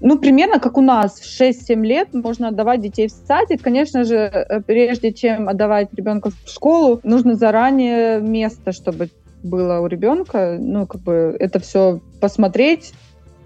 Ну, 0.02 0.20
примерно 0.20 0.60
как 0.60 0.78
у 0.78 0.82
нас, 0.82 1.20
в 1.20 1.42
6-7 1.42 1.82
лет 1.84 2.14
можно 2.14 2.50
отдавать 2.50 2.82
детей 2.82 3.08
в 3.08 3.12
садик. 3.12 3.62
Конечно 3.62 4.04
же, 4.04 4.16
э, 4.16 4.62
прежде 4.62 5.14
чем 5.14 5.48
отдавать 5.48 5.90
ребенка 5.94 6.32
в 6.32 6.50
школу, 6.50 7.00
нужно 7.04 7.36
заранее 7.36 8.20
место, 8.20 8.72
чтобы 8.72 9.10
было 9.42 9.80
у 9.80 9.88
ребенка, 9.88 10.58
ну, 10.60 10.86
как 10.86 11.02
бы 11.02 11.36
это 11.40 11.60
все 11.60 12.02
посмотреть, 12.20 12.94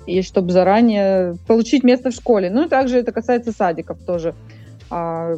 и 0.08 0.22
чтобы 0.22 0.52
заранее 0.52 1.38
получить 1.46 1.84
место 1.84 2.10
в 2.10 2.14
школе. 2.14 2.50
Ну, 2.50 2.66
и 2.66 2.70
также 2.70 2.98
это 2.98 3.12
касается 3.12 3.52
садиков 3.52 4.00
тоже. 4.00 4.34
А, 4.90 5.36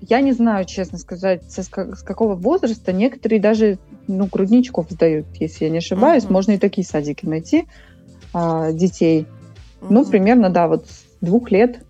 я 0.00 0.20
не 0.20 0.32
знаю, 0.32 0.64
честно 0.64 0.98
сказать, 0.98 1.44
со, 1.50 1.62
с 1.62 1.68
какого 2.02 2.34
возраста. 2.34 2.92
Некоторые 2.92 3.40
даже 3.40 3.78
ну, 4.06 4.26
грудничков 4.26 4.90
сдают, 4.90 5.26
если 5.38 5.66
я 5.66 5.70
не 5.70 5.78
ошибаюсь. 5.78 6.24
Uh-huh. 6.24 6.32
Можно 6.32 6.52
и 6.52 6.58
такие 6.58 6.86
садики 6.86 7.26
найти 7.26 7.66
а, 8.32 8.72
детей. 8.72 9.26
Ну, 9.80 10.04
примерно, 10.04 10.50
да, 10.50 10.68
вот 10.68 10.86
с 10.86 11.04
двух 11.20 11.50
лет 11.50 11.80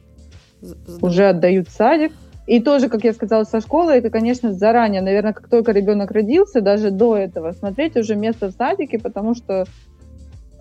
Здорово. 0.60 1.06
уже 1.06 1.28
отдают 1.28 1.68
садик. 1.68 2.12
И 2.46 2.60
тоже, 2.60 2.88
как 2.88 3.04
я 3.04 3.12
сказала, 3.12 3.44
со 3.44 3.60
школы, 3.60 3.92
это, 3.92 4.08
конечно, 4.08 4.54
заранее, 4.54 5.02
наверное, 5.02 5.34
как 5.34 5.48
только 5.48 5.72
ребенок 5.72 6.10
родился, 6.10 6.62
даже 6.62 6.90
до 6.90 7.14
этого, 7.14 7.52
смотреть 7.52 7.94
уже 7.96 8.16
место 8.16 8.48
в 8.48 8.52
садике, 8.52 8.98
потому 8.98 9.34
что 9.34 9.66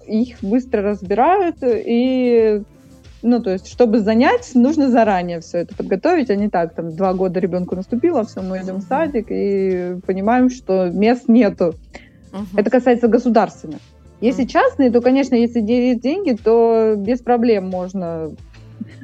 их 0.05 0.35
быстро 0.41 0.81
разбирают, 0.81 1.57
и, 1.61 2.61
ну, 3.21 3.41
то 3.41 3.51
есть, 3.51 3.67
чтобы 3.67 4.01
занять, 4.01 4.51
нужно 4.53 4.89
заранее 4.89 5.39
все 5.39 5.59
это 5.59 5.75
подготовить, 5.75 6.29
а 6.29 6.35
не 6.35 6.49
так, 6.49 6.73
там, 6.73 6.93
два 6.93 7.13
года 7.13 7.39
ребенку 7.39 7.77
наступило, 7.77 8.25
все, 8.25 8.41
мы 8.41 8.57
идем 8.61 8.77
в 8.77 8.83
садик 8.83 9.27
и 9.29 9.95
понимаем, 10.05 10.49
что 10.49 10.89
мест 10.89 11.29
нету. 11.29 11.73
Uh-huh. 12.33 12.45
Это 12.57 12.69
касается 12.69 13.07
государственных. 13.07 13.79
Если 14.19 14.45
частные, 14.45 14.89
то, 14.89 15.01
конечно, 15.01 15.35
если 15.35 15.61
есть 15.61 16.01
деньги, 16.01 16.35
то 16.35 16.95
без 16.97 17.21
проблем 17.21 17.69
можно 17.69 18.31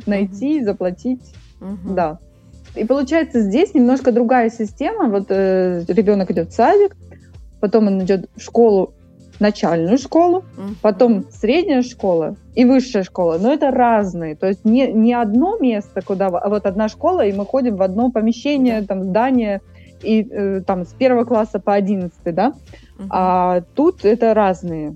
найти, 0.06 0.64
заплатить. 0.64 1.22
Mm-hmm. 1.62 1.94
Да. 1.94 2.20
И 2.76 2.86
получается, 2.86 3.42
здесь 3.42 3.74
немножко 3.74 4.12
другая 4.12 4.50
система. 4.50 5.10
Вот 5.10 5.28
э, 5.30 5.84
ребенок 5.88 6.32
идет 6.32 6.50
в 6.50 6.54
садик, 6.54 6.96
потом 7.60 7.88
он 7.88 8.04
идет 8.04 8.28
в 8.36 8.42
школу, 8.42 8.94
начальную 9.40 9.98
школу, 9.98 10.40
mm-hmm. 10.40 10.76
потом 10.82 11.26
средняя 11.30 11.84
школа 11.84 12.36
и 12.56 12.66
высшая 12.66 13.04
школа. 13.04 13.38
Но 13.40 13.54
это 13.54 13.70
разные. 13.70 14.36
То 14.36 14.48
есть 14.48 14.66
не, 14.66 14.92
не 14.92 15.14
одно 15.14 15.58
место, 15.60 16.02
куда... 16.02 16.28
А 16.28 16.50
вот 16.50 16.66
одна 16.66 16.88
школа, 16.88 17.26
и 17.26 17.34
мы 17.34 17.46
ходим 17.46 17.76
в 17.76 17.84
одно 17.84 18.12
помещение, 18.12 18.80
mm-hmm. 18.80 18.86
там, 18.88 19.04
здание, 19.04 19.62
и 20.02 20.28
э, 20.30 20.62
там 20.66 20.86
с 20.86 20.94
первого 20.94 21.24
класса 21.24 21.60
по 21.60 21.74
одиннадцатый, 21.74 22.34
да? 22.34 22.54
Mm-hmm. 22.98 23.08
А 23.10 23.62
тут 23.76 24.06
это 24.06 24.34
разные. 24.34 24.96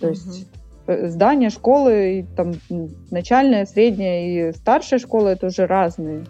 То 0.00 0.08
есть 0.08 0.46
угу. 0.86 1.08
здания, 1.08 1.50
школы, 1.50 2.20
и, 2.20 2.26
там 2.36 2.54
начальная, 3.10 3.66
средняя 3.66 4.50
и 4.50 4.52
старшая 4.52 4.98
школа 4.98 5.28
это 5.28 5.46
уже 5.46 5.66
разные 5.66 6.24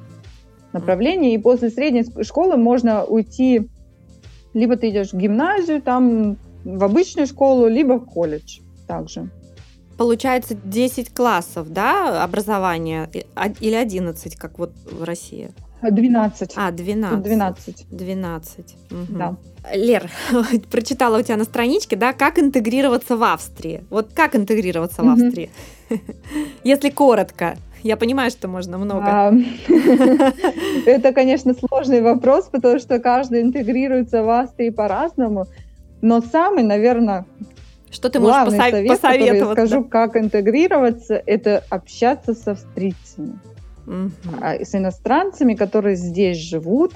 направления. 0.73 1.35
И 1.35 1.39
после 1.39 1.71
средней 1.71 2.05
школы 2.25 2.57
можно 2.57 3.05
уйти, 3.05 3.69
либо 4.55 4.77
ты 4.77 4.91
идешь 4.91 5.13
в 5.13 5.17
гимназию, 5.17 5.83
там 5.83 6.37
в 6.65 6.83
обычную 6.83 7.27
школу, 7.27 7.69
либо 7.69 7.95
в 7.95 8.07
колледж 8.07 8.61
также. 8.87 9.31
Получается 9.97 10.55
10 10.55 11.15
классов, 11.15 11.73
да, 11.73 12.23
образования 12.23 13.09
или 13.61 13.75
11, 13.75 14.37
как 14.37 14.59
вот 14.59 14.73
в 14.91 15.05
России? 15.05 15.51
12. 15.91 16.53
А, 16.57 16.71
12. 16.71 17.23
12. 17.23 17.87
12. 17.91 18.77
Угу. 18.91 19.19
Да. 19.19 19.37
Лер, 19.75 20.11
прочитала 20.71 21.19
у 21.19 21.23
тебя 21.23 21.37
на 21.37 21.45
страничке, 21.45 21.97
да, 21.97 22.13
как 22.13 22.39
интегрироваться 22.39 23.17
в 23.17 23.23
Австрии. 23.23 23.85
Вот 23.91 24.11
как 24.15 24.37
интегрироваться 24.37 25.03
в 25.03 25.09
Австрии? 25.09 25.51
Если 26.65 26.91
коротко. 26.91 27.57
Я 27.83 27.97
понимаю, 27.97 28.31
что 28.31 28.49
можно 28.49 28.79
много. 28.79 29.07
А, 29.07 29.33
это, 30.87 31.13
конечно, 31.13 31.55
сложный 31.55 32.01
вопрос, 32.01 32.49
потому 32.51 32.79
что 32.79 32.99
каждый 32.99 33.43
интегрируется 33.43 34.23
в 34.23 34.31
Австрии 34.31 34.71
по-разному. 34.71 35.47
Но 36.03 36.21
самый, 36.21 36.65
наверное, 36.65 37.27
что 37.91 38.09
ты 38.09 38.19
можешь 38.19 38.35
главный 38.35 38.59
совет, 38.59 38.89
посоветовать? 38.89 39.59
Я 39.59 39.67
скажу, 39.67 39.85
как 39.85 40.17
интегрироваться, 40.17 41.23
это 41.27 41.63
общаться 41.71 42.35
с 42.35 42.47
австрийцами 42.49 43.39
угу. 43.87 44.11
с 44.43 44.75
иностранцами, 44.75 45.55
которые 45.55 45.97
здесь 45.97 46.39
живут. 46.39 46.93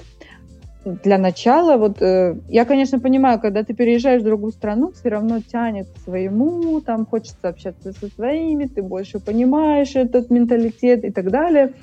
Для 0.83 1.19
начала, 1.19 1.77
вот 1.77 2.01
э, 2.01 2.37
я, 2.49 2.65
конечно, 2.65 2.99
понимаю, 2.99 3.39
когда 3.39 3.63
ты 3.63 3.75
переезжаешь 3.75 4.23
в 4.23 4.25
другую 4.25 4.51
страну, 4.51 4.91
все 4.91 5.09
равно 5.09 5.39
тянет 5.39 5.87
к 5.89 5.99
своему, 5.99 6.81
там 6.81 7.05
хочется 7.05 7.49
общаться 7.49 7.93
со 7.93 8.07
своими, 8.07 8.65
ты 8.65 8.81
больше 8.81 9.19
понимаешь 9.19 9.95
этот 9.95 10.31
менталитет 10.31 11.05
и 11.05 11.11
так 11.11 11.29
далее. 11.29 11.73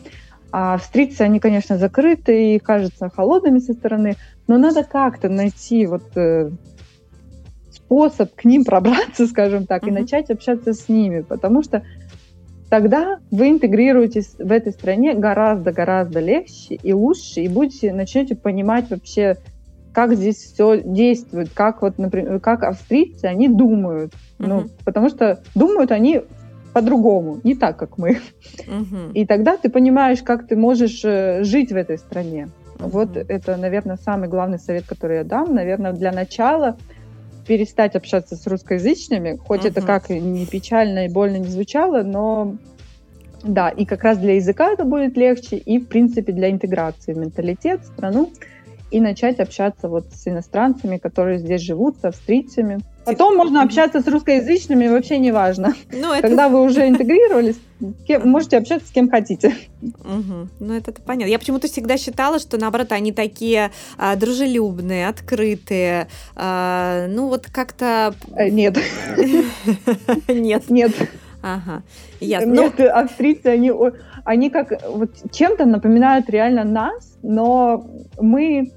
А 0.50 0.74
австрийцы, 0.74 1.22
они, 1.22 1.38
конечно, 1.38 1.78
закрыты 1.78 2.54
и 2.54 2.58
кажутся 2.58 3.08
холодными 3.08 3.60
со 3.60 3.74
стороны, 3.74 4.16
но 4.48 4.58
надо 4.58 4.82
как-то 4.82 5.28
найти 5.28 5.86
вот 5.86 6.16
э, 6.16 6.50
способ 7.70 8.34
к 8.34 8.44
ним 8.44 8.64
пробраться, 8.66 9.26
скажем 9.26 9.66
так, 9.66 9.84
mm-hmm. 9.84 9.88
и 9.88 9.92
начать 9.92 10.30
общаться 10.30 10.74
с 10.74 10.88
ними, 10.88 11.20
потому 11.20 11.62
что 11.62 11.82
тогда 12.68 13.18
вы 13.30 13.50
интегрируетесь 13.50 14.34
в 14.38 14.52
этой 14.52 14.72
стране 14.72 15.14
гораздо-гораздо 15.14 16.20
легче 16.20 16.74
и 16.74 16.92
лучше, 16.92 17.40
и 17.40 17.48
будете, 17.48 17.92
начнете 17.92 18.34
понимать 18.34 18.90
вообще, 18.90 19.36
как 19.92 20.14
здесь 20.14 20.36
все 20.36 20.80
действует, 20.80 21.50
как 21.52 21.82
вот, 21.82 21.98
например, 21.98 22.40
как 22.40 22.62
австрийцы, 22.62 23.24
они 23.24 23.48
думают. 23.48 24.12
Uh-huh. 24.38 24.46
Ну, 24.46 24.64
потому 24.84 25.08
что 25.08 25.40
думают 25.54 25.90
они 25.90 26.22
по-другому, 26.72 27.40
не 27.42 27.54
так, 27.54 27.76
как 27.76 27.98
мы. 27.98 28.18
Uh-huh. 28.66 29.12
И 29.14 29.26
тогда 29.26 29.56
ты 29.56 29.70
понимаешь, 29.70 30.22
как 30.22 30.46
ты 30.46 30.56
можешь 30.56 31.00
э, 31.04 31.42
жить 31.42 31.72
в 31.72 31.76
этой 31.76 31.98
стране. 31.98 32.48
Uh-huh. 32.76 32.88
Вот 32.90 33.16
это, 33.16 33.56
наверное, 33.56 33.96
самый 33.96 34.28
главный 34.28 34.58
совет, 34.58 34.84
который 34.86 35.16
я 35.18 35.24
дам. 35.24 35.54
Наверное, 35.54 35.92
для 35.92 36.12
начала 36.12 36.76
перестать 37.48 37.96
общаться 37.96 38.36
с 38.36 38.46
русскоязычными, 38.46 39.36
хоть 39.36 39.62
uh-huh. 39.62 39.70
это 39.70 39.80
как 39.80 40.10
не 40.10 40.46
печально 40.46 41.06
и 41.06 41.08
больно 41.08 41.38
не 41.38 41.48
звучало, 41.48 42.02
но 42.02 42.56
да, 43.42 43.70
и 43.70 43.86
как 43.86 44.04
раз 44.04 44.18
для 44.18 44.34
языка 44.34 44.70
это 44.70 44.84
будет 44.84 45.16
легче, 45.16 45.56
и, 45.56 45.78
в 45.78 45.88
принципе, 45.88 46.32
для 46.32 46.50
интеграции 46.50 47.14
в 47.14 47.18
менталитет, 47.18 47.80
в 47.80 47.86
страну, 47.86 48.30
и 48.90 49.00
начать 49.00 49.40
общаться 49.40 49.88
вот 49.88 50.12
с 50.12 50.28
иностранцами, 50.28 50.98
которые 50.98 51.38
здесь 51.38 51.62
живут, 51.62 51.96
с 51.98 52.04
австрийцами. 52.04 52.80
Потом 53.08 53.36
можно 53.36 53.62
общаться 53.62 54.00
с 54.00 54.06
русскоязычными, 54.06 54.88
вообще 54.88 55.18
не 55.18 55.32
важно. 55.32 55.74
Ну, 55.92 56.12
это... 56.12 56.28
Когда 56.28 56.48
вы 56.48 56.62
уже 56.62 56.86
интегрировались, 56.88 57.56
кем, 58.06 58.28
можете 58.28 58.58
общаться 58.58 58.86
с 58.86 58.90
кем 58.90 59.08
хотите. 59.08 59.54
Угу. 59.82 60.48
Ну, 60.60 60.74
это, 60.74 60.92
понятно. 60.92 61.30
Я 61.30 61.38
почему-то 61.38 61.68
всегда 61.68 61.96
считала, 61.96 62.38
что, 62.38 62.58
наоборот, 62.58 62.92
они 62.92 63.12
такие 63.12 63.70
а, 63.96 64.16
дружелюбные, 64.16 65.08
открытые. 65.08 66.08
А, 66.36 67.06
ну, 67.08 67.28
вот 67.28 67.46
как-то... 67.50 68.14
Э, 68.36 68.48
нет. 68.50 68.78
Нет. 70.28 70.68
Нет. 70.68 70.92
Ага, 71.40 71.82
ясно. 72.20 72.50
Нет, 72.50 72.74
ну... 72.78 72.90
австрийцы, 72.90 73.46
они, 73.46 73.72
они 74.24 74.50
как 74.50 74.72
вот 74.88 75.10
чем-то 75.32 75.66
напоминают 75.66 76.28
реально 76.28 76.64
нас, 76.64 77.16
но 77.22 77.86
мы 78.20 78.72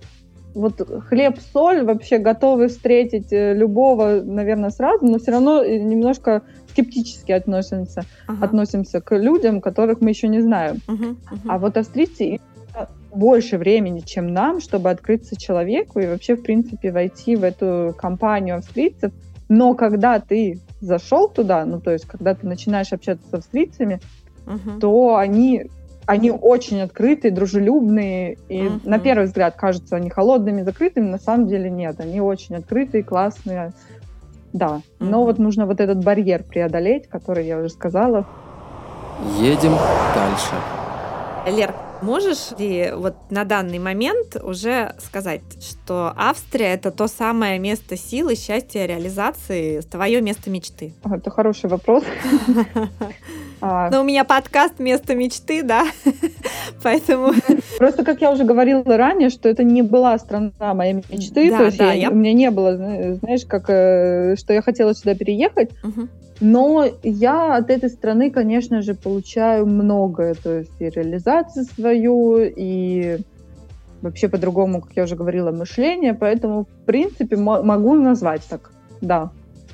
вот 0.54 0.82
хлеб, 1.08 1.38
соль 1.54 1.84
вообще 1.84 2.18
готовы 2.18 2.68
встретить 2.68 3.32
э, 3.32 3.54
любого, 3.54 4.22
наверное, 4.24 4.70
сразу, 4.70 5.06
но 5.06 5.20
все 5.20 5.32
равно 5.32 5.64
немножко 5.64 6.42
скептически 6.70 7.32
относимся, 7.32 8.04
ага. 8.28 8.46
относимся 8.46 9.02
к 9.02 9.16
людям, 9.16 9.62
которых 9.62 10.02
мы 10.02 10.10
еще 10.10 10.28
не 10.28 10.42
знаем. 10.42 10.78
Угу, 10.88 11.06
угу. 11.06 11.18
А 11.48 11.58
вот 11.58 11.78
австрийцы 11.78 12.40
больше 13.14 13.58
времени, 13.58 14.00
чем 14.00 14.28
нам, 14.28 14.62
чтобы 14.62 14.90
открыться 14.90 15.36
человеку 15.36 16.00
и 16.00 16.08
вообще, 16.08 16.36
в 16.36 16.44
принципе, 16.44 16.92
войти 16.92 17.36
в 17.36 17.44
эту 17.44 17.94
компанию 17.98 18.58
австрийцев. 18.58 19.12
Но 19.50 19.74
когда 19.74 20.20
ты 20.20 20.60
зашел 20.80 21.28
туда, 21.28 21.66
ну, 21.66 21.82
то 21.82 21.92
есть, 21.92 22.06
когда 22.06 22.34
ты 22.34 22.48
начинаешь 22.48 22.94
общаться 22.94 23.28
с 23.30 23.34
австрийцами, 23.34 24.00
uh 24.46 24.80
то 24.80 25.18
они, 25.18 25.70
они 26.06 26.32
очень 26.32 26.82
открытые, 26.82 27.32
дружелюбные, 27.32 28.38
и 28.50 28.68
uh 28.68 28.82
на 28.84 29.00
первый 29.00 29.26
взгляд 29.26 29.56
кажутся 29.56 29.96
они 29.96 30.10
холодными, 30.10 30.64
закрытыми, 30.64 31.10
на 31.10 31.20
самом 31.20 31.48
деле 31.48 31.70
нет, 31.70 32.00
они 32.00 32.22
очень 32.22 32.56
открытые, 32.56 33.04
классные, 33.04 33.74
да. 34.54 34.82
uh 35.00 35.06
Но 35.06 35.24
вот 35.24 35.40
нужно 35.40 35.66
вот 35.66 35.80
этот 35.80 36.04
барьер 36.04 36.44
преодолеть, 36.44 37.08
который 37.08 37.46
я 37.46 37.60
уже 37.60 37.70
сказала. 37.70 38.26
Едем 39.40 39.74
дальше. 40.16 40.56
Лер, 41.48 41.74
можешь 42.02 42.52
ли 42.58 42.92
вот 42.96 43.16
на 43.30 43.46
данный 43.46 43.80
момент 43.80 44.36
уже 44.42 44.96
сказать, 45.00 45.42
что 45.62 46.14
Австрия 46.16 46.74
это 46.74 46.92
то 46.92 47.08
самое 47.08 47.60
место 47.60 47.98
силы, 47.98 48.36
счастья, 48.36 48.86
реализации, 48.86 49.82
твое 49.82 50.22
место 50.22 50.50
мечты? 50.50 50.94
Это 51.04 51.30
хороший 51.30 51.70
вопрос. 51.70 52.04
А. 53.62 53.90
Но 53.92 54.02
у 54.02 54.04
меня 54.04 54.24
подкаст 54.24 54.80
«Место 54.80 55.14
мечты», 55.14 55.62
да, 55.62 55.86
поэтому... 56.84 57.34
Просто, 57.78 58.04
как 58.04 58.20
я 58.20 58.32
уже 58.32 58.44
говорила 58.44 58.84
ранее, 58.86 59.30
что 59.30 59.50
это 59.50 59.64
не 59.64 59.84
была 59.84 60.18
страна 60.18 60.74
моей 60.74 60.94
мечты, 60.94 61.52
то 61.52 61.66
есть 61.66 61.80
у 61.80 62.16
меня 62.16 62.34
не 62.34 62.50
было, 62.50 62.76
знаешь, 62.76 63.46
как, 63.46 63.70
э, 63.70 64.36
что 64.36 64.54
я 64.54 64.64
хотела 64.64 64.96
сюда 64.96 65.14
переехать, 65.14 65.70
но 66.40 66.88
я 67.04 67.56
от 67.56 67.70
этой 67.70 67.90
страны, 67.90 68.32
конечно 68.32 68.82
же, 68.82 68.96
получаю 68.96 69.68
многое, 69.68 70.34
то 70.34 70.58
есть 70.58 70.72
и 70.80 70.90
реализацию 70.90 71.66
свою, 71.66 72.40
и 72.40 73.20
вообще 74.02 74.28
по-другому, 74.28 74.82
как 74.82 74.94
я 74.96 75.04
уже 75.04 75.16
говорила, 75.16 75.52
мышление, 75.52 76.16
поэтому, 76.16 76.64
в 76.64 76.86
принципе, 76.86 77.38
могу 77.38 77.94
назвать 77.94 78.42
так, 78.50 78.72
да. 79.02 79.30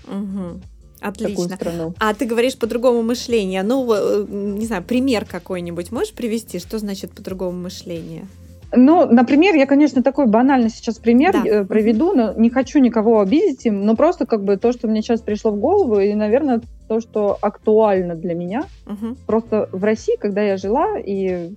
Угу. 0.07 0.59
Отлично. 1.07 1.55
страну. 1.55 1.93
А 1.99 2.13
ты 2.13 2.25
говоришь 2.25 2.57
по-другому 2.57 3.01
мышление. 3.01 3.63
Ну, 3.63 3.91
э, 3.93 4.25
не 4.29 4.65
знаю, 4.65 4.83
пример 4.83 5.25
какой-нибудь 5.25 5.91
можешь 5.91 6.13
привести? 6.13 6.59
Что 6.59 6.79
значит 6.79 7.11
по-другому 7.11 7.57
мышление? 7.57 8.27
Ну, 8.75 9.05
например, 9.05 9.55
я, 9.55 9.65
конечно, 9.65 10.03
такой 10.03 10.27
банальный 10.27 10.69
сейчас 10.69 10.97
пример 10.97 11.33
да. 11.33 11.43
Э, 11.45 11.65
проведу, 11.65 12.13
но 12.13 12.33
не 12.33 12.49
хочу 12.49 12.79
никого 12.79 13.21
обидеть 13.21 13.65
им, 13.65 13.85
но 13.85 13.95
просто 13.95 14.25
как 14.25 14.43
бы 14.43 14.57
то, 14.57 14.73
что 14.73 14.87
мне 14.87 15.01
сейчас 15.01 15.21
пришло 15.21 15.51
в 15.51 15.59
голову, 15.59 15.99
и, 15.99 16.13
наверное, 16.13 16.61
то, 16.87 16.99
что 16.99 17.37
актуально 17.41 18.15
для 18.15 18.33
меня. 18.33 18.65
Угу. 18.85 19.15
Просто 19.25 19.69
в 19.71 19.83
России, 19.83 20.17
когда 20.19 20.41
я 20.41 20.57
жила, 20.57 20.97
и 20.99 21.53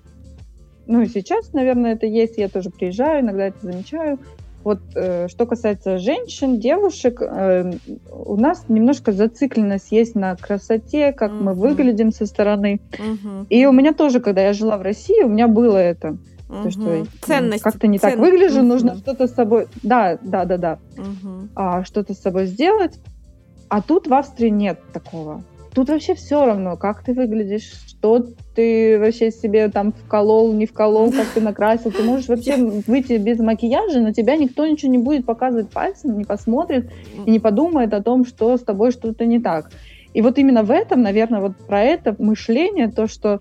ну 0.87 1.03
и 1.03 1.07
сейчас, 1.07 1.53
наверное, 1.53 1.95
это 1.95 2.07
есть, 2.07 2.37
я 2.37 2.49
тоже 2.49 2.71
приезжаю, 2.71 3.23
иногда 3.23 3.47
это 3.47 3.59
замечаю. 3.63 4.19
Вот 4.63 4.81
э, 4.95 5.29
что 5.29 5.47
касается 5.47 5.99
женщин, 5.99 6.61
девушек, 6.61 7.23
э, 7.23 7.73
у 8.11 8.37
нас 8.37 8.65
немножко 8.69 9.13
зацикленность 9.13 9.91
есть 9.91 10.15
на 10.15 10.37
красоте, 10.37 11.13
как 11.13 11.33
uh-huh. 11.33 11.43
мы 11.43 11.55
выглядим 11.55 12.13
со 12.13 12.27
стороны. 12.27 12.81
Uh-huh. 12.93 13.47
И 13.49 13.65
у 13.67 13.73
меня 13.73 13.95
тоже, 13.95 14.21
когда 14.21 14.43
я 14.43 14.53
жила 14.53 14.77
в 14.77 14.83
России, 14.83 15.23
у 15.23 15.29
меня 15.29 15.49
было 15.49 15.79
это. 15.79 16.19
То, 16.51 16.71
что 16.71 17.07
Ценность. 17.23 17.63
как-то 17.63 17.87
не 17.87 17.99
Цен... 17.99 18.11
так 18.11 18.19
выгляжу, 18.19 18.59
угу. 18.59 18.67
нужно 18.67 18.97
что-то 18.97 19.29
с 19.29 19.35
собой... 19.35 19.69
Да, 19.85 20.19
да, 20.21 20.45
да, 20.45 20.57
да. 20.57 20.79
Угу. 20.99 21.49
А, 21.55 21.85
что-то 21.85 22.13
с 22.13 22.19
собой 22.19 22.47
сделать. 22.47 22.99
А 23.69 23.81
тут 23.81 24.09
в 24.09 24.15
Австрии 24.15 24.49
нет 24.49 24.81
такого. 24.93 25.45
Тут 25.75 25.89
вообще 25.89 26.15
все 26.15 26.45
равно, 26.45 26.77
как 26.77 27.05
ты 27.05 27.13
выглядишь, 27.13 27.71
что 27.87 28.27
ты 28.57 28.99
вообще 28.99 29.31
себе 29.31 29.69
там 29.69 29.93
вколол, 29.93 30.53
не 30.53 30.67
вколол, 30.67 31.13
как 31.13 31.27
ты 31.29 31.41
накрасил. 31.41 31.93
Ты 31.93 32.03
можешь 32.03 32.29
вообще 32.29 32.57
выйти 32.57 33.19
без 33.19 33.39
макияжа, 33.39 34.01
на 34.01 34.13
тебя 34.13 34.37
никто 34.37 34.67
ничего 34.67 34.91
не 34.91 34.99
будет 34.99 35.27
показывать 35.27 35.71
пальцем, 35.71 36.19
не 36.19 36.25
посмотрит 36.25 36.91
и 37.25 37.31
не 37.31 37.39
подумает 37.39 37.95
о 37.95 38.03
том, 38.03 38.27
что 38.27 38.57
с 38.57 38.63
тобой 38.63 38.91
что-то 38.91 39.27
не 39.27 39.39
так. 39.39 39.71
И 40.13 40.23
вот 40.23 40.39
именно 40.39 40.65
в 40.65 40.73
этом, 40.73 41.03
наверное, 41.03 41.41
вот 41.41 41.57
про 41.57 41.83
это 41.83 42.17
мышление, 42.19 42.91
то, 42.91 43.07
что 43.07 43.41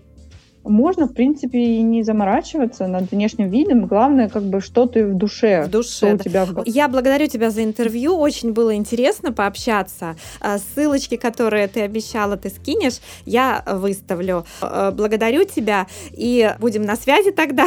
можно, 0.64 1.06
в 1.06 1.14
принципе, 1.14 1.58
и 1.58 1.82
не 1.82 2.02
заморачиваться 2.02 2.86
над 2.86 3.10
внешним 3.10 3.48
видом. 3.48 3.86
Главное, 3.86 4.28
как 4.28 4.42
бы, 4.42 4.60
что 4.60 4.86
ты 4.86 5.06
в 5.06 5.14
душе. 5.14 5.64
В 5.64 5.70
душе. 5.70 6.06
Что 6.06 6.14
у 6.14 6.18
тебя 6.18 6.44
в... 6.44 6.62
Я 6.66 6.88
благодарю 6.88 7.26
тебя 7.26 7.50
за 7.50 7.64
интервью. 7.64 8.16
Очень 8.16 8.52
было 8.52 8.74
интересно 8.74 9.32
пообщаться. 9.32 10.16
А, 10.40 10.58
ссылочки, 10.58 11.16
которые 11.16 11.66
ты 11.68 11.80
обещала, 11.80 12.36
ты 12.36 12.50
скинешь, 12.50 13.00
я 13.24 13.62
выставлю. 13.66 14.44
А, 14.60 14.90
благодарю 14.90 15.44
тебя 15.44 15.86
и 16.12 16.54
будем 16.58 16.82
на 16.82 16.96
связи 16.96 17.30
тогда. 17.30 17.66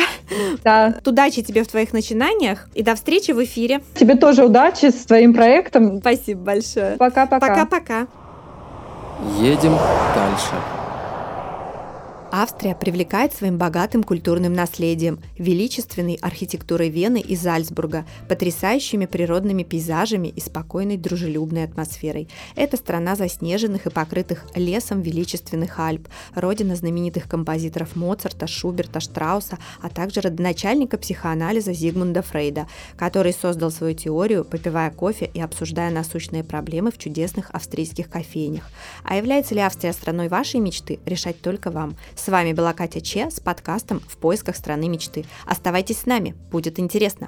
Да. 0.64 0.96
Удачи 1.06 1.42
тебе 1.42 1.64
в 1.64 1.68
твоих 1.68 1.94
начинаниях 1.94 2.70
и 2.74 2.84
до 2.84 2.96
встречи 2.96 3.32
в 3.32 3.44
эфире. 3.44 3.82
Тебе 3.96 4.16
тоже 4.16 4.46
удачи 4.46 4.86
с 4.92 5.06
твоим 5.06 5.34
проектом. 5.34 6.00
Спасибо 6.00 6.42
большое. 6.42 6.98
Пока-пока. 6.98 7.48
Пока-пока. 7.48 8.08
Едем 9.40 9.78
дальше. 10.16 10.83
Австрия 12.36 12.74
привлекает 12.74 13.32
своим 13.32 13.60
богатым 13.60 14.02
культурным 14.02 14.54
наследием, 14.54 15.20
величественной 15.38 16.16
архитектурой 16.16 16.90
Вены 16.90 17.22
и 17.22 17.36
Зальцбурга, 17.36 18.08
потрясающими 18.28 19.06
природными 19.06 19.62
пейзажами 19.62 20.30
и 20.30 20.40
спокойной 20.40 20.98
дружелюбной 20.98 21.64
атмосферой. 21.64 22.28
Это 22.56 22.76
страна 22.78 23.16
заснеженных 23.16 23.86
и 23.86 23.92
покрытых 23.92 24.48
лесом 24.56 25.04
величественных 25.04 25.80
Альп, 25.80 26.08
родина 26.34 26.76
знаменитых 26.76 27.30
композиторов 27.30 27.96
Моцарта, 27.96 28.48
Шуберта, 28.48 29.00
Штрауса, 29.00 29.60
а 29.80 29.90
также 29.90 30.22
родоначальника 30.22 30.98
психоанализа 30.98 31.72
Зигмунда 31.72 32.24
Фрейда, 32.24 32.66
который 32.98 33.34
создал 33.34 33.70
свою 33.70 33.94
теорию, 33.94 34.44
попивая 34.44 34.90
кофе 34.90 35.30
и 35.32 35.40
обсуждая 35.40 35.92
насущные 35.92 36.44
проблемы 36.44 36.90
в 36.90 36.98
чудесных 36.98 37.52
австрийских 37.52 38.10
кофейнях. 38.10 38.72
А 39.04 39.18
является 39.18 39.54
ли 39.54 39.62
Австрия 39.62 39.94
страной 39.94 40.30
вашей 40.30 40.60
мечты, 40.60 41.00
решать 41.06 41.40
только 41.40 41.70
вам. 41.70 41.96
С 42.24 42.30
вами 42.30 42.54
была 42.54 42.72
Катя 42.72 43.02
Че 43.02 43.30
с 43.30 43.42
подкастом 43.42 44.00
«В 44.00 44.16
поисках 44.16 44.56
страны 44.56 44.88
мечты». 44.88 45.26
Оставайтесь 45.46 45.98
с 45.98 46.06
нами, 46.06 46.38
будет 46.52 46.80
интересно. 46.80 47.28